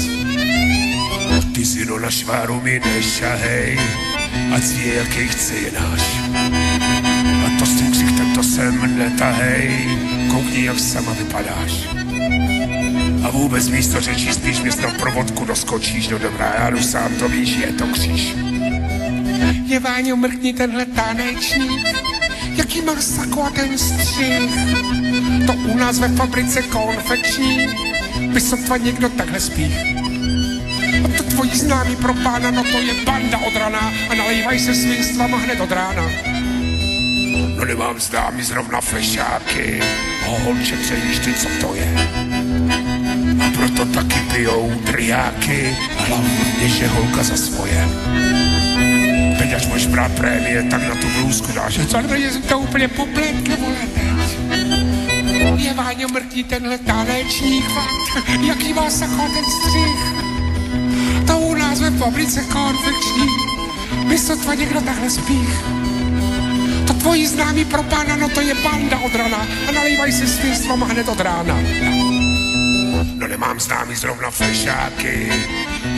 Ty 1.53 1.65
si 1.65 1.85
no 1.85 1.99
na 1.99 2.11
šváru 2.11 2.61
mi 2.61 2.81
nešahej, 2.85 3.79
ať 4.55 4.63
je 4.63 4.95
jaký 4.95 5.27
chce 5.27 5.53
je 5.55 5.71
náš. 5.71 6.01
A 7.45 7.59
to 7.59 7.65
s 7.65 7.75
tím 7.75 7.91
ksichtem 7.91 8.35
to 8.35 8.43
sem 8.43 8.97
netahej, 8.97 9.87
koukni, 10.31 10.65
jak 10.65 10.79
sama 10.79 11.13
vypadáš. 11.13 11.87
A 13.23 13.29
vůbec 13.29 13.69
místo 13.69 14.01
řečí 14.01 14.33
spíš 14.33 14.61
mě 14.61 14.71
snad 14.71 14.93
pro 14.93 15.11
vodku 15.11 15.45
doskočíš, 15.45 16.07
no 16.07 16.19
dobrá, 16.19 16.53
já 16.59 16.69
jdu 16.69 16.83
sám, 16.83 17.15
to 17.19 17.29
víš, 17.29 17.57
je 17.65 17.73
to 17.73 17.87
kříž. 17.87 18.48
Je 19.65 19.79
Váňo, 19.79 20.15
mrkni 20.15 20.53
tenhle 20.53 20.85
tanečník, 20.85 21.87
jaký 22.55 22.81
má 22.81 23.01
sako 23.01 23.43
a 23.43 23.49
ten 23.49 23.77
střih. 23.77 24.49
To 25.45 25.53
u 25.53 25.77
nás 25.77 25.99
ve 25.99 26.07
fabrice 26.07 26.61
konfekční, 26.61 27.67
by 28.33 28.41
sotva 28.41 28.77
někdo 28.77 29.09
takhle 29.09 29.39
spí. 29.39 29.75
A 31.05 31.07
to 31.17 31.23
tvojí 31.23 31.51
známý 31.51 31.95
pro 31.95 32.13
pána, 32.13 32.51
no 32.51 32.63
to 32.63 32.77
je 32.77 32.93
banda 33.05 33.37
od 33.37 33.55
rana 33.55 33.93
a 34.09 34.15
nalejvaj 34.15 34.59
se 34.59 34.75
svinstvama 34.75 35.37
hned 35.37 35.61
od 35.61 35.71
rána. 35.71 36.03
No 37.57 37.65
nemám 37.65 37.99
známý 37.99 38.43
zrovna 38.43 38.81
fešáky, 38.81 39.79
holče, 40.25 40.77
přejíš 40.77 41.19
ty, 41.19 41.33
co 41.33 41.47
to 41.61 41.75
je. 41.75 41.93
A 43.45 43.51
proto 43.57 43.85
taky 43.85 44.19
pijou 44.33 44.71
triáky, 44.85 45.77
hlavně, 45.97 46.69
že 46.69 46.87
holka 46.87 47.23
za 47.23 47.37
svoje. 47.37 47.87
Teď 49.49 49.57
až 49.57 49.67
máš 49.67 49.85
brát 49.85 50.11
prémie, 50.11 50.63
tak 50.69 50.81
na 50.81 50.95
tu 50.95 51.09
blůzku 51.09 51.51
dáš. 51.51 51.79
Co, 51.87 51.97
ale 51.97 52.19
jsem 52.19 52.41
to 52.41 52.59
úplně 52.59 52.87
popletl, 52.87 53.51
vole, 53.57 53.75
teď. 53.93 55.65
Je 55.65 55.73
Váňo 55.73 56.07
mrtí 56.07 56.43
tenhle 56.43 56.77
tanečník, 56.77 57.65
fakt, 57.65 58.41
jaký 58.47 58.73
má 58.73 58.89
sako 58.89 59.15
ten 59.33 59.45
střih. 59.45 59.99
To 61.27 61.39
u 61.39 61.55
nás 61.55 61.79
ve 61.79 61.91
fabrice 61.91 62.41
konfekční, 62.41 63.27
by 64.07 64.17
sotva 64.17 64.53
někdo 64.53 64.81
takhle 64.81 65.09
spích. 65.09 65.63
To 66.87 66.93
tvoji 66.93 67.27
známí 67.27 67.65
pro 67.65 67.83
pána, 67.83 68.15
no 68.15 68.29
to 68.29 68.41
je 68.41 68.53
banda 68.53 68.99
od 68.99 69.15
rana 69.15 69.47
a 69.69 69.71
nalejvaj 69.71 70.11
si 70.11 70.27
svinstvama 70.27 70.85
hned 70.85 71.09
od 71.09 71.19
rána. 71.19 71.57
No 73.15 73.27
nemám 73.27 73.59
známý 73.59 73.95
zrovna 73.95 74.31
fešáky, 74.31 75.31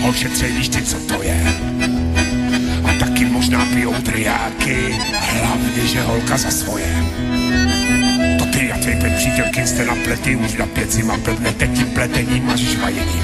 holče, 0.01 0.29
víš 0.47 0.69
ty, 0.69 0.81
co 0.81 0.97
to 0.97 1.23
je. 1.23 1.70
Taky 3.21 3.33
možná 3.33 3.65
pijou 3.65 3.93
triáky, 3.93 4.95
hlavně, 5.13 5.87
že 5.87 6.01
holka 6.01 6.37
za 6.37 6.51
svoje. 6.51 7.05
To 8.39 8.45
ty 8.45 8.71
a 8.71 8.77
tvej 8.77 8.95
pet 9.01 9.15
přítelky 9.15 9.67
jste 9.67 9.85
na 9.85 9.95
plety, 9.95 10.35
už 10.35 10.53
na 10.53 10.65
pěci 10.65 11.03
má 11.03 11.17
blbnete 11.17 11.67
tím 11.67 11.87
pletením 11.87 12.49
a 12.49 12.55
žvajením. 12.55 13.23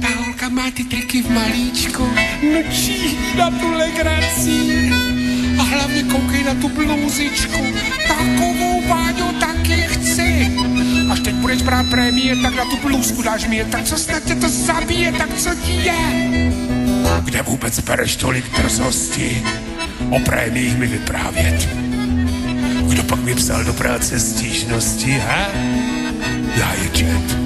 Ta 0.00 0.08
holka 0.24 0.48
má 0.48 0.70
ty 0.70 0.84
triky 0.84 1.22
v 1.22 1.30
malíčku, 1.30 2.06
mlčí 2.52 3.18
na 3.38 3.50
tu 3.50 3.72
legraci. 3.72 4.90
A 5.58 5.62
hlavně 5.62 6.02
koukej 6.02 6.44
na 6.44 6.54
tu 6.54 6.68
blůzičku, 6.68 7.66
takovou 8.08 8.82
Váňu 8.88 9.32
taky 9.40 9.74
chci. 9.74 10.52
Až 11.10 11.20
teď 11.20 11.34
budeš 11.34 11.62
brát 11.62 11.86
prémie, 11.86 12.36
tak 12.36 12.54
na 12.54 12.64
tu 12.64 12.76
blůzku 12.76 13.22
dáš 13.22 13.46
mě, 13.46 13.64
tak 13.64 13.84
co 13.84 13.96
snad 13.96 14.24
tě 14.24 14.34
to 14.34 14.48
zabije, 14.48 15.12
tak 15.12 15.34
co 15.36 15.50
ti 15.54 15.72
je? 15.72 16.32
Kde 17.24 17.42
vůbec 17.42 17.80
bereš 17.80 18.16
tolik 18.16 18.58
drzosti 18.58 19.42
o 20.10 20.18
prémiích 20.18 20.78
mi 20.78 20.86
vyprávět? 20.86 21.68
Kdo 22.88 23.02
pak 23.02 23.20
mi 23.20 23.34
psal 23.34 23.64
do 23.64 23.72
práce 23.72 24.20
stížnosti, 24.20 25.12
ha? 25.12 25.48
Já 26.56 26.74
je 26.82 26.88
čet. 26.88 27.36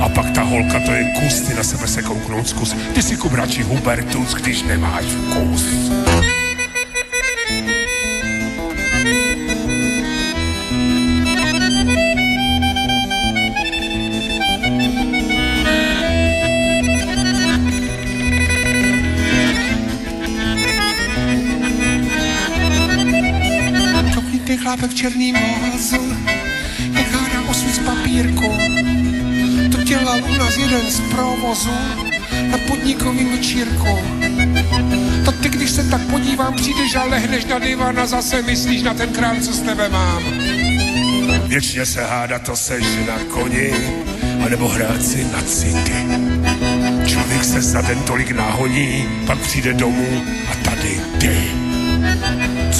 A 0.00 0.08
pak 0.08 0.30
ta 0.30 0.42
holka, 0.42 0.80
to 0.80 0.92
je 0.92 1.12
kus, 1.20 1.40
ty 1.40 1.54
na 1.54 1.62
sebe 1.62 1.86
se 1.88 2.02
kouknout 2.02 2.48
zkus. 2.48 2.76
Ty 2.94 3.02
si 3.02 3.16
kup 3.16 3.32
radši 3.32 3.62
Hubertus, 3.62 4.34
když 4.34 4.62
nemáš 4.62 5.04
vkus. 5.04 5.66
Chlápek 24.82 24.96
v 24.96 25.00
černým 25.00 25.36
vozu, 25.72 26.16
jak 26.92 27.12
hádá 27.12 27.50
osud 27.50 27.74
z 27.74 27.78
papírku. 27.78 28.52
To 29.72 29.82
dělal 29.82 30.20
u 30.24 30.34
nás 30.34 30.56
jeden 30.56 30.90
z 30.90 31.00
provozu 31.00 31.70
na 32.50 32.58
podnikovým 32.58 33.30
večírku. 33.30 33.98
To 35.24 35.32
ty, 35.32 35.48
když 35.48 35.70
se 35.70 35.90
tak 35.90 36.00
podívám, 36.00 36.54
přijdeš 36.54 36.94
a 36.94 37.04
lehneš 37.04 37.44
na 37.44 37.58
divan 37.58 38.00
a 38.00 38.06
zase 38.06 38.42
myslíš 38.42 38.82
na 38.82 38.94
ten 38.94 39.12
krám, 39.12 39.40
co 39.40 39.52
s 39.52 39.60
tebe 39.60 39.88
mám. 39.88 40.22
Věčně 41.46 41.86
se 41.86 42.04
háda, 42.04 42.38
to 42.38 42.56
seš 42.56 42.84
na 43.06 43.18
koni, 43.18 43.72
anebo 44.44 44.68
hrát 44.68 45.02
si 45.02 45.24
na 45.24 45.42
city. 45.42 46.06
Člověk 47.06 47.44
se 47.44 47.62
za 47.62 47.80
den 47.80 47.98
tolik 47.98 48.30
nahoní, 48.30 49.08
pak 49.26 49.38
přijde 49.38 49.72
domů 49.72 50.22
a 50.50 50.54
tady 50.64 51.00
ty. 51.18 51.62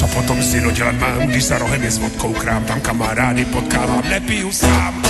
Co 0.03 0.09
potom 0.19 0.43
si 0.43 0.59
dělat 0.59 0.95
mám, 0.99 1.27
když 1.27 1.43
za 1.43 1.57
rohem 1.57 1.83
je 1.83 1.91
s 1.91 1.97
vodkou 1.97 2.33
krám, 2.33 2.65
tam 2.65 2.81
kamarády 2.81 3.45
potkávám, 3.45 4.09
nepiju 4.09 4.51
sám. 4.51 5.03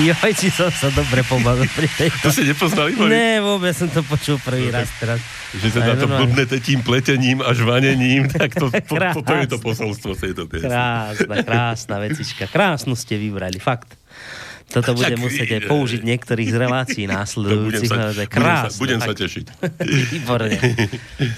Joj, 0.00 0.32
či 0.32 0.48
som 0.48 0.72
sa 0.72 0.88
dobre 0.88 1.20
pobavil 1.20 1.68
pri 1.76 1.84
tejto. 1.84 2.24
To 2.24 2.32
si 2.32 2.48
nepoznali, 2.48 2.96
Boris? 2.96 3.12
Ne, 3.12 3.44
vôbec 3.44 3.76
som 3.76 3.92
to 3.92 4.00
počul 4.08 4.40
prvý 4.40 4.72
raz 4.72 4.88
teraz. 4.96 5.20
Že 5.52 5.68
sa 5.68 5.80
na 5.84 5.94
to 6.00 6.08
blbnete 6.08 6.64
tým 6.64 6.80
pletením 6.80 7.44
a 7.44 7.52
žvanením, 7.52 8.32
tak 8.32 8.56
to, 8.56 8.72
to, 8.72 8.96
to, 8.96 9.20
to 9.20 9.34
je 9.44 9.48
to 9.54 9.58
posolstvo 9.60 10.16
tejto 10.16 10.48
piesne. 10.48 10.72
Krásna, 10.72 11.34
krásna 11.44 11.96
vecička. 12.00 12.48
Krásnu 12.48 12.96
ste 12.96 13.20
vybrali, 13.20 13.60
fakt. 13.60 14.00
Toto 14.74 14.90
budem 14.98 15.18
musieť 15.22 15.62
aj 15.62 15.70
použiť 15.70 16.00
niektorých 16.02 16.48
z 16.50 16.56
relácií 16.58 17.04
To 17.10 17.14
budem 17.14 17.20
následujúcich. 17.22 17.86
sa, 17.86 17.96
naozaj 18.10 18.26
budem 18.26 18.34
sa, 18.34 18.42
krásne. 18.42 18.80
budem 18.82 19.00
sa 19.00 19.12
tešiť. 19.14 19.44
Výborne. 20.18 20.58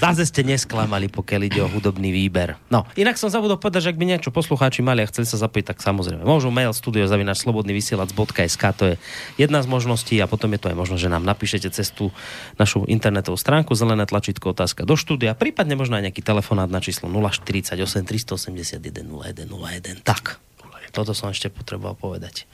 Zase 0.00 0.24
ste 0.24 0.40
nesklamali, 0.42 1.12
pokiaľ 1.12 1.40
ide 1.44 1.60
o 1.60 1.68
hudobný 1.68 2.08
výber. 2.10 2.56
No, 2.72 2.88
inak 2.96 3.20
som 3.20 3.28
zabudol 3.28 3.60
povedať, 3.60 3.84
že 3.84 3.90
ak 3.92 3.98
by 4.00 4.04
niečo 4.08 4.32
poslucháči 4.32 4.80
mali 4.80 5.04
a 5.04 5.06
chceli 5.10 5.28
sa 5.28 5.36
zapojiť, 5.36 5.76
tak 5.76 5.84
samozrejme. 5.84 6.24
Môžu 6.24 6.48
mail 6.48 6.72
studiozavinačslobodnyvysielac.sk 6.72 8.64
to 8.72 8.84
je 8.92 8.94
jedna 9.36 9.60
z 9.60 9.66
možností 9.68 10.16
a 10.22 10.26
potom 10.30 10.48
je 10.56 10.60
to 10.64 10.72
aj 10.72 10.76
možno, 10.76 10.96
že 10.96 11.12
nám 11.12 11.24
napíšete 11.28 11.68
cez 11.68 11.92
tú 11.92 12.08
našu 12.56 12.88
internetovú 12.88 13.36
stránku 13.36 13.76
zelené 13.76 14.08
tlačítko 14.08 14.56
otázka 14.56 14.88
do 14.88 14.96
štúdia, 14.96 15.36
prípadne 15.36 15.76
možno 15.76 16.00
aj 16.00 16.08
nejaký 16.08 16.22
telefonát 16.24 16.70
na 16.72 16.80
číslo 16.80 17.10
048 17.12 17.76
381 18.06 18.80
0101. 19.04 20.00
Tak, 20.06 20.40
toto 20.88 21.12
som 21.12 21.28
ešte 21.28 21.48
potreboval 21.48 21.94
povedať. 21.94 22.44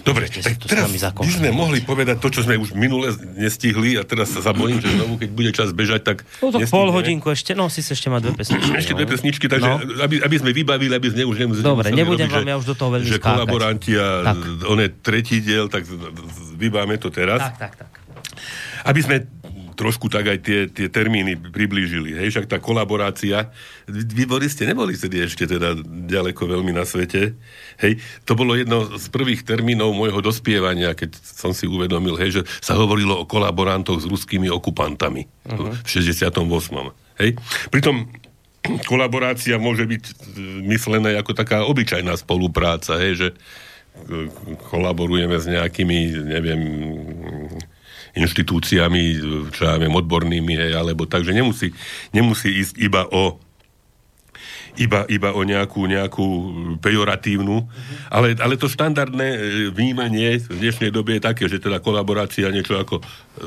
Dobre, 0.00 0.26
Ešte 0.26 0.42
tak 0.44 0.62
teraz 0.62 0.88
by 0.88 0.98
sme 1.26 1.50
mohli 1.50 1.80
povedať 1.80 2.16
to, 2.16 2.28
čo 2.28 2.40
sme 2.42 2.54
už 2.54 2.72
minule 2.72 3.08
nestihli 3.34 3.94
a 3.94 4.02
teraz 4.02 4.30
sa 4.30 4.40
zabojím, 4.40 4.78
že 4.78 4.88
znovu, 4.88 5.16
keď 5.16 5.30
bude 5.30 5.50
čas 5.50 5.70
bežať, 5.70 6.00
tak 6.04 6.16
No 6.38 6.48
nestihneme. 6.48 6.70
pol 6.70 6.88
hodinku 6.88 7.26
ešte, 7.28 7.52
no 7.52 7.66
si 7.66 7.80
ešte 7.80 8.06
má 8.06 8.18
dve 8.18 8.32
pesničky. 8.32 8.70
Ešte 8.72 8.92
dve 8.92 9.04
no. 9.04 9.10
pesničky, 9.10 9.46
takže 9.46 9.68
No. 9.68 9.82
aby, 10.00 10.20
aby 10.20 10.36
sme 10.36 10.50
vybavili, 10.52 10.92
aby 10.92 11.08
sme 11.08 11.22
už 11.24 11.36
nemuseli 11.36 11.64
Dobre, 11.64 11.90
nebudem 11.90 12.26
robiť, 12.26 12.36
vám 12.36 12.48
ja 12.48 12.56
už 12.56 12.66
do 12.66 12.74
toho 12.74 12.90
veľmi 12.92 13.06
že 13.06 13.16
skákať. 13.16 13.26
kolaboranti 13.28 13.92
a 13.94 14.06
Tak. 14.24 14.38
on 14.64 14.78
je 14.78 14.88
tretí 14.92 15.36
diel, 15.38 15.66
tak 15.66 15.82
vybáme 16.54 16.94
to 16.96 17.08
teraz. 17.08 17.42
Tak, 17.42 17.58
tak, 17.58 17.72
tak. 17.76 17.90
Aby 18.82 19.00
sme 19.00 19.16
trošku 19.74 20.08
tak 20.12 20.28
aj 20.28 20.38
tie, 20.44 20.60
tie 20.68 20.88
termíny 20.92 21.36
priblížili. 21.36 22.14
Hej, 22.16 22.36
však 22.36 22.46
tá 22.46 22.58
kolaborácia, 22.62 23.50
vy, 23.88 24.24
Boris, 24.24 24.54
ste 24.54 24.68
neboli 24.68 24.94
vtedy 24.94 25.24
ešte 25.24 25.48
teda 25.48 25.76
ďaleko 25.84 26.44
veľmi 26.46 26.72
na 26.72 26.86
svete. 26.86 27.34
Hej, 27.80 27.98
to 28.28 28.36
bolo 28.36 28.54
jedno 28.54 28.86
z 28.96 29.06
prvých 29.08 29.42
termínov 29.42 29.92
môjho 29.96 30.20
dospievania, 30.20 30.94
keď 30.94 31.16
som 31.20 31.56
si 31.56 31.66
uvedomil, 31.66 32.16
hej, 32.20 32.40
že 32.40 32.42
sa 32.60 32.78
hovorilo 32.78 33.24
o 33.24 33.28
kolaborantoch 33.28 34.00
s 34.00 34.06
ruskými 34.06 34.52
okupantami 34.52 35.26
uh-huh. 35.48 35.74
v 35.82 35.88
68. 35.88 36.32
Hej, 37.20 37.30
pritom 37.68 38.08
kolaborácia 38.86 39.58
môže 39.58 39.84
byť 39.86 40.02
e, 40.06 40.12
myslená 40.70 41.18
ako 41.18 41.32
taká 41.34 41.66
obyčajná 41.66 42.14
spolupráca, 42.14 42.94
hej, 43.02 43.12
že 43.18 43.28
e, 43.32 43.36
kolaborujeme 44.70 45.36
s 45.36 45.46
nejakými, 45.50 45.98
neviem, 46.30 46.62
inštitúciami, 48.12 49.02
čo 49.52 49.62
ja 49.64 49.80
viem, 49.80 49.92
odbornými, 49.92 50.54
hej, 50.56 50.72
alebo 50.76 51.08
takže 51.08 51.32
nemusí, 51.32 51.72
nemusí 52.12 52.52
ísť 52.52 52.74
iba 52.80 53.08
o 53.08 53.40
iba, 54.80 55.04
iba 55.08 55.36
o 55.36 55.44
nejakú, 55.44 55.84
nejakú 55.84 56.26
pejoratívnu, 56.80 57.68
ale, 58.08 58.32
ale 58.40 58.56
to 58.56 58.72
štandardné 58.72 59.28
e, 59.28 59.38
vnímanie 59.68 60.40
v 60.40 60.56
dnešnej 60.56 60.88
dobe 60.88 61.20
je 61.20 61.22
také, 61.22 61.44
že 61.44 61.60
teda 61.60 61.76
kolaborácia 61.84 62.48
niečo 62.48 62.80
ako 62.80 63.00
e, 63.00 63.02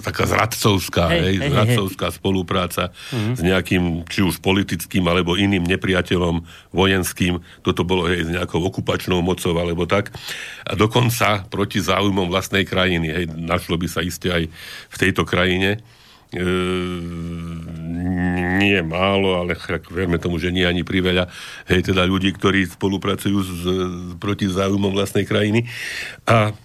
taká 0.05 0.29
zradcovská, 0.29 1.09
Hej, 1.09 1.17
hej, 1.17 1.25
hej, 1.25 1.37
hej, 1.41 1.49
zradcovská 1.49 2.07
spolupráca 2.13 2.93
s 3.09 3.41
nejakým, 3.41 4.05
či 4.05 4.21
už 4.21 4.37
politickým, 4.37 5.01
alebo 5.09 5.33
iným 5.33 5.65
nepriateľom 5.65 6.45
vojenským, 6.69 7.41
toto 7.65 7.81
bolo 7.81 8.05
hej, 8.05 8.25
s 8.25 8.29
nejakou 8.29 8.61
okupačnou 8.61 9.25
mocou, 9.25 9.57
alebo 9.57 9.89
tak. 9.89 10.13
A 10.61 10.77
dokonca 10.77 11.49
proti 11.49 11.81
záujmom 11.81 12.29
vlastnej 12.29 12.69
krajiny, 12.69 13.07
hej, 13.09 13.25
našlo 13.33 13.81
by 13.81 13.87
sa 13.89 14.05
iste 14.05 14.29
aj 14.29 14.45
v 14.93 14.95
tejto 15.01 15.25
krajine 15.25 15.81
e, 16.33 16.45
nie 18.55 18.79
málo, 18.81 19.41
ale 19.43 19.53
chak, 19.53 19.91
verme 19.91 20.17
tomu, 20.17 20.41
že 20.41 20.49
nie 20.49 20.65
ani 20.65 20.81
priveľa, 20.81 21.29
hej, 21.69 21.91
teda 21.91 22.07
ľudí, 22.07 22.33
ktorí 22.33 22.65
spolupracujú 22.65 23.37
s, 23.43 23.49
proti 24.17 24.49
záujmom 24.49 24.95
vlastnej 24.95 25.27
krajiny. 25.27 25.67
A 26.25 26.55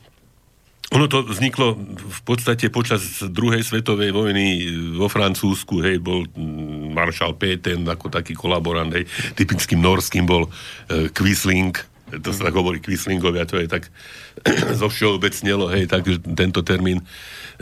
ono 0.91 1.07
to 1.07 1.23
vzniklo 1.23 1.79
v 1.95 2.21
podstate 2.27 2.67
počas 2.67 3.23
druhej 3.23 3.63
svetovej 3.63 4.11
vojny 4.11 4.67
vo 4.99 5.07
Francúzsku, 5.07 5.79
hej, 5.87 6.03
bol 6.03 6.27
mm, 6.27 6.91
maršal 6.91 7.39
Péten 7.39 7.87
ako 7.87 8.11
taký 8.11 8.35
kolaborant, 8.35 8.91
hej, 8.91 9.07
typickým 9.39 9.79
norským 9.79 10.27
bol 10.27 10.51
e, 10.91 11.07
Quisling, 11.15 11.79
to 12.19 12.35
sa 12.35 12.51
tak 12.51 12.59
hovorí 12.59 12.83
Quislingovia, 12.83 13.47
to 13.47 13.63
je 13.63 13.71
tak 13.71 13.87
zo 14.83 14.91
všeobecnelo, 14.91 15.71
hej, 15.71 15.87
tak 15.87 16.11
tento 16.35 16.67
termín, 16.67 17.07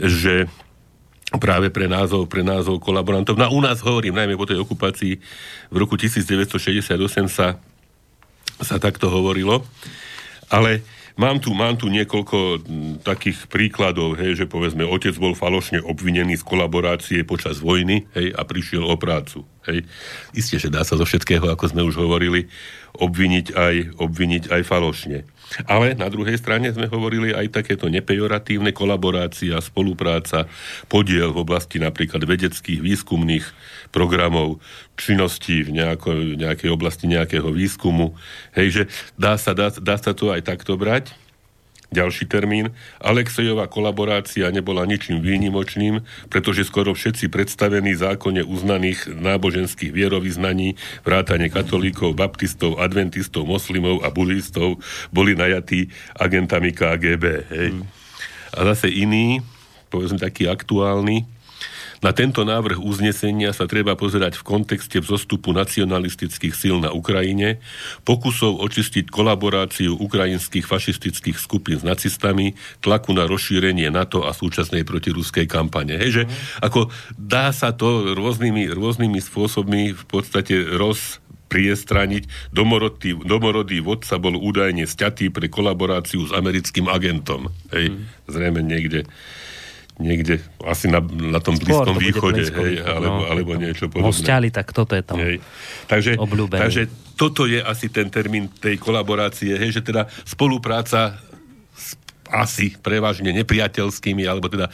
že 0.01 0.49
práve 1.37 1.69
pre 1.69 1.85
názov, 1.85 2.25
pre 2.25 2.41
názov 2.41 2.81
kolaborantov. 2.81 3.37
No 3.37 3.45
u 3.53 3.61
nás 3.61 3.77
hovorím, 3.85 4.17
najmä 4.17 4.33
po 4.33 4.49
tej 4.49 4.57
okupácii 4.65 5.13
v 5.69 5.75
roku 5.77 5.93
1968 5.93 6.97
sa, 7.29 7.61
sa 8.57 8.75
takto 8.81 9.13
hovorilo, 9.13 9.61
ale 10.49 10.81
Mám 11.19 11.43
tu, 11.43 11.51
mám 11.51 11.75
tu 11.75 11.91
niekoľko 11.91 12.63
takých 13.03 13.51
príkladov, 13.51 14.15
hej, 14.15 14.39
že 14.39 14.45
povedzme, 14.47 14.87
otec 14.87 15.11
bol 15.19 15.35
falošne 15.35 15.83
obvinený 15.83 16.39
z 16.39 16.47
kolaborácie 16.47 17.27
počas 17.27 17.59
vojny 17.59 18.07
hej, 18.15 18.31
a 18.31 18.47
prišiel 18.47 18.87
o 18.87 18.95
prácu. 18.95 19.43
Hej. 19.67 19.83
Isté, 20.31 20.55
že 20.63 20.71
dá 20.71 20.87
sa 20.87 20.95
zo 20.95 21.03
všetkého, 21.03 21.43
ako 21.51 21.75
sme 21.75 21.83
už 21.83 21.99
hovorili, 21.99 22.47
obviniť 22.95 23.51
aj, 23.51 23.75
obviniť 23.99 24.43
aj 24.47 24.61
falošne. 24.63 25.27
Ale 25.65 25.97
na 25.97 26.07
druhej 26.09 26.37
strane 26.37 26.69
sme 26.69 26.85
hovorili 26.85 27.33
aj 27.33 27.61
takéto 27.61 27.89
nepejoratívne 27.89 28.69
kolaborácia, 28.75 29.57
spolupráca, 29.63 30.45
podiel 30.85 31.33
v 31.33 31.41
oblasti 31.41 31.81
napríklad 31.81 32.21
vedeckých, 32.25 32.81
výskumných 32.81 33.45
programov, 33.89 34.61
činností 34.99 35.65
v 35.65 35.81
nejako, 35.81 36.37
nejakej 36.37 36.69
oblasti 36.69 37.09
nejakého 37.09 37.49
výskumu. 37.49 38.13
Hej, 38.53 38.67
že 38.69 38.83
dá 39.17 39.39
sa, 39.39 39.57
dá, 39.57 39.73
dá 39.73 39.95
sa 39.97 40.13
to 40.13 40.29
aj 40.29 40.45
takto 40.45 40.77
brať. 40.77 41.13
Ďalší 41.89 42.29
termín. 42.29 42.69
Alexejová 43.01 43.65
kolaborácia 43.65 44.45
nebola 44.53 44.85
ničím 44.85 45.25
výnimočným, 45.25 46.05
pretože 46.29 46.69
skoro 46.69 46.93
všetci 46.93 47.33
predstavení 47.33 47.97
zákonne 47.97 48.45
uznaných 48.45 49.09
náboženských 49.09 49.89
vierovýznaní, 49.89 50.77
vrátane 51.01 51.49
katolíkov, 51.49 52.13
baptistov, 52.13 52.77
adventistov, 52.77 53.49
moslimov 53.49 54.05
a 54.05 54.13
budistov, 54.13 54.77
boli 55.09 55.33
najatí 55.33 55.89
agentami 56.13 56.77
KGB. 56.77 57.25
Hej. 57.49 57.69
Mm. 57.73 57.83
A 58.53 58.59
zase 58.69 58.93
iný, 58.93 59.41
povedzme 59.89 60.21
taký 60.21 60.45
aktuálny, 60.45 61.25
na 61.99 62.15
tento 62.15 62.47
návrh 62.47 62.79
uznesenia 62.79 63.51
sa 63.51 63.67
treba 63.67 63.99
pozerať 63.99 64.39
v 64.39 64.47
kontexte 64.47 65.03
vzostupu 65.03 65.51
nacionalistických 65.51 66.55
síl 66.55 66.79
na 66.79 66.95
Ukrajine, 66.95 67.59
pokusov 68.07 68.63
očistiť 68.63 69.11
kolaboráciu 69.11 69.99
ukrajinských 69.99 70.63
fašistických 70.63 71.35
skupín 71.35 71.79
s 71.79 71.83
nacistami, 71.83 72.55
tlaku 72.79 73.11
na 73.11 73.27
rozšírenie 73.27 73.91
NATO 73.91 74.23
a 74.23 74.31
súčasnej 74.31 74.87
protiruskej 74.87 75.45
kampane. 75.45 75.99
Hej, 75.99 76.11
že 76.11 76.23
ako 76.63 76.87
dá 77.19 77.51
sa 77.51 77.75
to 77.75 78.15
rôznymi, 78.15 78.71
rôznymi 78.71 79.19
spôsobmi 79.19 79.91
v 79.91 80.03
podstate 80.07 80.55
roz, 80.79 81.19
priestraniť. 81.49 82.53
Domorodý, 82.53 83.17
domorodý 83.25 83.81
vodca 83.81 84.21
bol 84.21 84.37
údajne 84.37 84.85
sťatý 84.85 85.33
pre 85.33 85.49
kolaboráciu 85.49 86.29
s 86.29 86.31
americkým 86.31 86.85
agentom. 86.85 87.49
Hej, 87.73 87.97
mm. 87.97 87.99
zrejme 88.29 88.61
niekde 88.61 89.09
niekde 89.99 90.39
asi 90.63 90.87
na, 90.87 91.03
na 91.03 91.43
tom 91.43 91.59
Blízkom 91.59 91.99
východe, 91.99 92.47
hej, 92.47 92.79
alebo, 92.81 93.19
no, 93.21 93.27
alebo 93.27 93.51
niečo 93.59 93.91
podobné. 93.91 94.09
Hostiali, 94.09 94.47
tak 94.49 94.71
toto 94.71 94.95
je 94.95 95.03
tam 95.03 95.19
hej. 95.19 95.43
takže, 95.91 96.15
takže 96.49 96.87
toto 97.19 97.43
je 97.43 97.59
asi 97.59 97.91
ten 97.91 98.07
termín 98.07 98.47
tej 98.47 98.79
kolaborácie, 98.79 99.59
hej, 99.59 99.75
že 99.75 99.81
teda 99.83 100.07
spolupráca 100.23 101.19
s 101.75 101.99
asi 102.29 102.77
prevažne 102.79 103.33
nepriateľskými, 103.33 104.23
alebo 104.23 104.47
teda 104.47 104.69
e, 104.69 104.73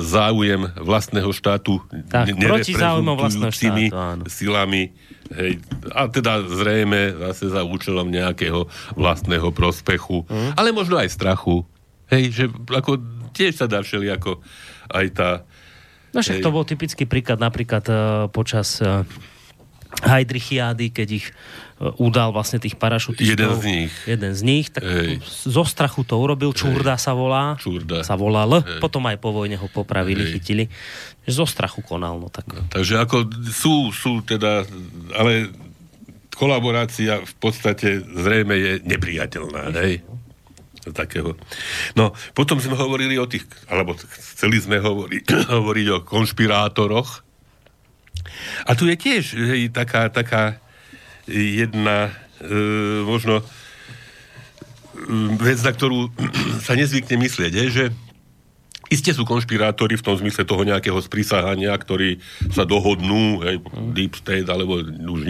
záujem 0.00 0.70
vlastného 0.78 1.28
štátu 1.34 1.82
tak, 2.06 2.32
proti 2.38 2.72
záujmom 2.72 3.18
vlastného 3.18 3.52
štátu, 3.52 3.90
áno. 3.92 4.22
silami 4.30 4.94
Hej, 5.28 5.60
a 5.92 6.08
teda 6.08 6.40
zrejme 6.40 7.12
zase 7.28 7.52
za 7.52 7.60
účelom 7.60 8.08
nejakého 8.08 8.64
vlastného 8.96 9.52
prospechu, 9.52 10.24
mm. 10.24 10.56
ale 10.56 10.72
možno 10.72 10.96
aj 10.96 11.12
strachu. 11.12 11.68
Hej, 12.08 12.24
že 12.32 12.44
ako 12.48 12.96
tiež 13.38 13.54
sa 13.54 13.70
dá 13.70 13.78
ako 13.86 14.42
aj 14.90 15.06
tá... 15.14 15.28
No 16.10 16.24
však 16.24 16.42
to 16.42 16.50
bol 16.50 16.66
typický 16.66 17.06
príklad 17.06 17.38
napríklad 17.38 17.84
uh, 17.86 18.26
počas 18.32 18.82
uh, 18.82 19.06
Heidrichiády, 20.02 20.90
keď 20.90 21.08
ich 21.20 21.26
uh, 21.78 21.92
udal 22.00 22.32
vlastne 22.32 22.58
tých 22.58 22.80
parašutistov. 22.80 23.38
Jeden 23.38 23.52
z 23.54 23.62
nich. 23.64 23.92
Jeden 24.08 24.32
z 24.34 24.40
nich, 24.42 24.66
tak 24.72 24.82
Hej. 24.82 25.20
zo 25.28 25.62
strachu 25.62 26.02
to 26.08 26.16
urobil, 26.16 26.50
Čurda 26.56 26.96
Hej. 26.96 27.04
sa 27.06 27.12
volá. 27.12 27.54
Čurda. 27.60 28.00
Sa 28.02 28.16
volal, 28.16 28.64
Hej. 28.64 28.80
potom 28.80 29.04
aj 29.04 29.20
po 29.20 29.30
vojne 29.30 29.60
ho 29.60 29.68
popravili, 29.68 30.26
Hej. 30.26 30.32
chytili. 30.40 30.64
Zo 31.28 31.44
strachu 31.44 31.84
konal, 31.84 32.16
no 32.16 32.32
tak. 32.32 32.48
No, 32.48 32.64
takže 32.72 32.98
ako 33.04 33.28
sú, 33.52 33.92
sú 33.92 34.24
teda, 34.24 34.64
ale 35.12 35.52
kolaborácia 36.38 37.20
v 37.20 37.34
podstate 37.36 38.00
zrejme 38.00 38.54
je 38.54 38.72
nepriateľná, 38.86 39.74
hej? 39.82 40.06
Takého. 40.92 41.34
No, 41.94 42.12
potom 42.32 42.58
sme 42.58 42.76
hovorili 42.78 43.16
o 43.18 43.26
tých, 43.28 43.44
alebo 43.68 43.96
chceli 43.96 44.60
sme 44.60 44.80
hovoriť, 44.80 45.24
hovoriť 45.58 45.86
o 45.94 45.98
konšpirátoroch. 46.04 47.10
A 48.68 48.70
tu 48.76 48.86
je 48.86 48.96
tiež 48.96 49.24
hej, 49.34 49.72
taká, 49.72 50.12
taká 50.12 50.60
jedna 51.28 52.12
e, 52.40 52.52
možno 53.04 53.40
e, 53.40 53.44
vec, 55.36 55.58
na 55.62 55.72
ktorú 55.72 56.12
sa 56.66 56.76
nezvykne 56.76 57.16
myslieť, 57.20 57.52
je, 57.52 57.66
že 57.68 57.84
Isté 58.88 59.12
sú 59.12 59.28
konšpirátori 59.28 60.00
v 60.00 60.04
tom 60.04 60.16
zmysle 60.16 60.48
toho 60.48 60.64
nejakého 60.64 60.96
sprísahania, 61.00 61.76
ktorí 61.76 62.20
sa 62.52 62.64
dohodnú, 62.64 63.44
hej, 63.44 63.60
Deep 63.92 64.16
State, 64.16 64.48
alebo 64.48 64.80
už 64.84 65.20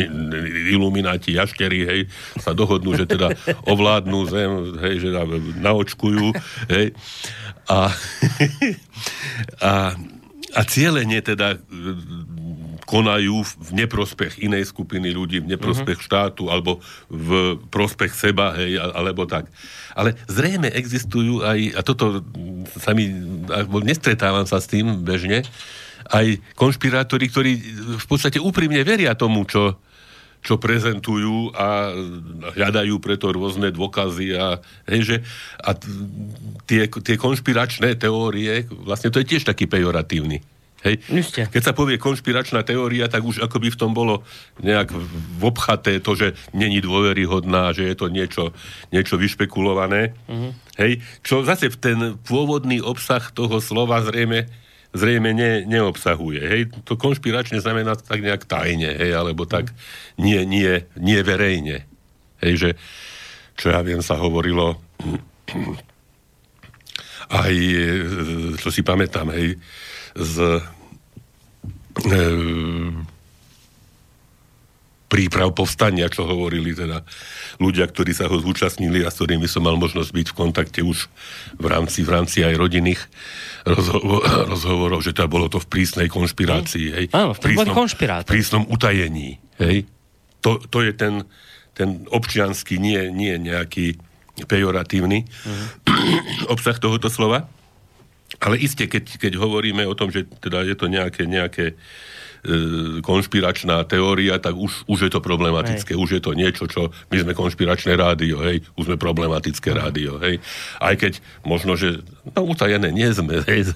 ilumináti, 0.70 1.34
jaštery, 1.34 1.80
hej, 1.86 2.00
sa 2.38 2.54
dohodnú, 2.54 2.94
že 2.94 3.10
teda 3.10 3.34
ovládnu 3.72 4.18
zem, 4.30 4.50
hej, 4.78 4.94
že 5.02 5.08
naočkujú, 5.58 6.26
hej. 6.70 6.94
A, 7.66 7.90
a, 9.70 9.72
a 10.54 10.60
cieľenie 10.64 11.20
teda 11.20 11.58
konajú 12.88 13.44
v 13.44 13.70
neprospech 13.84 14.40
inej 14.40 14.72
skupiny 14.72 15.12
ľudí, 15.12 15.44
v 15.44 15.52
neprospech 15.52 16.00
uh-huh. 16.00 16.08
štátu 16.08 16.48
alebo 16.48 16.80
v 17.12 17.60
prospech 17.68 18.16
seba, 18.16 18.56
hej, 18.56 18.80
alebo 18.80 19.28
tak. 19.28 19.52
Ale 19.92 20.16
zrejme 20.24 20.72
existujú 20.72 21.44
aj, 21.44 21.76
a 21.76 21.80
toto 21.84 22.24
sa 22.80 22.96
mi, 22.96 23.12
nestretávam 23.84 24.48
sa 24.48 24.56
s 24.56 24.72
tým 24.72 25.04
bežne, 25.04 25.44
aj 26.08 26.40
konšpirátori, 26.56 27.28
ktorí 27.28 27.52
v 28.00 28.06
podstate 28.08 28.40
úprimne 28.40 28.80
veria 28.80 29.12
tomu, 29.12 29.44
čo, 29.44 29.76
čo 30.40 30.56
prezentujú 30.56 31.52
a 31.52 31.92
hľadajú 32.56 32.96
preto 33.04 33.28
rôzne 33.28 33.68
dôkazy 33.68 34.32
a, 34.32 34.64
hej, 34.88 35.00
že, 35.04 35.16
a 35.60 35.76
tie, 36.64 36.88
tie 36.88 37.16
konšpiračné 37.20 38.00
teórie, 38.00 38.64
vlastne 38.80 39.12
to 39.12 39.20
je 39.20 39.28
tiež 39.36 39.44
taký 39.44 39.68
pejoratívny 39.68 40.40
Hej. 40.86 41.02
Keď 41.50 41.62
sa 41.62 41.74
povie 41.74 41.98
konšpiračná 41.98 42.62
teória, 42.62 43.10
tak 43.10 43.26
už 43.26 43.42
akoby 43.42 43.74
v 43.74 43.80
tom 43.80 43.90
bolo 43.90 44.22
nejak 44.62 44.94
obchaté 45.42 45.98
to, 45.98 46.14
že 46.14 46.38
není 46.54 46.78
dôveryhodná, 46.78 47.74
že 47.74 47.90
je 47.90 47.96
to 47.98 48.06
niečo, 48.06 48.54
niečo 48.94 49.18
vyšpekulované. 49.18 50.14
Uh-huh. 50.30 50.54
Hej. 50.78 51.02
Čo 51.26 51.42
zase 51.42 51.66
ten 51.82 52.14
pôvodný 52.22 52.78
obsah 52.78 53.26
toho 53.34 53.58
slova 53.58 54.06
zrejme, 54.06 54.46
zrejme 54.94 55.34
ne, 55.34 55.66
neobsahuje. 55.66 56.42
Hej. 56.46 56.62
To 56.86 56.94
konšpiračne 56.94 57.58
znamená 57.58 57.98
tak 57.98 58.22
nejak 58.22 58.46
tajne, 58.46 58.94
hej, 58.94 59.18
alebo 59.18 59.50
tak 59.50 59.74
nie, 60.14 60.46
nie, 60.46 60.86
nie 60.94 61.20
verejne. 61.26 61.90
Hej, 62.38 62.54
že 62.54 62.70
čo 63.58 63.74
ja 63.74 63.82
viem, 63.82 63.98
sa 63.98 64.14
hovorilo 64.14 64.78
aj, 67.42 67.54
čo 68.62 68.70
si 68.70 68.86
pamätám, 68.86 69.34
hej, 69.34 69.58
z 70.14 70.62
e, 72.06 72.20
príprav 75.08 75.56
povstania, 75.56 76.12
čo 76.12 76.28
hovorili 76.28 76.76
teda 76.76 77.00
ľudia, 77.58 77.88
ktorí 77.88 78.12
sa 78.12 78.28
ho 78.28 78.36
zúčastnili 78.36 79.02
a 79.02 79.10
s 79.10 79.16
ktorými 79.16 79.48
som 79.48 79.64
mal 79.64 79.80
možnosť 79.80 80.10
byť 80.12 80.26
v 80.30 80.36
kontakte 80.36 80.80
už 80.84 81.08
v 81.56 81.66
rámci, 81.66 82.04
v 82.04 82.10
rámci 82.12 82.44
aj 82.44 82.54
rodinných 82.60 83.00
rozhovor, 83.64 84.20
rozhovorov, 84.46 85.00
že 85.00 85.16
teda 85.16 85.26
bolo 85.26 85.48
to 85.48 85.58
v 85.58 85.66
prísnej 85.66 86.12
konšpirácii. 86.12 86.86
Hej? 86.92 87.04
Áno, 87.16 87.32
v 87.32 87.40
prísnom, 87.40 87.74
v 87.74 88.28
prísnom 88.28 88.64
utajení. 88.68 89.40
Hej? 89.56 89.88
To, 90.44 90.60
to 90.60 90.84
je 90.84 90.92
ten, 90.92 91.24
ten 91.72 92.04
občiansky, 92.12 92.76
nie, 92.76 93.08
nie 93.10 93.40
nejaký 93.40 93.96
pejoratívny 94.46 95.26
uh-huh. 95.26 96.46
obsah 96.54 96.78
tohoto 96.78 97.10
slova. 97.10 97.50
Ale 98.38 98.54
iste, 98.58 98.86
keď, 98.86 99.18
keď 99.18 99.32
hovoríme 99.34 99.82
o 99.82 99.98
tom, 99.98 100.14
že 100.14 100.26
teda 100.38 100.62
je 100.62 100.78
to 100.78 100.86
nejaké, 100.86 101.26
nejaké 101.26 101.74
e, 101.74 103.02
konšpiračná 103.02 103.82
teória, 103.82 104.38
tak 104.38 104.54
už, 104.54 104.86
už 104.86 104.98
je 105.06 105.10
to 105.10 105.18
problematické. 105.18 105.98
Hej. 105.98 105.98
Už 105.98 106.10
je 106.18 106.22
to 106.22 106.38
niečo, 106.38 106.70
čo 106.70 106.94
my 107.10 107.16
sme 107.18 107.32
konšpiračné 107.34 107.98
rádio, 107.98 108.38
hej, 108.46 108.62
už 108.78 108.94
sme 108.94 108.96
problematické 108.96 109.74
uh-huh. 109.74 109.82
rádio, 109.82 110.22
hej. 110.22 110.38
Aj 110.78 110.94
keď 110.94 111.18
možno, 111.42 111.74
že 111.74 111.98
no 112.30 112.46
utajené 112.46 112.94
nie 112.94 113.10
sme, 113.10 113.42
hej. 113.42 113.74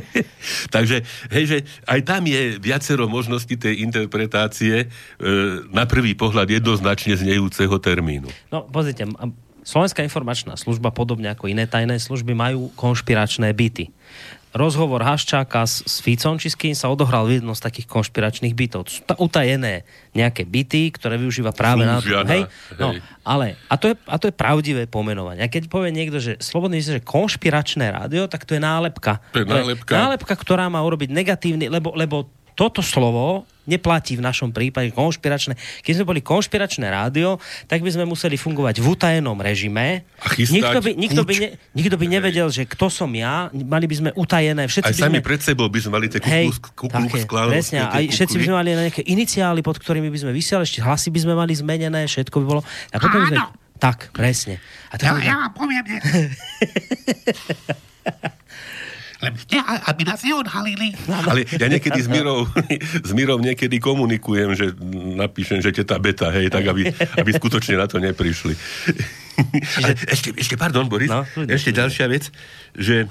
Takže, 0.74 1.06
hej, 1.30 1.44
že 1.46 1.58
aj 1.86 2.00
tam 2.02 2.26
je 2.26 2.58
viacero 2.58 3.06
možností 3.06 3.54
tej 3.54 3.86
interpretácie 3.86 4.74
e, 4.82 4.86
na 5.70 5.86
prvý 5.86 6.18
pohľad 6.18 6.50
jednoznačne 6.50 7.14
znejúceho 7.14 7.78
termínu. 7.78 8.26
No, 8.50 8.66
pozrite, 8.66 9.06
Slovenská 9.62 10.02
informačná 10.02 10.58
služba, 10.58 10.90
podobne 10.90 11.30
ako 11.30 11.46
iné 11.46 11.70
tajné 11.70 12.02
služby, 12.02 12.34
majú 12.34 12.70
konšpiračné 12.74 13.50
byty 13.54 13.90
rozhovor 14.52 15.00
Haščáka 15.00 15.64
s, 15.64 15.80
s 15.88 16.04
Ficom, 16.04 16.36
či 16.36 16.52
s 16.52 16.56
kým 16.56 16.76
sa 16.76 16.92
odohral 16.92 17.24
v 17.24 17.40
jednom 17.40 17.56
z 17.56 17.64
takých 17.64 17.88
konšpiračných 17.88 18.52
bytov. 18.52 18.84
Sú 18.88 19.00
to 19.08 19.16
utajené 19.16 19.88
nejaké 20.12 20.44
byty, 20.44 20.92
ktoré 20.92 21.16
využíva 21.16 21.56
práve 21.56 21.88
na 21.88 21.98
to. 22.04 22.12
Hej? 22.28 22.44
No, 22.76 22.92
ale, 23.24 23.56
a 23.72 23.74
to, 23.80 23.92
je, 23.92 23.94
a 24.04 24.16
to 24.20 24.28
je 24.28 24.34
pravdivé 24.36 24.84
pomenovanie. 24.84 25.40
A 25.40 25.48
keď 25.48 25.72
povie 25.72 25.90
niekto, 25.90 26.20
že 26.20 26.36
slobodný 26.38 26.84
že 26.84 27.00
konšpiračné 27.00 27.96
rádio, 27.96 28.28
tak 28.28 28.44
to 28.44 28.52
je 28.52 28.62
nálepka. 28.62 29.24
To 29.32 29.40
je 29.40 29.48
nálepka. 29.48 29.88
To 29.88 29.96
je 29.96 30.04
nálepka, 30.04 30.34
ktorá 30.36 30.68
má 30.68 30.84
urobiť 30.84 31.08
negatívny, 31.08 31.72
lebo, 31.72 31.96
lebo 31.96 32.28
toto 32.52 32.84
slovo 32.84 33.48
neplatí 33.66 34.18
v 34.18 34.22
našom 34.22 34.50
prípade 34.50 34.90
konšpiračné. 34.90 35.54
Keď 35.86 35.92
sme 36.02 36.04
boli 36.08 36.20
konšpiračné 36.20 36.86
rádio, 36.90 37.38
tak 37.70 37.82
by 37.86 37.90
sme 37.94 38.04
museli 38.06 38.34
fungovať 38.34 38.82
v 38.82 38.86
utajenom 38.90 39.38
režime. 39.38 40.02
A 40.22 40.34
nikto 40.34 40.78
by, 40.82 40.90
nikto, 40.98 41.22
by 41.22 41.34
ne, 41.38 41.48
nikto 41.74 41.94
by 41.94 42.06
nevedel, 42.10 42.50
že 42.50 42.66
kto 42.66 42.90
som 42.90 43.10
ja, 43.14 43.48
mali 43.54 43.86
by 43.86 43.96
sme 43.98 44.10
utajené. 44.18 44.66
Všetci 44.66 44.90
aj 44.90 44.96
by 44.98 45.02
sami 45.06 45.18
sme, 45.22 45.26
pred 45.26 45.40
sebou 45.40 45.66
by 45.70 45.78
sme 45.78 45.90
mali 45.94 46.06
tie 46.10 46.20
Presne, 47.54 47.78
aj 47.86 48.04
všetci 48.10 48.34
by 48.38 48.44
sme 48.50 48.56
mali 48.58 48.68
nejaké 48.74 49.02
iniciály, 49.06 49.60
pod 49.62 49.78
ktorými 49.78 50.10
by 50.10 50.18
sme 50.18 50.32
vysiali, 50.34 50.66
ešte 50.66 50.82
hlasy 50.82 51.08
by 51.14 51.20
sme 51.22 51.34
mali 51.38 51.52
zmenené, 51.54 52.06
všetko 52.10 52.36
by 52.42 52.46
bolo. 52.46 52.62
A 52.90 52.96
potom 52.98 53.22
Áno. 53.22 53.30
Sme, 53.30 53.38
tak, 53.82 54.14
presne. 54.14 54.62
A 54.94 54.98
ja, 54.98 55.18
ja 55.18 55.34
vám 55.42 55.52
poviem, 55.58 55.82
aby 59.62 60.02
nás 60.02 60.20
neodhalili. 60.26 60.92
Ale 61.30 61.46
ja 61.46 61.66
niekedy 61.70 61.98
s 62.02 62.08
Mirou, 62.10 62.46
s 63.06 63.10
Mirou 63.14 63.38
niekedy 63.38 63.78
komunikujem, 63.78 64.50
že 64.58 64.66
napíšem, 65.16 65.62
že 65.62 65.70
teta 65.70 65.96
beta, 66.02 66.34
hej, 66.34 66.50
tak 66.50 66.66
aby, 66.66 66.90
aby 66.92 67.30
skutočne 67.30 67.78
na 67.78 67.86
to 67.86 68.02
neprišli. 68.02 68.54
Ale 69.78 69.94
ešte, 70.10 70.34
ešte, 70.34 70.54
pardon, 70.58 70.90
Boris, 70.90 71.08
no, 71.08 71.22
ešte 71.46 71.70
ďalšia 71.70 72.06
vec, 72.10 72.28
že 72.74 73.06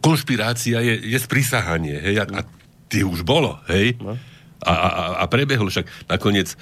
konšpirácia 0.00 0.80
je, 0.80 0.94
je 1.02 1.18
sprísahanie, 1.18 1.98
hej, 1.98 2.22
a, 2.22 2.24
a 2.28 2.40
ty 2.86 3.02
už 3.02 3.26
bolo, 3.26 3.58
hej. 3.68 3.98
No 3.98 4.16
a, 4.58 4.74
a, 4.74 5.02
a 5.22 5.24
prebehlo 5.30 5.70
však 5.70 5.86
nakoniec 6.10 6.54
e, 6.54 6.56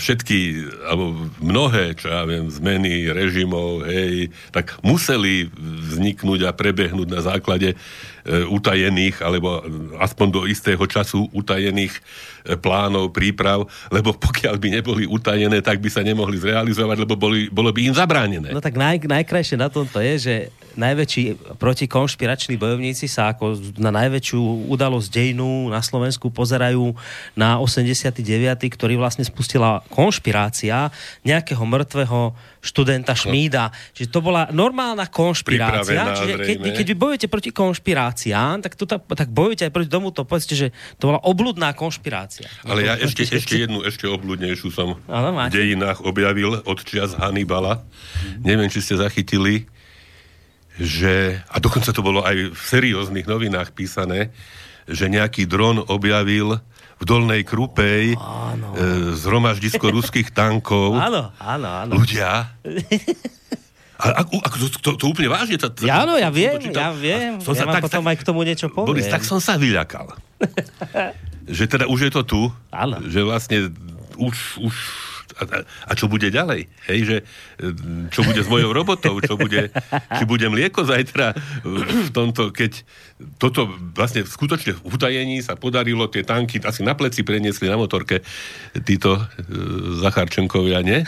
všetky, 0.00 0.38
alebo 0.88 1.28
mnohé, 1.44 1.92
čo 1.96 2.08
ja 2.08 2.24
viem, 2.24 2.48
zmeny 2.48 3.12
režimov, 3.12 3.84
hej, 3.84 4.32
tak 4.56 4.80
museli 4.80 5.52
vzniknúť 5.92 6.48
a 6.48 6.56
prebehnúť 6.56 7.08
na 7.12 7.20
základe 7.20 7.76
utajených, 8.48 9.22
alebo 9.24 9.64
aspoň 9.96 10.26
do 10.28 10.42
istého 10.44 10.80
času 10.84 11.28
utajených 11.32 11.94
e, 11.96 12.00
plánov, 12.56 13.12
príprav, 13.14 13.64
lebo 13.88 14.12
pokiaľ 14.12 14.54
by 14.60 14.68
neboli 14.80 15.04
utajené, 15.08 15.60
tak 15.64 15.80
by 15.80 15.88
sa 15.88 16.04
nemohli 16.04 16.36
zrealizovať, 16.36 16.96
lebo 17.00 17.14
boli, 17.16 17.48
bolo 17.48 17.72
by 17.72 17.80
im 17.90 17.94
zabránené. 17.96 18.52
No 18.52 18.60
tak 18.60 18.76
naj, 18.76 19.04
najkrajšie 19.04 19.56
na 19.56 19.72
tomto 19.72 19.98
je, 20.00 20.14
že 20.20 20.34
najväčší 20.78 21.56
protikonšpirační 21.58 22.54
bojovníci 22.54 23.10
sa 23.10 23.34
ako 23.34 23.58
na 23.80 23.90
najväčšiu 23.90 24.70
udalosť 24.70 25.08
dejnú 25.10 25.70
na 25.72 25.82
Slovensku 25.82 26.30
pozerajú 26.30 26.94
na 27.34 27.58
89., 27.58 28.22
ktorý 28.70 28.94
vlastne 29.00 29.26
spustila 29.26 29.82
konšpirácia 29.90 30.94
nejakého 31.26 31.62
mŕtvého 31.62 32.34
študenta 32.60 33.16
Šmída. 33.16 33.72
Čiže 33.96 34.08
to 34.12 34.20
bola 34.20 34.48
normálna 34.52 35.08
konšpirácia. 35.08 36.16
Čiže 36.16 36.34
keď, 36.38 36.56
keď 36.76 36.86
vy 36.92 36.96
bojujete 36.96 37.26
proti 37.26 37.50
konšpiráciám, 37.50 38.60
tak, 38.60 38.76
tuta, 38.76 39.00
tak 39.00 39.32
bojujete 39.32 39.68
aj 39.68 39.72
proti 39.72 39.90
tomuto. 39.90 40.28
Povedzte, 40.28 40.54
že 40.54 40.68
to 41.00 41.10
bola 41.10 41.20
obludná 41.24 41.72
konšpirácia. 41.72 42.46
Ale 42.62 42.84
ja 42.84 42.94
ešte, 43.00 43.24
ešte 43.24 43.66
jednu, 43.66 43.82
ešte 43.82 44.04
obludnejšiu 44.06 44.68
som 44.70 45.00
v 45.00 45.52
dejinách 45.52 46.04
objavil 46.04 46.60
od 46.62 46.78
čias 46.84 47.16
Hannibala. 47.16 47.82
Neviem, 48.44 48.68
či 48.68 48.84
ste 48.84 49.00
zachytili 49.00 49.66
že, 50.80 51.44
a 51.52 51.60
dokonca 51.60 51.92
to 51.92 52.00
bolo 52.00 52.24
aj 52.24 52.56
v 52.56 52.60
serióznych 52.60 53.28
novinách 53.28 53.76
písané, 53.76 54.32
že 54.88 55.12
nejaký 55.12 55.44
dron 55.44 55.84
objavil 55.86 56.64
v 57.00 57.04
Dolnej 57.08 57.42
Krupej 57.48 58.12
áno. 58.20 58.76
e, 58.76 59.16
zhromaždisko 59.16 59.88
ruských 59.88 60.28
tankov. 60.36 61.00
Áno, 61.00 61.32
áno, 61.40 61.68
áno. 61.72 61.92
Ľudia. 61.96 62.52
A, 64.00 64.24
ako, 64.24 64.32
ako 64.40 64.56
to, 64.56 64.66
to, 64.80 64.90
to 64.96 65.04
úplne 65.08 65.28
vážne? 65.32 65.56
To, 65.60 65.72
to, 65.72 65.88
ja, 65.88 66.04
áno, 66.04 66.20
ja 66.20 66.28
viem, 66.28 66.56
ja 66.72 66.92
viem. 66.92 67.40
Som 67.40 67.56
ja 67.56 67.64
sa, 67.64 67.72
tak, 67.72 67.84
potom 67.84 68.04
tak, 68.04 68.10
aj 68.12 68.16
k 68.20 68.24
tomu 68.24 68.40
niečo 68.44 68.68
poviem. 68.72 68.88
Boris, 68.96 69.08
tak 69.08 69.24
som 69.24 69.40
sa 69.40 69.56
vyľakal. 69.60 70.12
že 71.56 71.64
teda 71.68 71.84
už 71.88 72.08
je 72.08 72.10
to 72.12 72.22
tu. 72.24 72.42
Áno. 72.72 73.00
Že 73.04 73.20
vlastne 73.28 73.58
už, 74.16 74.60
už 74.60 74.74
a, 75.40 75.64
a 75.64 75.92
čo 75.96 76.06
bude 76.06 76.28
ďalej? 76.28 76.68
Hej, 76.88 77.00
že 77.02 77.16
čo 78.12 78.20
bude 78.22 78.40
s 78.44 78.48
mojou 78.48 78.70
robotou? 78.76 79.16
Čo 79.24 79.40
bude, 79.40 79.72
či 80.16 80.24
bude 80.28 80.46
mlieko 80.52 80.84
zajtra 80.84 81.32
v 81.64 82.10
tomto, 82.12 82.52
keď 82.52 82.84
toto 83.36 83.68
vlastne 83.92 84.24
skutočne 84.24 84.76
v 84.76 84.80
utajení 84.84 85.44
sa 85.44 85.56
podarilo 85.56 86.08
tie 86.08 86.24
tanky 86.24 86.60
asi 86.60 86.80
na 86.84 86.96
pleci 86.96 87.20
preniesli 87.24 87.68
na 87.68 87.76
motorke 87.76 88.24
títo 88.84 89.16
uh, 89.16 89.24
Zacharčenkovia, 90.00 90.80
nie? 90.80 91.04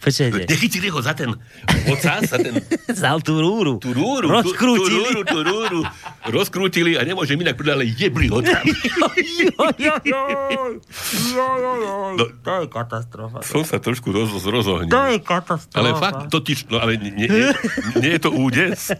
Počujete. 0.00 0.46
Nechytili 0.48 0.88
ho 0.90 1.00
za 1.00 1.14
ten 1.14 1.32
ocas, 1.88 2.30
za 2.30 2.38
ten... 2.38 2.58
Zal 3.02 3.20
tú 3.20 3.40
rúru. 3.40 3.80
Tú 3.80 3.94
rúru. 3.94 4.28
Rozkrútili. 4.28 5.22
Tú, 5.22 5.22
tú 5.22 5.22
rúru, 5.22 5.22
tú 5.24 5.38
rúru. 5.42 5.80
Rozkrútili 6.28 6.96
a 6.98 7.02
nemôžem 7.02 7.38
inak 7.40 7.56
povedať, 7.56 7.74
ale 7.74 7.86
jebli 7.90 8.26
ho 8.30 8.38
tam. 8.42 8.64
no, 12.14 12.24
to 12.44 12.50
je 12.62 12.66
katastrofa. 12.70 13.38
Som 13.44 13.62
sa 13.66 13.80
trošku 13.80 14.10
roz, 14.10 14.30
rozohnil. 14.44 14.92
To 14.92 15.02
je 15.10 15.18
katastrofa. 15.20 15.78
Ale 15.78 15.90
fakt, 15.98 16.30
totiž, 16.30 16.70
no 16.70 16.80
ale 16.80 16.96
nie, 16.96 17.26
nie, 17.26 17.50
nie 17.98 18.10
je 18.16 18.20
to 18.20 18.30
údes. 18.32 18.92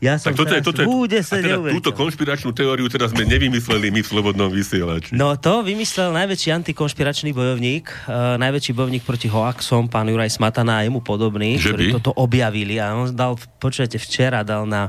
Ja 0.00 0.16
som 0.16 0.32
tak 0.32 0.40
toto 0.40 0.52
je, 0.56 0.60
toto 0.64 0.80
je, 0.80 0.86
bude 0.88 1.20
sa 1.20 1.36
teda 1.36 1.60
túto 1.76 1.92
konšpiračnú 1.92 2.56
teóriu 2.56 2.88
teraz 2.88 3.12
sme 3.12 3.28
nevymysleli 3.28 3.92
my 3.92 4.00
v 4.00 4.08
Slobodnom 4.08 4.48
vysielači. 4.48 5.12
No 5.12 5.36
to 5.36 5.60
vymyslel 5.60 6.16
najväčší 6.16 6.56
antikonšpiračný 6.56 7.36
bojovník, 7.36 8.08
uh, 8.08 8.40
najväčší 8.40 8.72
bojovník 8.72 9.04
proti 9.04 9.28
hoaxom, 9.28 9.92
pán 9.92 10.08
Juraj 10.08 10.32
Smatana 10.32 10.80
a 10.80 10.84
jemu 10.88 11.04
podobný, 11.04 11.60
že 11.60 11.76
ktorí 11.76 11.92
by? 11.92 11.94
toto 12.00 12.16
objavili 12.16 12.80
a 12.80 12.96
on 12.96 13.12
dal, 13.12 13.36
počujete, 13.60 14.00
včera 14.00 14.40
dal 14.40 14.64
na 14.64 14.88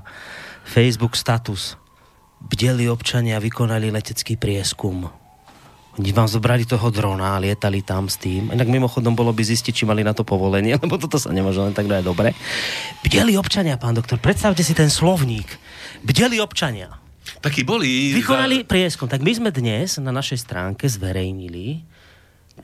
Facebook 0.63 1.19
status. 1.19 1.75
Bdeli 2.41 2.87
občania 2.87 3.37
vykonali 3.43 3.91
letecký 3.91 4.39
prieskum 4.39 5.20
oni 6.01 6.17
vám 6.17 6.25
zobrali 6.25 6.65
toho 6.65 6.89
drona 6.89 7.37
lietali 7.37 7.85
tam 7.85 8.09
s 8.09 8.17
tým. 8.17 8.49
Inak 8.49 8.65
mimochodom 8.65 9.13
bolo 9.13 9.29
by 9.29 9.45
zistiť, 9.45 9.69
či 9.69 9.83
mali 9.85 10.01
na 10.01 10.17
to 10.17 10.25
povolenie, 10.25 10.73
lebo 10.81 10.97
toto 10.97 11.21
sa 11.21 11.29
nemôže 11.29 11.61
len 11.61 11.77
tak 11.77 11.85
dať 11.85 12.01
dobre. 12.01 12.33
Bdeli 13.05 13.37
občania, 13.37 13.77
pán 13.77 13.93
doktor, 13.93 14.17
predstavte 14.17 14.65
si 14.65 14.73
ten 14.73 14.89
slovník. 14.89 15.45
Bdeli 16.01 16.41
občania. 16.41 16.97
Takí 17.45 17.61
boli. 17.61 18.17
Vykonali 18.17 18.65
za... 18.65 18.69
prieskum. 18.73 19.05
Tak 19.05 19.21
my 19.21 19.29
sme 19.29 19.49
dnes 19.53 20.01
na 20.01 20.09
našej 20.09 20.41
stránke 20.41 20.89
zverejnili, 20.89 21.85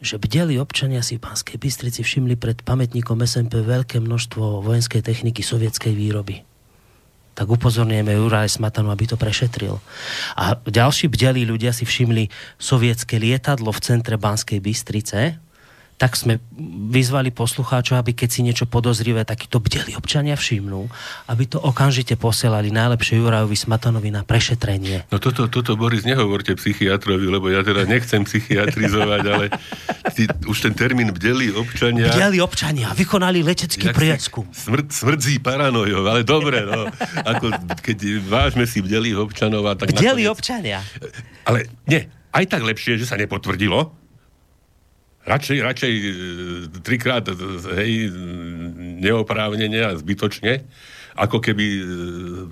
že 0.02 0.18
bdeli 0.18 0.58
občania 0.58 1.06
si 1.06 1.22
v 1.22 1.30
Pánskej 1.30 1.62
Bystrici 1.62 2.02
všimli 2.02 2.42
pred 2.42 2.66
pamätníkom 2.66 3.22
SMP 3.22 3.62
veľké 3.62 4.02
množstvo 4.02 4.66
vojenskej 4.66 5.06
techniky 5.06 5.46
sovietskej 5.46 5.94
výroby 5.94 6.47
tak 7.38 7.46
upozorňujeme 7.46 8.18
Juraj 8.18 8.58
Smatanu, 8.58 8.90
aby 8.90 9.06
to 9.06 9.14
prešetril. 9.14 9.78
A 10.34 10.58
ďalší 10.58 11.06
bdelí 11.06 11.46
ľudia 11.46 11.70
si 11.70 11.86
všimli 11.86 12.34
sovietské 12.58 13.22
lietadlo 13.22 13.70
v 13.70 13.84
centre 13.86 14.18
Banskej 14.18 14.58
Bystrice, 14.58 15.38
tak 15.98 16.14
sme 16.14 16.38
vyzvali 16.94 17.34
poslucháčov, 17.34 17.98
aby 17.98 18.14
keď 18.14 18.30
si 18.30 18.46
niečo 18.46 18.70
podozrivé, 18.70 19.26
takýto 19.26 19.58
bdeli 19.58 19.98
občania 19.98 20.38
všimnú, 20.38 20.86
aby 21.26 21.44
to 21.50 21.58
okamžite 21.58 22.14
posielali 22.22 22.70
najlepšie 22.70 23.18
Jurajovi 23.18 23.58
Smatanovi 23.58 24.14
na 24.14 24.22
prešetrenie. 24.22 25.10
No 25.10 25.18
toto, 25.18 25.50
toto 25.50 25.74
Boris, 25.74 26.06
nehovorte 26.06 26.54
psychiatrovi, 26.54 27.26
lebo 27.26 27.50
ja 27.50 27.66
teda 27.66 27.90
nechcem 27.90 28.22
psychiatrizovať, 28.22 29.22
ale 29.26 29.46
ty, 30.14 30.30
už 30.46 30.70
ten 30.70 30.78
termín 30.78 31.10
bdeli 31.10 31.50
občania... 31.58 32.14
Bdeli 32.14 32.46
občania, 32.46 32.94
vykonali 32.94 33.42
letecký 33.42 33.90
prieskum. 33.90 34.46
Smrd, 34.54 34.94
smrdzí 34.94 35.42
paranojov, 35.42 36.06
ale 36.06 36.22
dobre, 36.22 36.62
no. 36.62 36.94
Ako, 37.26 37.50
keď 37.82 38.22
vážme 38.22 38.70
si 38.70 38.86
bdeli 38.86 39.18
občanov 39.18 39.66
a 39.66 39.74
tak 39.74 39.98
Bdeli 39.98 40.30
nakoniec... 40.30 40.38
občania. 40.38 40.78
Ale 41.42 41.66
nie, 41.90 42.06
aj 42.38 42.46
tak 42.46 42.62
lepšie, 42.62 43.02
že 43.02 43.10
sa 43.10 43.18
nepotvrdilo, 43.18 44.06
radšej, 45.28 45.58
radšej 45.60 45.94
e, 45.94 46.04
trikrát 46.82 47.28
e, 47.28 47.36
hej, 47.76 47.92
neoprávnene 49.04 49.80
a 49.84 49.92
zbytočne, 50.00 50.64
ako 51.18 51.42
keby 51.42 51.66
e, 51.66 51.82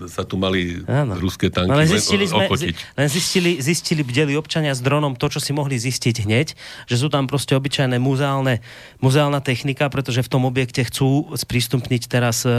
sa 0.09 0.25
tu 0.25 0.35
mali 0.35 0.81
Áno. 0.89 1.15
ruské 1.21 1.53
tanky 1.53 1.71
No, 1.71 1.79
len 1.79 1.87
zistili, 1.87 2.25
sme, 2.25 2.49
len 2.97 3.07
zistili, 3.07 3.51
zistili 3.61 4.01
bdeli 4.01 4.33
občania 4.33 4.73
s 4.73 4.81
dronom 4.81 5.13
to, 5.15 5.29
čo 5.29 5.39
si 5.39 5.53
mohli 5.53 5.77
zistiť 5.77 6.25
hneď, 6.25 6.47
že 6.89 6.95
sú 6.97 7.07
tam 7.07 7.29
proste 7.29 7.53
obyčajné 7.53 8.01
muzeálne, 8.01 8.59
muzeálna 8.99 9.39
technika, 9.39 9.87
pretože 9.87 10.25
v 10.25 10.31
tom 10.33 10.43
objekte 10.49 10.83
chcú 10.83 11.31
sprístupniť 11.37 12.09
teraz 12.09 12.43
e, 12.43 12.51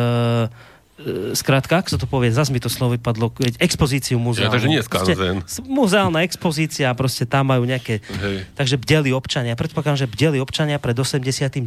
skrátka, 1.36 1.84
ak 1.84 1.92
sa 1.92 2.00
to 2.00 2.08
povie, 2.08 2.32
zase 2.32 2.48
mi 2.48 2.56
to 2.56 2.72
slovo 2.72 2.96
vypadlo, 2.96 3.28
expozíciu 3.60 4.16
muzeálnu. 4.16 4.48
Ja, 4.48 4.54
takže 4.56 4.68
nie 4.72 4.80
skanzen. 4.80 5.44
Muzeálna 5.68 6.24
expozícia, 6.24 6.88
proste 6.96 7.28
tam 7.28 7.52
majú 7.52 7.68
nejaké... 7.68 8.00
Hej. 8.00 8.48
Takže 8.56 8.80
bdeli 8.80 9.10
občania. 9.12 9.52
Predpokladám, 9.60 10.00
že 10.00 10.08
bdeli 10.08 10.40
občania 10.40 10.80
pred 10.80 10.96
89. 10.96 11.60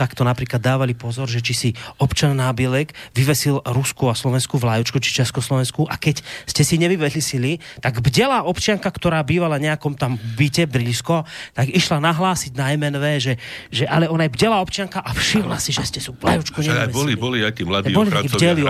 takto 0.00 0.24
napríklad 0.24 0.64
dávali 0.64 0.96
pozor, 0.96 1.28
že 1.28 1.44
či 1.44 1.52
si 1.52 1.68
občan 2.00 2.32
nábielek 2.40 2.96
vyvesil 3.12 3.60
ruskú 3.68 4.08
a 4.08 4.16
slovenskú 4.16 4.56
vlajočku, 4.56 4.96
či 4.96 5.12
československú 5.20 5.84
a 5.84 6.00
keď 6.00 6.24
ste 6.48 6.64
si 6.64 6.80
nevyvesili, 6.80 7.60
tak 7.84 8.00
bdela 8.00 8.48
občianka, 8.48 8.88
ktorá 8.88 9.20
bývala 9.20 9.60
nejakom 9.60 9.92
tam 9.92 10.16
byte 10.16 10.64
blízko, 10.64 11.28
tak 11.52 11.68
išla 11.68 12.00
nahlásiť 12.00 12.56
na 12.56 12.72
MNV, 12.80 13.04
že, 13.20 13.34
že 13.68 13.84
ale 13.84 14.08
ona 14.08 14.24
je 14.24 14.32
bdela 14.40 14.64
občianka 14.64 15.04
a 15.04 15.12
všimla 15.12 15.60
si, 15.60 15.76
že 15.76 15.84
ste 15.84 16.00
sú 16.00 16.16
vlajočku 16.16 16.64
nevyvesili. 16.64 16.96
boli, 16.96 17.12
boli 17.20 17.38
aj 17.44 17.52
tí 17.52 17.62
mladí 17.68 17.92
boli 17.92 18.08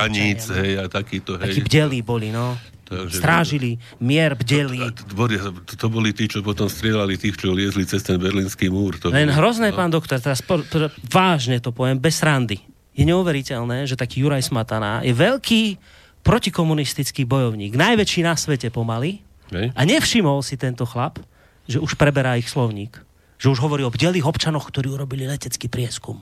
hraníc, 0.01 0.41
občania, 0.49 0.57
no. 0.57 0.61
hej, 0.65 0.73
a 0.81 0.85
takíto, 0.89 1.31
hej. 1.37 1.53
Takí 1.53 1.63
bdeli 1.69 1.99
boli, 2.01 2.29
no. 2.33 2.57
Takže- 2.91 3.23
Strážili, 3.23 3.79
mier 4.03 4.35
bdeli. 4.35 4.83
To, 4.83 5.15
to, 5.63 5.75
to 5.79 5.87
boli 5.87 6.11
tí, 6.11 6.27
čo 6.27 6.43
potom 6.43 6.67
strieľali 6.67 7.15
tých, 7.15 7.39
čo 7.39 7.55
liezli 7.55 7.87
cez 7.87 8.03
ten 8.03 8.19
berlínsky 8.19 8.67
múr. 8.67 8.99
To 8.99 9.15
Len 9.15 9.31
boli- 9.31 9.39
hrozné, 9.39 9.71
no. 9.71 9.79
pán 9.79 9.95
doktor, 9.95 10.19
teraz 10.19 10.43
po, 10.43 10.59
po, 10.67 10.91
vážne 11.07 11.63
to 11.63 11.71
poviem, 11.71 12.03
bez 12.03 12.19
randy. 12.19 12.59
Je 12.91 13.07
neuveriteľné, 13.07 13.87
že 13.87 13.95
taký 13.95 14.27
Juraj 14.27 14.43
Smatana 14.43 15.07
je 15.07 15.15
veľký 15.15 15.79
protikomunistický 16.27 17.25
bojovník, 17.25 17.79
najväčší 17.79 18.27
na 18.27 18.35
svete 18.35 18.69
pomaly 18.75 19.23
Hej. 19.55 19.71
a 19.73 19.81
nevšimol 19.87 20.43
si 20.43 20.59
tento 20.59 20.83
chlap, 20.85 21.23
že 21.71 21.79
už 21.79 21.95
preberá 21.95 22.35
ich 22.37 22.51
slovník. 22.51 22.99
Že 23.41 23.57
už 23.57 23.59
hovorí 23.63 23.83
o 23.87 23.95
bdelých 23.95 24.27
občanoch, 24.27 24.69
ktorí 24.69 24.91
urobili 24.93 25.25
letecký 25.25 25.71
prieskum. 25.71 26.21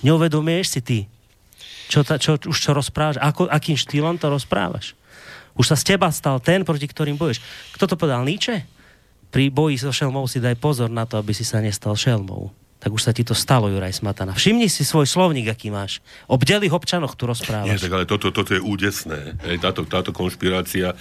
Neuvedomuješ 0.00 0.66
si 0.78 0.80
ty, 0.80 0.98
čo, 1.86 2.02
ta, 2.02 2.18
čo 2.18 2.36
už 2.38 2.56
čo 2.56 2.70
rozprávaš, 2.74 3.18
ako, 3.18 3.46
akým 3.46 3.78
štýlom 3.78 4.18
to 4.18 4.30
rozprávaš. 4.30 4.94
Už 5.56 5.72
sa 5.72 5.76
z 5.78 5.96
teba 5.96 6.12
stal 6.12 6.36
ten, 6.38 6.62
proti 6.68 6.84
ktorým 6.84 7.16
bojuješ. 7.16 7.40
Kto 7.72 7.88
to 7.88 7.94
povedal? 7.96 8.26
Nietzsche? 8.26 8.68
Pri 9.32 9.48
boji 9.48 9.80
so 9.80 9.90
šelmou 9.90 10.28
si 10.28 10.38
daj 10.38 10.60
pozor 10.60 10.92
na 10.92 11.08
to, 11.08 11.16
aby 11.16 11.32
si 11.32 11.42
sa 11.42 11.64
nestal 11.64 11.96
šelmou. 11.96 12.52
Tak 12.76 12.92
už 12.92 13.02
sa 13.08 13.12
ti 13.16 13.24
to 13.24 13.32
stalo, 13.32 13.72
Juraj 13.72 13.96
Smatana. 13.96 14.36
Všimni 14.36 14.68
si 14.68 14.84
svoj 14.84 15.08
slovník, 15.08 15.48
aký 15.48 15.72
máš. 15.72 16.04
O 16.28 16.36
bdelých 16.36 16.76
občanoch 16.76 17.16
tu 17.16 17.24
Nie, 17.24 17.32
rozprávaš. 17.32 17.80
tak 17.80 17.92
ale 17.96 18.04
toto, 18.04 18.28
toto 18.30 18.52
je 18.52 18.60
údesné. 18.60 19.34
Hej, 19.48 19.64
táto, 19.64 19.88
táto 19.88 20.12
konšpirácia, 20.12 20.92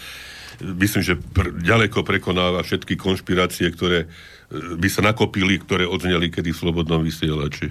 myslím, 0.64 1.04
že 1.04 1.14
pr- 1.20 1.52
ďaleko 1.52 2.08
prekonáva 2.08 2.64
všetky 2.64 2.96
konšpirácie, 2.96 3.68
ktoré 3.76 4.08
e, 4.08 4.78
by 4.80 4.88
sa 4.88 5.04
nakopili, 5.04 5.60
ktoré 5.60 5.84
odzneli 5.84 6.32
kedy 6.32 6.56
v 6.56 6.60
Slobodnom 6.64 7.04
vysielači. 7.04 7.70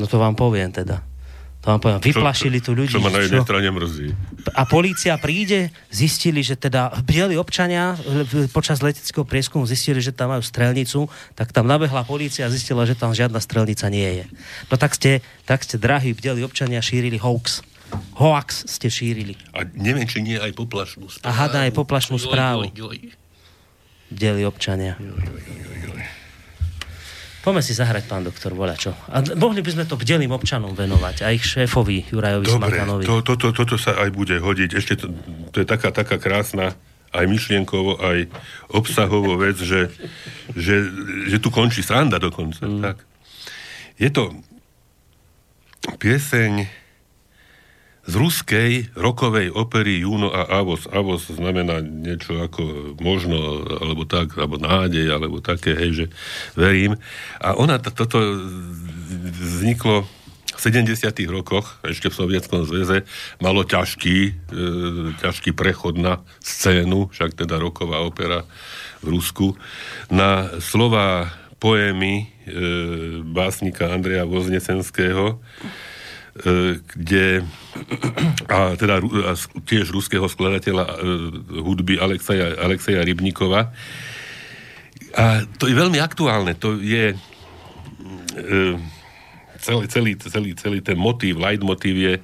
No 0.00 0.04
to 0.08 0.16
vám 0.16 0.34
poviem 0.34 0.72
teda. 0.72 1.04
To 1.64 1.72
vám 1.72 1.80
poviem. 1.80 2.00
Vyplašili 2.04 2.60
tu 2.60 2.76
ľudí. 2.76 2.92
Čo 2.92 3.00
ma 3.00 3.08
na 3.08 3.24
jednej 3.24 3.40
čo? 3.40 3.48
strane 3.48 3.72
mrzí. 3.72 4.12
A 4.52 4.68
polícia 4.68 5.16
príde, 5.16 5.72
zistili, 5.88 6.44
že 6.44 6.60
teda 6.60 6.92
bieli 7.08 7.40
občania 7.40 7.96
počas 8.52 8.84
leteckého 8.84 9.24
prieskumu 9.24 9.64
zistili, 9.64 10.04
že 10.04 10.12
tam 10.12 10.36
majú 10.36 10.44
strelnicu, 10.44 11.08
tak 11.32 11.56
tam 11.56 11.64
nabehla 11.64 12.04
polícia 12.04 12.44
a 12.44 12.52
zistila, 12.52 12.84
že 12.84 12.92
tam 12.92 13.16
žiadna 13.16 13.40
strelnica 13.40 13.88
nie 13.88 14.04
je. 14.20 14.24
No 14.68 14.76
tak 14.76 14.92
ste, 14.92 15.24
tak 15.48 15.64
ste, 15.64 15.80
drahí 15.80 16.12
bdeli 16.12 16.44
občania, 16.44 16.84
šírili 16.84 17.16
hoax. 17.16 17.64
Hoax 18.20 18.68
ste 18.68 18.92
šírili. 18.92 19.32
A 19.56 19.64
neviem, 19.64 20.04
či 20.04 20.20
nie 20.20 20.36
aj 20.36 20.52
poplašnú 20.52 21.08
A 21.24 21.32
hada 21.32 21.64
aj 21.64 21.72
poplašnú 21.72 22.20
Joj, 22.20 22.28
správu. 22.28 22.62
joj, 22.76 22.92
joj. 22.92 22.98
Bdeli 24.12 24.44
občania. 24.44 25.00
Poďme 27.44 27.60
si 27.60 27.76
zahrať, 27.76 28.08
pán 28.08 28.24
doktor, 28.24 28.56
voľa 28.56 28.76
čo. 28.80 28.96
A 29.12 29.20
mohli 29.36 29.60
by 29.60 29.70
sme 29.76 29.84
to 29.84 30.00
bdelým 30.00 30.32
občanom 30.32 30.72
venovať, 30.72 31.28
a 31.28 31.36
ich 31.36 31.44
šéfovi 31.44 32.08
Jurajovi 32.08 32.48
Dobre, 32.48 32.72
Smatanovi. 32.72 33.02
to, 33.04 33.20
to, 33.20 33.36
to, 33.36 33.48
toto 33.52 33.76
sa 33.76 34.00
aj 34.00 34.08
bude 34.16 34.40
hodiť. 34.40 34.70
Ešte 34.72 35.04
to, 35.04 35.12
to 35.52 35.60
je 35.60 35.66
taká, 35.68 35.92
taká 35.92 36.16
krásna 36.16 36.72
aj 37.12 37.24
myšlienkovo, 37.28 38.00
aj 38.00 38.32
obsahovo 38.72 39.36
vec, 39.36 39.60
že, 39.60 39.92
že, 40.56 40.88
že 41.28 41.36
tu 41.38 41.52
končí 41.52 41.84
sranda 41.84 42.16
dokonca. 42.16 42.64
Mm. 42.64 42.80
Tak. 42.80 42.96
Je 44.00 44.10
to 44.10 44.34
pieseň 46.00 46.83
z 48.04 48.14
ruskej 48.20 48.92
rokovej 48.92 49.48
opery 49.48 50.04
Juno 50.04 50.28
a 50.28 50.44
Avos. 50.60 50.84
Avos 50.92 51.24
znamená 51.32 51.80
niečo 51.80 52.36
ako 52.36 52.94
možno, 53.00 53.64
alebo 53.80 54.04
tak, 54.04 54.36
alebo 54.36 54.60
nádej, 54.60 55.08
alebo 55.08 55.40
také, 55.40 55.72
hej, 55.72 55.90
že 55.92 56.06
verím. 56.52 57.00
A 57.40 57.56
ona, 57.56 57.80
t- 57.80 57.92
toto 57.92 58.20
vzniklo 59.40 60.04
v 60.54 60.60
70 60.60 61.10
rokoch, 61.32 61.82
ešte 61.82 62.12
v 62.12 62.18
Sovietskom 62.20 62.62
zväze, 62.68 63.02
malo 63.42 63.66
ťažký, 63.66 64.16
e, 64.30 64.32
ťažký 65.18 65.50
prechod 65.56 65.98
na 65.98 66.22
scénu, 66.44 67.10
však 67.10 67.34
teda 67.34 67.58
roková 67.58 68.04
opera 68.04 68.46
v 69.02 69.18
Rusku, 69.18 69.58
na 70.12 70.60
slova 70.62 71.34
poémy 71.58 72.14
e, 72.22 72.24
básnika 73.26 73.90
Andreja 73.90 74.28
Voznesenského, 74.28 75.42
kde 76.34 77.46
a 78.50 78.74
teda 78.74 78.98
a 78.98 79.32
tiež 79.62 79.94
ruského 79.94 80.26
skladateľa 80.26 80.84
e, 80.84 80.94
hudby 81.62 81.94
Alexeja, 82.02 82.58
Alexeja 82.58 83.06
Rybníkova. 83.06 83.70
A 85.14 85.46
to 85.58 85.70
je 85.70 85.78
veľmi 85.78 86.02
aktuálne. 86.02 86.58
To 86.58 86.74
je 86.82 87.14
e, 87.14 87.16
celý, 89.62 89.86
celý, 89.86 90.12
celý, 90.18 90.50
celý 90.58 90.78
ten 90.82 90.98
motív, 90.98 91.38
leitmotív 91.38 91.94
je 91.94 92.14
e, 92.18 92.22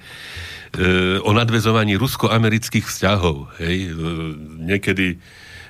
o 1.23 1.31
nadvezovaní 1.31 1.95
rusko-amerických 1.95 2.91
vzťahov. 2.91 3.63
Hej? 3.63 3.77
E, 3.87 3.91
niekedy 4.59 5.07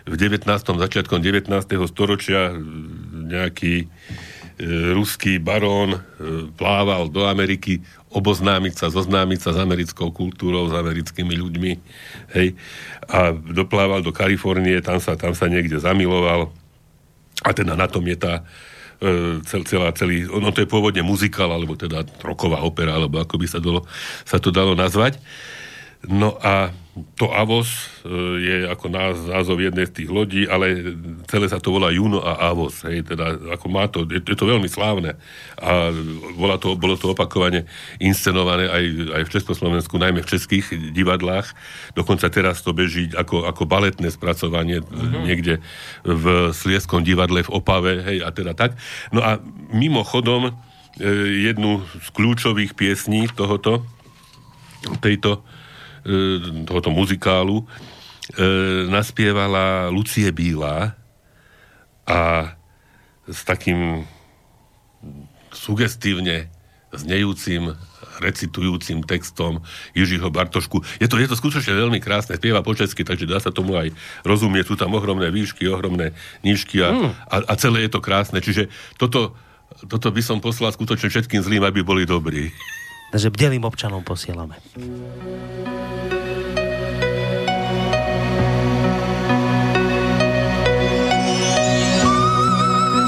v 0.08 0.14
19. 0.16 0.48
začiatkom 0.56 1.20
19. 1.20 1.52
storočia 1.92 2.50
e, 2.50 2.54
nejaký 3.30 3.84
e, 3.84 3.86
ruský 4.96 5.36
barón 5.38 5.94
e, 5.94 6.00
plával 6.56 7.12
do 7.12 7.28
Ameriky 7.28 7.84
oboznámiť 8.10 8.74
sa, 8.74 8.86
zoznámiť 8.90 9.38
sa 9.38 9.50
s 9.54 9.58
americkou 9.62 10.10
kultúrou, 10.10 10.66
s 10.66 10.74
americkými 10.74 11.34
ľuďmi. 11.38 11.72
Hej? 12.34 12.58
A 13.06 13.30
doplával 13.34 14.02
do 14.02 14.10
Kalifornie, 14.10 14.82
tam 14.82 14.98
sa, 14.98 15.14
tam 15.14 15.30
sa 15.34 15.46
niekde 15.46 15.78
zamiloval. 15.78 16.50
A 17.46 17.50
teda 17.54 17.78
na 17.78 17.86
tom 17.86 18.02
je 18.10 18.18
tá 18.18 18.42
e, 18.98 19.38
cel, 19.46 19.62
celá, 19.62 19.94
celý, 19.94 20.26
ono 20.26 20.50
to 20.50 20.66
je 20.66 20.68
pôvodne 20.68 21.06
muzikál, 21.06 21.54
alebo 21.54 21.78
teda 21.78 22.02
roková 22.26 22.66
opera, 22.66 22.98
alebo 22.98 23.22
ako 23.22 23.38
by 23.38 23.46
sa, 23.46 23.62
dalo, 23.62 23.86
sa 24.26 24.42
to 24.42 24.50
dalo 24.50 24.74
nazvať. 24.74 25.16
No 26.08 26.36
a 26.40 26.72
to 27.16 27.30
Avos 27.30 27.70
e, 28.02 28.12
je 28.42 28.56
ako 28.66 28.86
náz, 28.90 29.16
názov 29.30 29.62
jednej 29.62 29.86
z 29.86 30.02
tých 30.02 30.10
lodí, 30.10 30.42
ale 30.44 30.96
celé 31.30 31.46
sa 31.46 31.62
to 31.62 31.70
volá 31.70 31.94
Juno 31.94 32.18
a 32.20 32.50
Avos. 32.50 32.82
Hej, 32.82 33.14
teda 33.14 33.38
ako 33.56 33.66
má 33.70 33.86
to, 33.86 34.02
je, 34.04 34.20
je 34.20 34.36
to 34.36 34.48
veľmi 34.48 34.66
slávne. 34.66 35.14
A 35.60 35.94
bola 36.34 36.58
to, 36.58 36.74
bolo 36.74 36.98
to 36.98 37.14
opakovane 37.14 37.68
inscenované 38.02 38.66
aj, 38.68 38.84
aj 39.16 39.22
v 39.22 39.32
Československu, 39.38 39.94
najmä 39.96 40.24
v 40.26 40.30
českých 40.34 40.66
divadlách. 40.90 41.54
Dokonca 41.94 42.26
teraz 42.26 42.60
to 42.60 42.74
beží 42.74 43.12
ako, 43.14 43.46
ako 43.46 43.70
baletné 43.70 44.10
spracovanie 44.10 44.82
uh-huh. 44.82 45.24
niekde 45.24 45.62
v 46.02 46.50
Slieskom 46.50 47.06
divadle 47.06 47.46
v 47.46 47.52
Opave, 47.54 48.02
hej, 48.02 48.18
a 48.26 48.34
teda 48.34 48.52
tak. 48.56 48.74
No 49.14 49.22
a 49.22 49.38
mimochodom, 49.70 50.50
e, 50.50 50.52
jednu 51.48 51.86
z 52.02 52.08
kľúčových 52.12 52.74
piesní 52.74 53.30
tohoto, 53.30 53.86
tejto 55.04 55.44
tohoto 56.64 56.90
muzikálu 56.90 57.60
e, 57.60 57.64
naspievala 58.88 59.92
Lucie 59.92 60.32
Bílá 60.32 60.96
a 62.08 62.54
s 63.28 63.40
takým 63.46 64.08
sugestívne 65.54 66.50
znejúcim, 66.90 67.78
recitujúcim 68.18 69.06
textom 69.06 69.62
Jižiho 69.94 70.26
Bartošku. 70.28 70.82
Je 70.98 71.06
to, 71.06 71.16
je 71.22 71.30
to 71.30 71.38
skutočne 71.38 71.70
veľmi 71.70 72.02
krásne, 72.02 72.34
spieva 72.34 72.66
po 72.66 72.74
česky, 72.74 73.06
takže 73.06 73.30
dá 73.30 73.38
sa 73.38 73.54
tomu 73.54 73.78
aj 73.78 73.94
rozumieť. 74.26 74.66
Sú 74.66 74.74
tam 74.74 74.98
ohromné 74.98 75.30
výšky, 75.30 75.70
ohromné 75.70 76.12
nížky 76.42 76.82
a, 76.82 76.90
mm. 76.90 77.10
a, 77.30 77.36
a 77.46 77.54
celé 77.54 77.86
je 77.86 77.94
to 77.94 78.02
krásne. 78.02 78.42
Čiže 78.42 78.66
toto, 78.98 79.38
toto 79.86 80.10
by 80.10 80.22
som 80.22 80.42
poslal 80.42 80.74
skutočne 80.74 81.08
všetkým 81.08 81.40
zlým, 81.46 81.62
aby 81.62 81.86
boli 81.86 82.02
dobrí. 82.02 82.50
Takže 83.10 83.30
bdelým 83.30 83.64
občanom 83.64 84.04
posielame. 84.04 84.56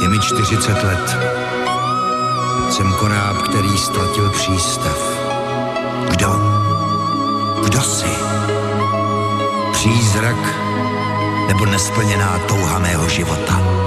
Je 0.03 0.09
mi 0.09 0.19
40 0.19 0.85
let. 0.85 1.17
Jsem 2.71 2.93
konáb, 2.93 3.37
který 3.43 3.79
ztratil 3.79 4.31
přístav. 4.31 4.99
Kdo? 6.11 6.31
Kdo 7.65 7.81
jsi? 7.81 8.11
Přízrak 9.73 10.37
nebo 11.49 11.67
nesplněná 11.67 12.39
touha 12.39 12.79
mého 12.79 13.09
života? 13.09 13.82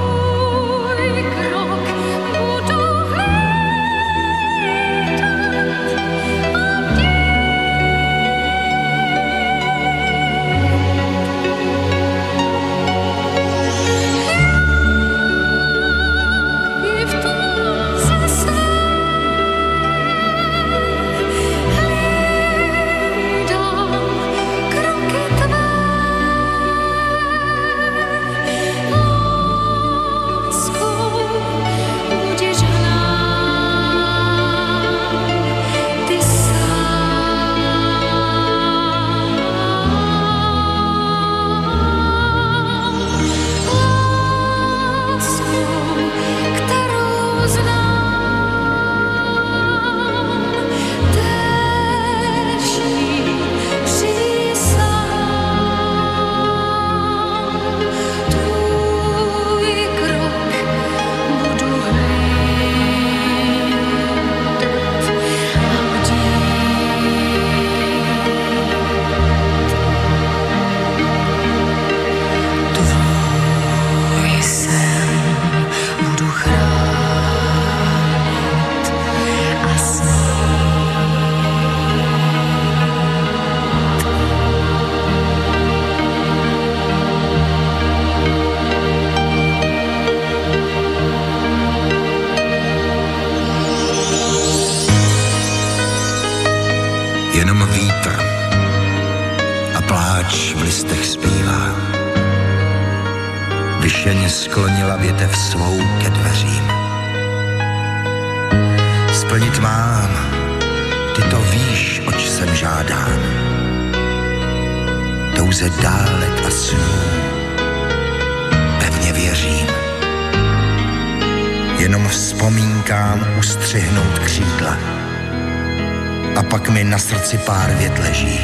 Srdci 127.26 127.38
pár 127.38 127.74
vět 127.74 128.00
leží. 128.00 128.40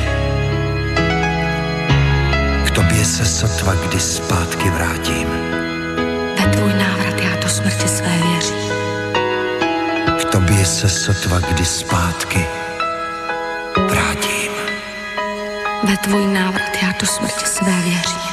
K 2.66 2.72
tobě 2.72 3.06
se 3.06 3.26
sotva 3.26 3.74
kdy 3.74 4.00
zpátky 4.00 4.70
vrátím. 4.70 5.28
Ve 6.40 6.52
tvůj 6.52 6.74
návrat 6.74 7.22
já 7.22 7.36
do 7.36 7.50
smrti 7.50 7.88
své 7.88 8.18
věřím. 8.18 8.72
K 10.22 10.26
tobě 10.26 10.66
se 10.66 10.90
sotva 10.90 11.40
kdy 11.40 11.66
zpátky 11.66 12.46
vrátím. 13.90 14.52
Ve 15.84 15.98
tvůj 15.98 16.28
návrat 16.28 16.84
já 16.84 16.94
do 17.00 17.08
smrti 17.08 17.46
své 17.46 17.82
věřím. 17.82 18.31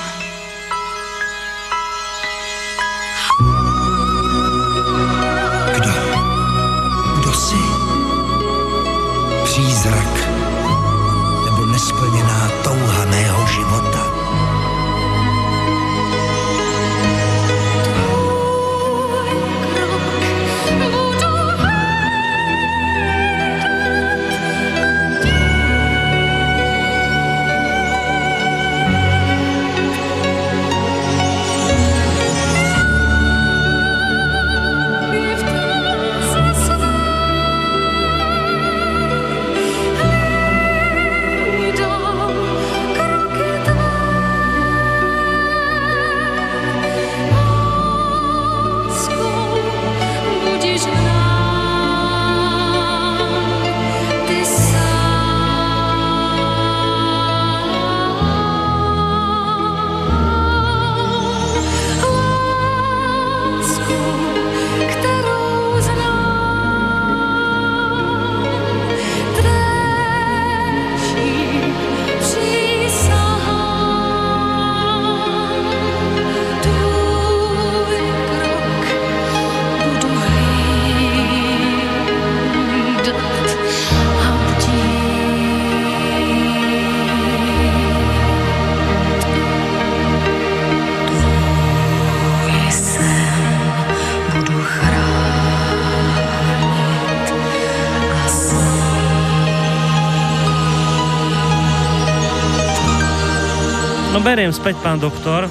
Beriem 104.29 104.53
späť, 104.53 104.77
pán 104.85 105.01
doktor. 105.01 105.49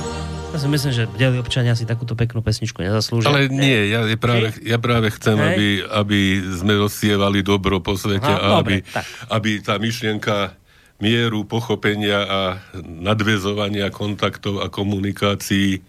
Ja 0.53 0.57
si 0.61 0.69
myslím, 0.69 0.93
že 0.93 1.09
bdeli 1.09 1.41
občania 1.41 1.73
si 1.73 1.89
takúto 1.89 2.13
peknú 2.13 2.45
pesničku 2.45 2.77
nezaslúžia. 2.85 3.25
Ale 3.25 3.49
nie, 3.49 3.89
ja, 3.89 4.05
ja, 4.05 4.13
práve, 4.21 4.53
ja 4.61 4.77
práve 4.77 5.09
chcem, 5.17 5.33
Hej. 5.33 5.49
aby, 5.49 5.67
aby 5.81 6.19
sme 6.61 6.73
rozsievali 6.77 7.41
dobro 7.41 7.81
po 7.81 7.97
svete 7.97 8.29
No, 8.29 8.37
a 8.37 8.61
aby, 8.61 8.85
dobre, 8.85 8.93
tak. 8.93 9.05
aby 9.33 9.65
tá 9.65 9.81
myšlienka 9.81 10.53
mieru, 11.01 11.41
pochopenia 11.49 12.21
a 12.21 12.39
nadvezovania 12.85 13.89
kontaktov 13.89 14.61
a 14.61 14.69
komunikácií 14.69 15.81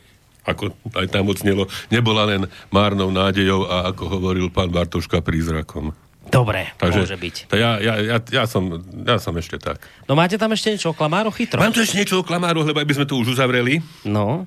ako 0.48 0.72
aj 0.96 1.12
tam 1.12 1.28
odznelo, 1.28 1.68
nebola 1.92 2.24
len 2.24 2.48
márnou 2.72 3.12
nádejou 3.12 3.68
a 3.68 3.92
ako 3.92 4.16
hovoril 4.16 4.48
pán 4.48 4.72
Bartoška 4.72 5.20
prízrakom. 5.20 5.92
Dobre, 6.28 6.68
Takže 6.76 7.08
môže 7.08 7.16
byť. 7.16 7.34
To 7.48 7.56
ja, 7.56 7.80
ja, 7.80 7.94
ja, 7.98 8.16
ja, 8.20 8.44
som, 8.44 8.68
ja 8.84 9.16
som 9.16 9.32
ešte 9.36 9.56
tak. 9.56 9.80
No 10.04 10.12
máte 10.12 10.36
tam 10.36 10.52
ešte 10.52 10.76
niečo 10.76 10.92
o 10.92 10.96
klamáru 10.96 11.32
chytro? 11.32 11.60
Mám 11.60 11.72
tu 11.72 11.80
ešte 11.80 11.96
niečo 11.96 12.20
o 12.20 12.24
klamáru, 12.24 12.62
lebo 12.64 12.78
aby 12.78 12.92
sme 12.92 13.08
to 13.08 13.16
už 13.16 13.36
uzavreli. 13.36 13.80
No, 14.04 14.44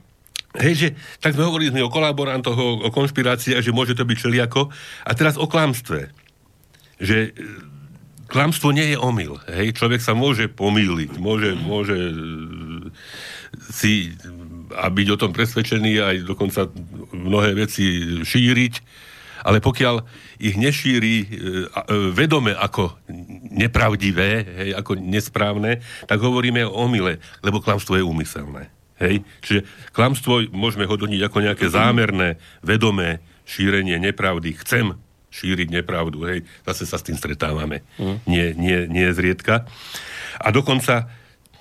Hej, 0.51 0.73
že 0.75 0.88
tak 1.23 1.32
sme 1.32 1.47
hovorili 1.47 1.71
sme 1.71 1.88
o 1.88 1.88
kolaborantoch, 1.88 2.59
o, 2.59 2.84
o 2.84 2.89
konšpirácii 2.91 3.55
a 3.55 3.63
že 3.63 3.71
môže 3.71 3.95
to 3.95 4.03
byť 4.03 4.17
všelijako. 4.19 4.67
A 5.07 5.11
teraz 5.15 5.39
o 5.39 5.47
klamstve. 5.47 6.11
Že 6.99 7.17
e, 7.23 7.29
klamstvo 8.27 8.75
nie 8.75 8.91
je 8.91 8.97
omyl. 8.99 9.39
Hej? 9.47 9.79
Človek 9.79 10.03
sa 10.03 10.11
môže 10.11 10.51
pomýliť, 10.51 11.15
môže, 11.23 11.55
môže 11.55 11.95
e, 11.95 12.15
si 13.71 14.11
a 14.75 14.91
byť 14.91 15.07
o 15.15 15.19
tom 15.19 15.32
presvedčený 15.32 16.03
aj 16.03 16.15
dokonca 16.27 16.67
mnohé 17.15 17.55
veci 17.55 18.19
šíriť, 18.23 18.73
ale 19.42 19.62
pokiaľ 19.62 20.06
ich 20.38 20.56
nešíri 20.58 21.16
e, 21.22 21.26
e, 21.26 21.36
vedome 22.14 22.54
ako 22.54 22.98
nepravdivé, 23.52 24.30
hej, 24.46 24.70
ako 24.78 24.98
nesprávne, 24.98 25.82
tak 26.06 26.22
hovoríme 26.22 26.66
o 26.66 26.86
omyle, 26.86 27.18
lebo 27.42 27.62
klamstvo 27.62 27.98
je 27.98 28.06
úmyselné. 28.06 28.70
Hej? 29.02 29.26
Čiže 29.42 29.62
klamstvo 29.92 30.46
môžeme 30.54 30.86
hodnotiť 30.86 31.22
ako 31.26 31.38
nejaké 31.42 31.66
zámerné, 31.74 32.38
vedomé 32.62 33.20
šírenie 33.50 33.98
nepravdy. 33.98 34.54
Chcem 34.62 34.94
šíriť 35.34 35.74
nepravdu. 35.74 36.22
Hej? 36.30 36.46
Zase 36.68 36.86
sa 36.86 37.02
s 37.02 37.06
tým 37.08 37.18
stretávame. 37.18 37.82
Mm. 37.98 38.18
Nie, 38.30 38.46
nie, 38.54 38.78
nie 38.86 39.08
zriedka. 39.10 39.66
A 40.38 40.54
dokonca 40.54 41.10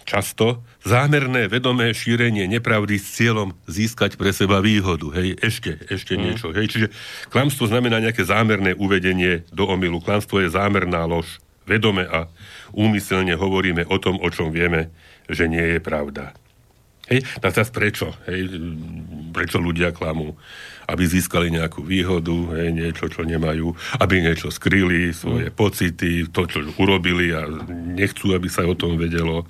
často 0.05 0.61
zámerné, 0.85 1.47
vedomé 1.47 1.93
šírenie 1.93 2.49
nepravdy 2.49 2.97
s 2.97 3.20
cieľom 3.20 3.53
získať 3.68 4.16
pre 4.16 4.33
seba 4.33 4.64
výhodu. 4.64 5.12
Hej, 5.12 5.37
ešte, 5.41 5.70
ešte 5.89 6.16
mm. 6.16 6.20
niečo. 6.20 6.47
Hej, 6.57 6.66
čiže 6.72 6.87
klamstvo 7.28 7.68
znamená 7.68 8.01
nejaké 8.01 8.24
zámerné 8.24 8.72
uvedenie 8.76 9.45
do 9.53 9.68
omylu. 9.68 10.01
Klamstvo 10.01 10.41
je 10.41 10.53
zámerná 10.53 11.05
lož. 11.05 11.41
Vedome 11.68 12.09
a 12.09 12.26
úmyselne 12.74 13.37
hovoríme 13.37 13.87
o 13.87 13.97
tom, 14.01 14.18
o 14.18 14.28
čom 14.33 14.51
vieme, 14.51 14.91
že 15.31 15.47
nie 15.47 15.76
je 15.76 15.78
pravda. 15.78 16.35
Hej, 17.11 17.26
tak 17.43 17.51
teraz 17.55 17.70
prečo? 17.74 18.14
Hej, 18.31 18.55
prečo 19.35 19.59
ľudia 19.59 19.91
klamú? 19.91 20.39
Aby 20.91 21.07
získali 21.07 21.55
nejakú 21.55 21.86
výhodu, 21.86 22.34
hej, 22.59 22.74
niečo, 22.74 23.07
čo 23.07 23.22
nemajú, 23.22 23.72
aby 24.03 24.14
niečo 24.20 24.51
skryli, 24.51 25.14
svoje 25.14 25.49
mm. 25.49 25.55
pocity, 25.55 26.11
to, 26.26 26.51
čo 26.51 26.59
urobili 26.76 27.30
a 27.30 27.47
nechcú, 27.70 28.34
aby 28.34 28.51
sa 28.51 28.66
o 28.66 28.74
tom 28.74 28.99
vedelo. 28.99 29.47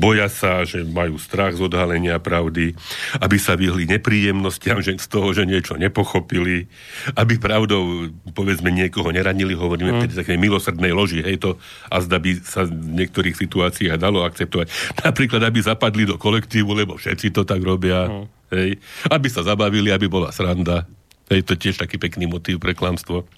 Boja 0.00 0.32
sa, 0.32 0.64
že 0.64 0.82
majú 0.82 1.20
strach 1.20 1.54
z 1.54 1.64
odhalenia 1.68 2.16
pravdy, 2.16 2.72
aby 3.20 3.36
sa 3.36 3.54
vyhli 3.54 3.84
nepríjemnostiam 3.84 4.80
že 4.80 4.96
z 4.96 5.08
toho, 5.10 5.34
že 5.36 5.44
niečo 5.44 5.76
nepochopili, 5.76 6.70
aby 7.18 7.34
pravdou, 7.36 8.08
povedzme, 8.32 8.72
niekoho 8.72 9.12
neranili, 9.12 9.52
hovoríme 9.52 9.92
mm. 9.92 10.16
v 10.16 10.18
takej 10.24 10.38
milosrdnej 10.40 10.92
loži, 10.96 11.20
hej, 11.20 11.36
to 11.42 11.50
a 11.92 12.00
zda 12.00 12.16
by 12.16 12.40
sa 12.40 12.64
v 12.64 13.04
niektorých 13.04 13.36
situáciách 13.36 14.00
dalo 14.00 14.24
akceptovať. 14.24 14.70
Napríklad, 15.04 15.44
aby 15.44 15.58
zapadli 15.60 16.08
do 16.08 16.16
kolektívu, 16.16 16.72
lebo 16.72 16.96
všetci 16.96 17.34
to 17.34 17.42
tak 17.44 17.60
robia. 17.60 18.08
Mm 18.08 18.37
Hej. 18.52 18.80
Aby 19.08 19.28
sa 19.28 19.44
zabavili, 19.44 19.92
aby 19.92 20.08
bola 20.08 20.32
sranda. 20.32 20.88
Hej, 21.28 21.44
to 21.44 21.52
je 21.54 21.62
tiež 21.68 21.76
taký 21.76 22.00
pekný 22.00 22.24
motív 22.24 22.60
pre 22.60 22.72
klamstvo. 22.72 23.28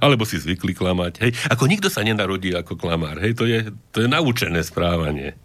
Alebo 0.00 0.24
si 0.24 0.40
zvykli 0.40 0.72
klamať. 0.72 1.12
Hej. 1.20 1.32
Ako 1.52 1.68
nikto 1.68 1.92
sa 1.92 2.04
nenarodí 2.04 2.52
ako 2.56 2.76
klamár. 2.76 3.20
Hej, 3.20 3.36
to 3.36 3.44
je, 3.48 3.72
to 3.92 4.04
je 4.04 4.08
naučené 4.08 4.60
správanie. 4.64 5.36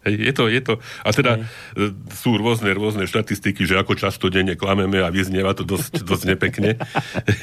Hej, 0.00 0.16
je 0.16 0.32
to, 0.32 0.44
je 0.48 0.60
to, 0.64 0.74
a 1.04 1.12
teda 1.12 1.44
Hej. 1.76 1.92
sú 2.16 2.40
rôzne, 2.40 2.72
rôzne 2.72 3.04
štatistiky, 3.04 3.68
že 3.68 3.76
ako 3.76 4.00
často 4.00 4.32
denne 4.32 4.56
klameme 4.56 4.96
a 5.04 5.12
vyznieva 5.12 5.52
to 5.52 5.60
dosť, 5.60 6.00
dosť 6.08 6.24
nepekne. 6.24 6.80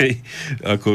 Hej, 0.02 0.26
ako, 0.66 0.90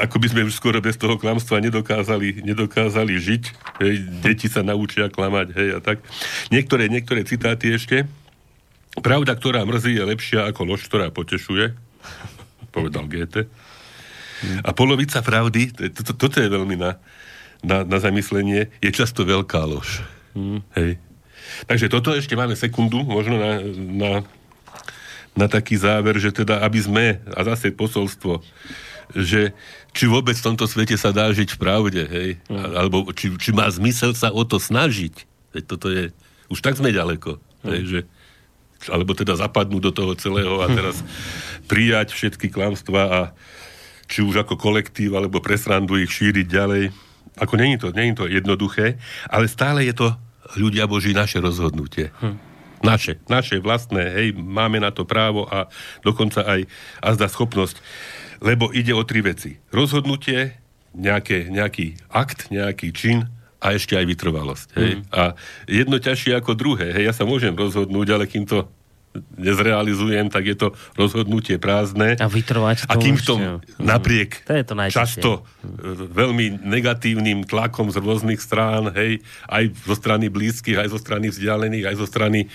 ako 0.00 0.16
by 0.16 0.26
sme 0.32 0.48
už 0.48 0.56
skoro 0.56 0.80
bez 0.80 0.96
toho 0.96 1.20
klamstva 1.20 1.60
nedokázali, 1.60 2.40
nedokázali 2.40 3.14
žiť. 3.20 3.42
Hej, 3.84 3.94
deti 4.24 4.48
sa 4.48 4.64
naučia 4.64 5.12
klamať, 5.12 5.52
hej, 5.52 5.68
a 5.76 5.78
tak. 5.84 6.00
Niektoré, 6.48 6.88
niektoré 6.88 7.20
citáty 7.28 7.76
ešte. 7.76 8.08
Pravda, 8.98 9.38
ktorá 9.38 9.62
mrzí, 9.62 9.94
je 9.94 10.04
lepšia 10.04 10.50
ako 10.50 10.74
lož, 10.74 10.90
ktorá 10.90 11.14
potešuje, 11.14 11.78
povedal 12.74 13.06
GT. 13.06 13.46
A 14.66 14.74
polovica 14.74 15.22
pravdy, 15.22 15.70
to, 15.70 16.02
to, 16.02 16.12
toto 16.16 16.42
je 16.42 16.50
veľmi 16.50 16.74
na, 16.74 16.98
na, 17.62 17.86
na 17.86 17.98
zamyslenie, 18.02 18.72
je 18.82 18.90
často 18.90 19.22
veľká 19.22 19.62
lož. 19.62 20.02
Mm. 20.34 20.64
Hej. 20.74 20.90
Takže 21.70 21.86
toto 21.92 22.10
ešte 22.16 22.34
máme 22.34 22.58
sekundu, 22.58 23.06
možno 23.06 23.38
na, 23.38 23.62
na, 23.76 24.12
na 25.38 25.46
taký 25.46 25.78
záver, 25.78 26.18
že 26.18 26.34
teda, 26.34 26.64
aby 26.66 26.80
sme, 26.82 27.06
a 27.30 27.40
zase 27.46 27.70
posolstvo, 27.70 28.42
že 29.14 29.54
či 29.90 30.04
vôbec 30.06 30.38
v 30.38 30.46
tomto 30.50 30.70
svete 30.70 30.94
sa 30.94 31.10
dá 31.10 31.30
žiť 31.30 31.58
v 31.58 31.60
pravde, 31.60 32.02
hej? 32.06 32.30
Mm. 32.46 32.74
Alebo 32.74 33.06
či, 33.14 33.34
či 33.38 33.50
má 33.50 33.66
zmysel 33.70 34.14
sa 34.14 34.30
o 34.30 34.42
to 34.46 34.62
snažiť. 34.62 35.14
Veď 35.54 35.64
toto 35.66 35.90
je, 35.90 36.14
už 36.50 36.58
tak 36.62 36.78
sme 36.78 36.94
ďaleko. 36.94 37.38
Mm. 37.62 37.70
Hej, 37.70 37.82
že 37.86 38.00
alebo 38.88 39.12
teda 39.12 39.36
zapadnúť 39.36 39.82
do 39.82 39.92
toho 39.92 40.12
celého 40.16 40.64
a 40.64 40.72
teraz 40.72 41.04
prijať 41.70 42.16
všetky 42.16 42.48
klamstvá 42.48 43.04
a 43.10 43.20
či 44.10 44.26
už 44.26 44.42
ako 44.42 44.58
kolektív, 44.58 45.14
alebo 45.14 45.38
presrandu 45.38 46.00
ich 46.00 46.10
šíriť 46.10 46.46
ďalej. 46.48 46.90
Ako 47.38 47.54
není 47.54 47.78
to, 47.78 47.94
není 47.94 48.16
to 48.16 48.26
jednoduché, 48.26 48.98
ale 49.30 49.46
stále 49.46 49.86
je 49.86 49.94
to 49.94 50.08
ľudia 50.58 50.90
Boží 50.90 51.14
naše 51.14 51.38
rozhodnutie. 51.38 52.10
Hm. 52.18 52.36
Naše, 52.80 53.20
naše 53.28 53.60
vlastné, 53.60 54.02
hej, 54.08 54.28
máme 54.34 54.80
na 54.80 54.88
to 54.88 55.04
právo 55.04 55.44
a 55.46 55.68
dokonca 56.00 56.42
aj 56.42 56.64
azda 57.04 57.28
schopnosť, 57.28 57.76
lebo 58.40 58.72
ide 58.72 58.96
o 58.96 59.04
tri 59.04 59.20
veci. 59.20 59.60
Rozhodnutie, 59.68 60.56
nejaké, 60.96 61.52
nejaký 61.52 62.00
akt, 62.08 62.48
nejaký 62.48 62.90
čin 62.90 63.28
a 63.60 63.76
ešte 63.76 63.94
aj 63.94 64.08
vytrvalosť. 64.08 64.68
Hej? 64.80 64.90
Mm. 64.98 65.02
A 65.12 65.22
jedno 65.68 65.96
ťažšie 66.00 66.32
ako 66.40 66.56
druhé. 66.56 66.96
Hej? 66.96 67.12
Ja 67.12 67.14
sa 67.14 67.28
môžem 67.28 67.52
rozhodnúť, 67.52 68.08
ale 68.16 68.24
kým 68.24 68.48
to 68.48 68.66
nezrealizujem, 69.34 70.30
tak 70.30 70.46
je 70.46 70.54
to 70.54 70.68
rozhodnutie 70.94 71.58
prázdne. 71.58 72.14
A 72.14 72.30
vytrvať 72.30 72.86
A 72.86 72.94
kým 72.94 73.18
v 73.18 73.24
tom 73.26 73.40
napriek 73.82 74.46
to 74.46 74.54
je 74.54 74.62
to 74.62 74.74
často 74.86 75.30
e, 75.66 76.06
veľmi 76.14 76.62
negatívnym 76.62 77.42
tlakom 77.42 77.90
z 77.90 77.98
rôznych 77.98 78.38
strán, 78.38 78.94
hej, 78.94 79.18
aj 79.50 79.74
zo 79.82 79.98
strany 79.98 80.30
blízkych, 80.30 80.78
aj 80.78 80.94
zo 80.94 80.98
strany 81.02 81.26
vzdialených, 81.26 81.90
aj 81.90 81.96
zo 81.98 82.06
strany 82.06 82.46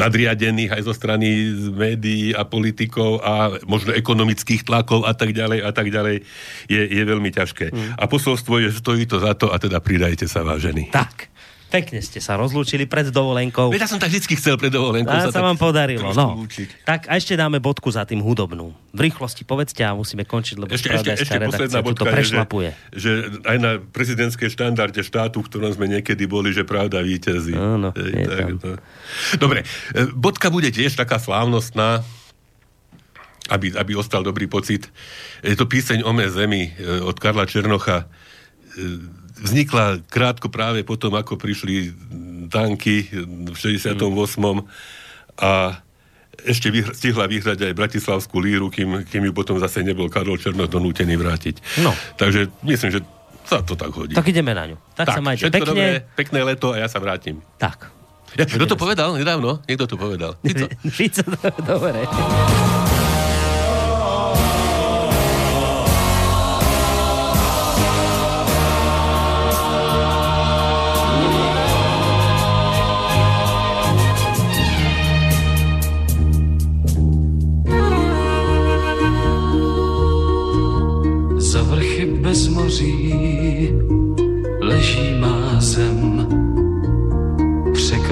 nadriadených, 0.00 0.80
aj 0.80 0.82
zo 0.88 0.96
strany 0.96 1.52
médií 1.76 2.32
a 2.32 2.48
politikov 2.48 3.20
a 3.20 3.60
možno 3.68 3.92
ekonomických 3.92 4.64
tlakov 4.64 5.04
a 5.04 5.12
tak 5.12 5.36
ďalej 5.36 5.60
a 5.60 5.70
tak 5.76 5.92
ďalej, 5.92 6.24
je, 6.72 6.82
je 6.88 7.02
veľmi 7.04 7.28
ťažké. 7.28 7.68
Mm. 7.68 8.00
A 8.00 8.04
posolstvo 8.08 8.64
je, 8.64 8.72
že 8.72 8.80
stojí 8.80 9.04
to 9.04 9.20
za 9.20 9.36
to 9.36 9.52
a 9.52 9.60
teda 9.60 9.76
pridajte 9.84 10.24
sa, 10.24 10.40
vážení. 10.40 10.88
Tak. 10.88 11.27
Pekne 11.68 12.00
ste 12.00 12.16
sa 12.16 12.40
rozlúčili 12.40 12.88
pred 12.88 13.12
dovolenkou. 13.12 13.68
Veď 13.68 13.84
ja 13.84 13.90
som 13.92 14.00
tak 14.00 14.08
vždy 14.08 14.34
chcel 14.40 14.56
pred 14.56 14.72
dovolenkou. 14.72 15.12
A 15.12 15.28
sa, 15.28 15.44
vám 15.44 15.60
podarilo. 15.60 16.16
No. 16.16 16.48
Tak 16.88 17.12
a 17.12 17.20
ešte 17.20 17.36
dáme 17.36 17.60
bodku 17.60 17.92
za 17.92 18.08
tým 18.08 18.24
hudobnú. 18.24 18.72
V 18.96 19.00
rýchlosti 19.04 19.44
povedzte 19.44 19.84
a 19.84 19.92
musíme 19.92 20.24
končiť, 20.24 20.56
lebo 20.56 20.72
ešte, 20.72 20.88
ešte, 20.88 21.12
ešte 21.20 21.36
posledná 21.44 21.84
bodka 21.84 22.08
prešlapuje. 22.08 22.72
Je, 22.72 22.96
že, 22.96 23.12
že 23.20 23.44
aj 23.44 23.56
na 23.60 23.70
prezidentskej 23.84 24.48
štandarde 24.48 25.04
štátu, 25.04 25.44
v 25.44 25.46
ktorom 25.52 25.70
sme 25.76 25.92
niekedy 25.92 26.24
boli, 26.24 26.56
že 26.56 26.64
pravda 26.64 27.04
víťazí. 27.04 27.52
Áno, 27.52 27.92
Ej, 27.92 28.12
tak, 28.24 28.44
to. 28.64 28.70
Dobre, 29.36 29.68
e, 29.92 30.08
bodka 30.16 30.48
bude 30.48 30.72
tiež 30.72 30.96
taká 30.96 31.20
slávnostná, 31.20 32.00
aby, 33.52 33.76
aby 33.76 33.92
ostal 33.92 34.24
dobrý 34.24 34.48
pocit. 34.48 34.88
Je 35.44 35.52
to 35.52 35.68
píseň 35.68 36.00
o 36.00 36.16
mé 36.16 36.32
zemi 36.32 36.72
e, 36.72 37.04
od 37.04 37.20
Karla 37.20 37.44
Černocha 37.44 38.04
e, 38.04 38.06
vznikla 39.42 40.02
krátko 40.06 40.50
práve 40.50 40.82
potom, 40.82 41.14
ako 41.14 41.38
prišli 41.38 41.94
tanky 42.48 43.08
v 43.50 43.56
68. 43.56 43.94
Mm. 43.98 44.64
a 45.38 45.78
ešte 46.38 46.70
vyhr- 46.70 46.94
stihla 46.94 47.26
vyhrať 47.26 47.66
aj 47.66 47.72
Bratislavskú 47.74 48.38
líru, 48.38 48.70
kým, 48.70 49.02
kým 49.10 49.26
ju 49.26 49.32
potom 49.34 49.58
zase 49.58 49.82
nebol 49.82 50.06
Karol 50.06 50.38
Černoch 50.38 50.70
donútený 50.70 51.18
vrátiť. 51.18 51.82
No. 51.82 51.90
Takže 52.14 52.46
myslím, 52.62 52.90
že 52.94 53.00
sa 53.42 53.64
to 53.64 53.74
tak 53.74 53.90
hodí. 53.90 54.14
Tak 54.14 54.28
ideme 54.28 54.54
na 54.54 54.70
ňu. 54.70 54.76
Tak, 54.94 55.08
tak 55.08 55.14
sa 55.18 55.22
majte 55.24 55.50
pekne. 55.50 55.66
Dobré, 55.66 55.88
pekné 56.14 56.40
leto 56.46 56.76
a 56.76 56.84
ja 56.84 56.86
sa 56.86 57.02
vrátim. 57.02 57.42
Tak. 57.58 57.90
Ja, 58.36 58.44
kto 58.44 58.68
to 58.68 58.76
povedal 58.76 59.16
nedávno? 59.16 59.64
Niekto 59.64 59.88
to 59.88 59.96
povedal. 59.96 60.36
Fico. 60.44 60.68
Fico, 60.92 61.24
dobre. 61.70 62.04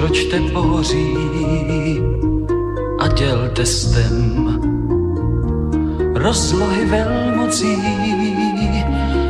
Překročte 0.07 0.39
pohoří 0.39 1.15
a 2.99 3.07
dělte 3.07 3.65
stem 3.65 4.47
rozlohy 6.15 6.85
velmocí 6.85 7.75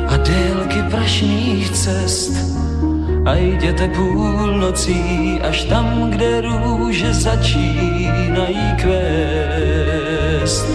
a 0.07 0.17
délky 0.17 0.81
prašných 0.91 1.69
cest. 1.69 2.33
A 3.25 3.33
jděte 3.35 3.87
půlnocí 3.87 5.39
až 5.41 5.63
tam, 5.63 6.09
kde 6.09 6.41
růže 6.41 7.13
začínají 7.13 8.73
kvést. 8.77 10.67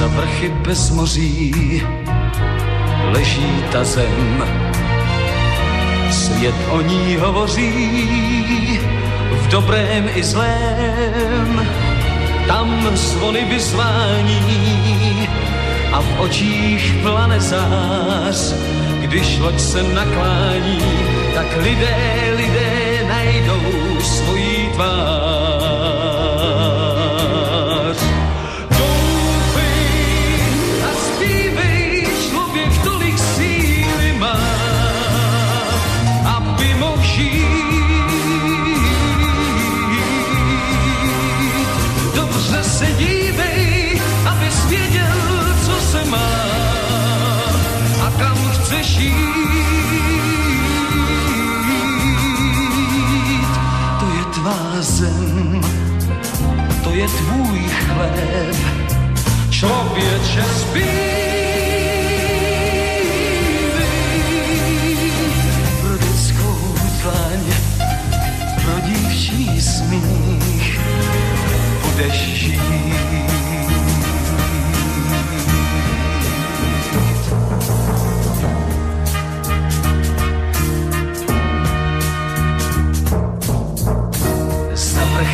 Vrch 0.00 0.16
vrchy 0.16 0.48
bez 0.48 0.90
moří 0.90 1.82
leží 3.12 3.64
ta 3.72 3.84
zem. 3.84 4.44
Svět 6.10 6.54
o 6.70 6.80
ní 6.80 7.16
hovoří 7.16 8.80
v 9.32 9.48
dobrém 9.48 10.08
i 10.14 10.22
zlém. 10.22 11.68
Tam 12.46 12.96
zvony 12.96 13.44
vyzvání 13.44 15.28
a 15.92 16.00
v 16.00 16.20
očích 16.20 16.94
plane 17.02 17.40
zář. 17.40 18.54
Když 19.00 19.38
loď 19.38 19.60
se 19.60 19.82
naklání, 19.82 20.80
tak 21.34 21.56
lidé, 21.56 22.32
lidé 22.36 23.04
najdou 23.08 24.00
svojí 24.00 24.68
tvář. 24.74 25.29
Zem, 54.82 55.60
to 56.84 56.90
je 56.90 57.06
tvůj 57.08 57.60
chléb. 57.68 58.56
Člověče 59.50 60.44
zpívej 60.60 61.00
pro 65.80 65.98
dětskou 65.98 66.74
tlaň, 67.02 67.40
pro 68.64 68.80
dívčí 68.80 69.60
smích 69.60 70.80
budeš 71.82 72.14
žít. 72.14 73.29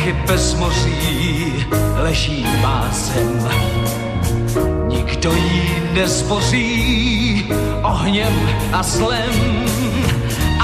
Vrchy 0.07 0.27
bez 0.27 0.53
moří 0.53 1.65
leží 1.95 2.45
má 2.61 2.89
zem. 2.91 3.49
Nikdo 4.87 5.33
ji 5.33 5.83
nezboří 5.93 7.49
ohněm 7.83 8.49
a 8.73 8.83
zlem. 8.83 9.65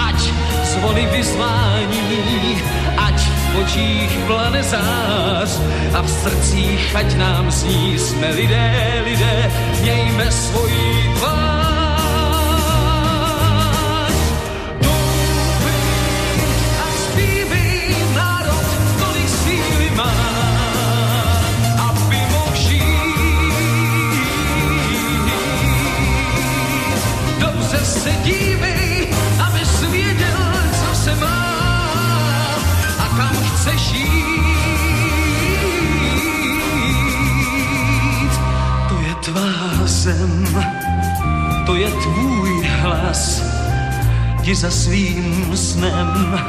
Ať 0.08 0.22
zvony 0.64 1.08
vyzvání, 1.12 2.62
ať 2.98 3.20
v 3.22 3.58
očích 3.58 4.20
plane 4.28 4.64
zář 4.64 5.60
a 5.94 6.02
v 6.02 6.10
srdcích 6.10 6.96
ať 6.96 7.16
nám 7.16 7.52
zní 7.52 8.00
jsme 8.00 8.32
lidé, 8.32 9.02
lidé, 9.06 9.52
mějme 9.82 10.32
svoji 10.32 11.14
tvář. 11.20 11.73
Zem, 40.04 40.64
to 41.66 41.76
je 41.76 41.92
tvůj 41.92 42.68
hlas, 42.68 43.42
jdi 44.42 44.56
za 44.56 44.72
svým 44.72 45.58
snem, 45.58 46.40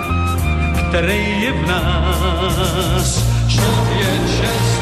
který 0.88 1.42
je 1.42 1.52
v 1.52 1.66
nás. 1.66 3.24
Člověk 3.48 4.73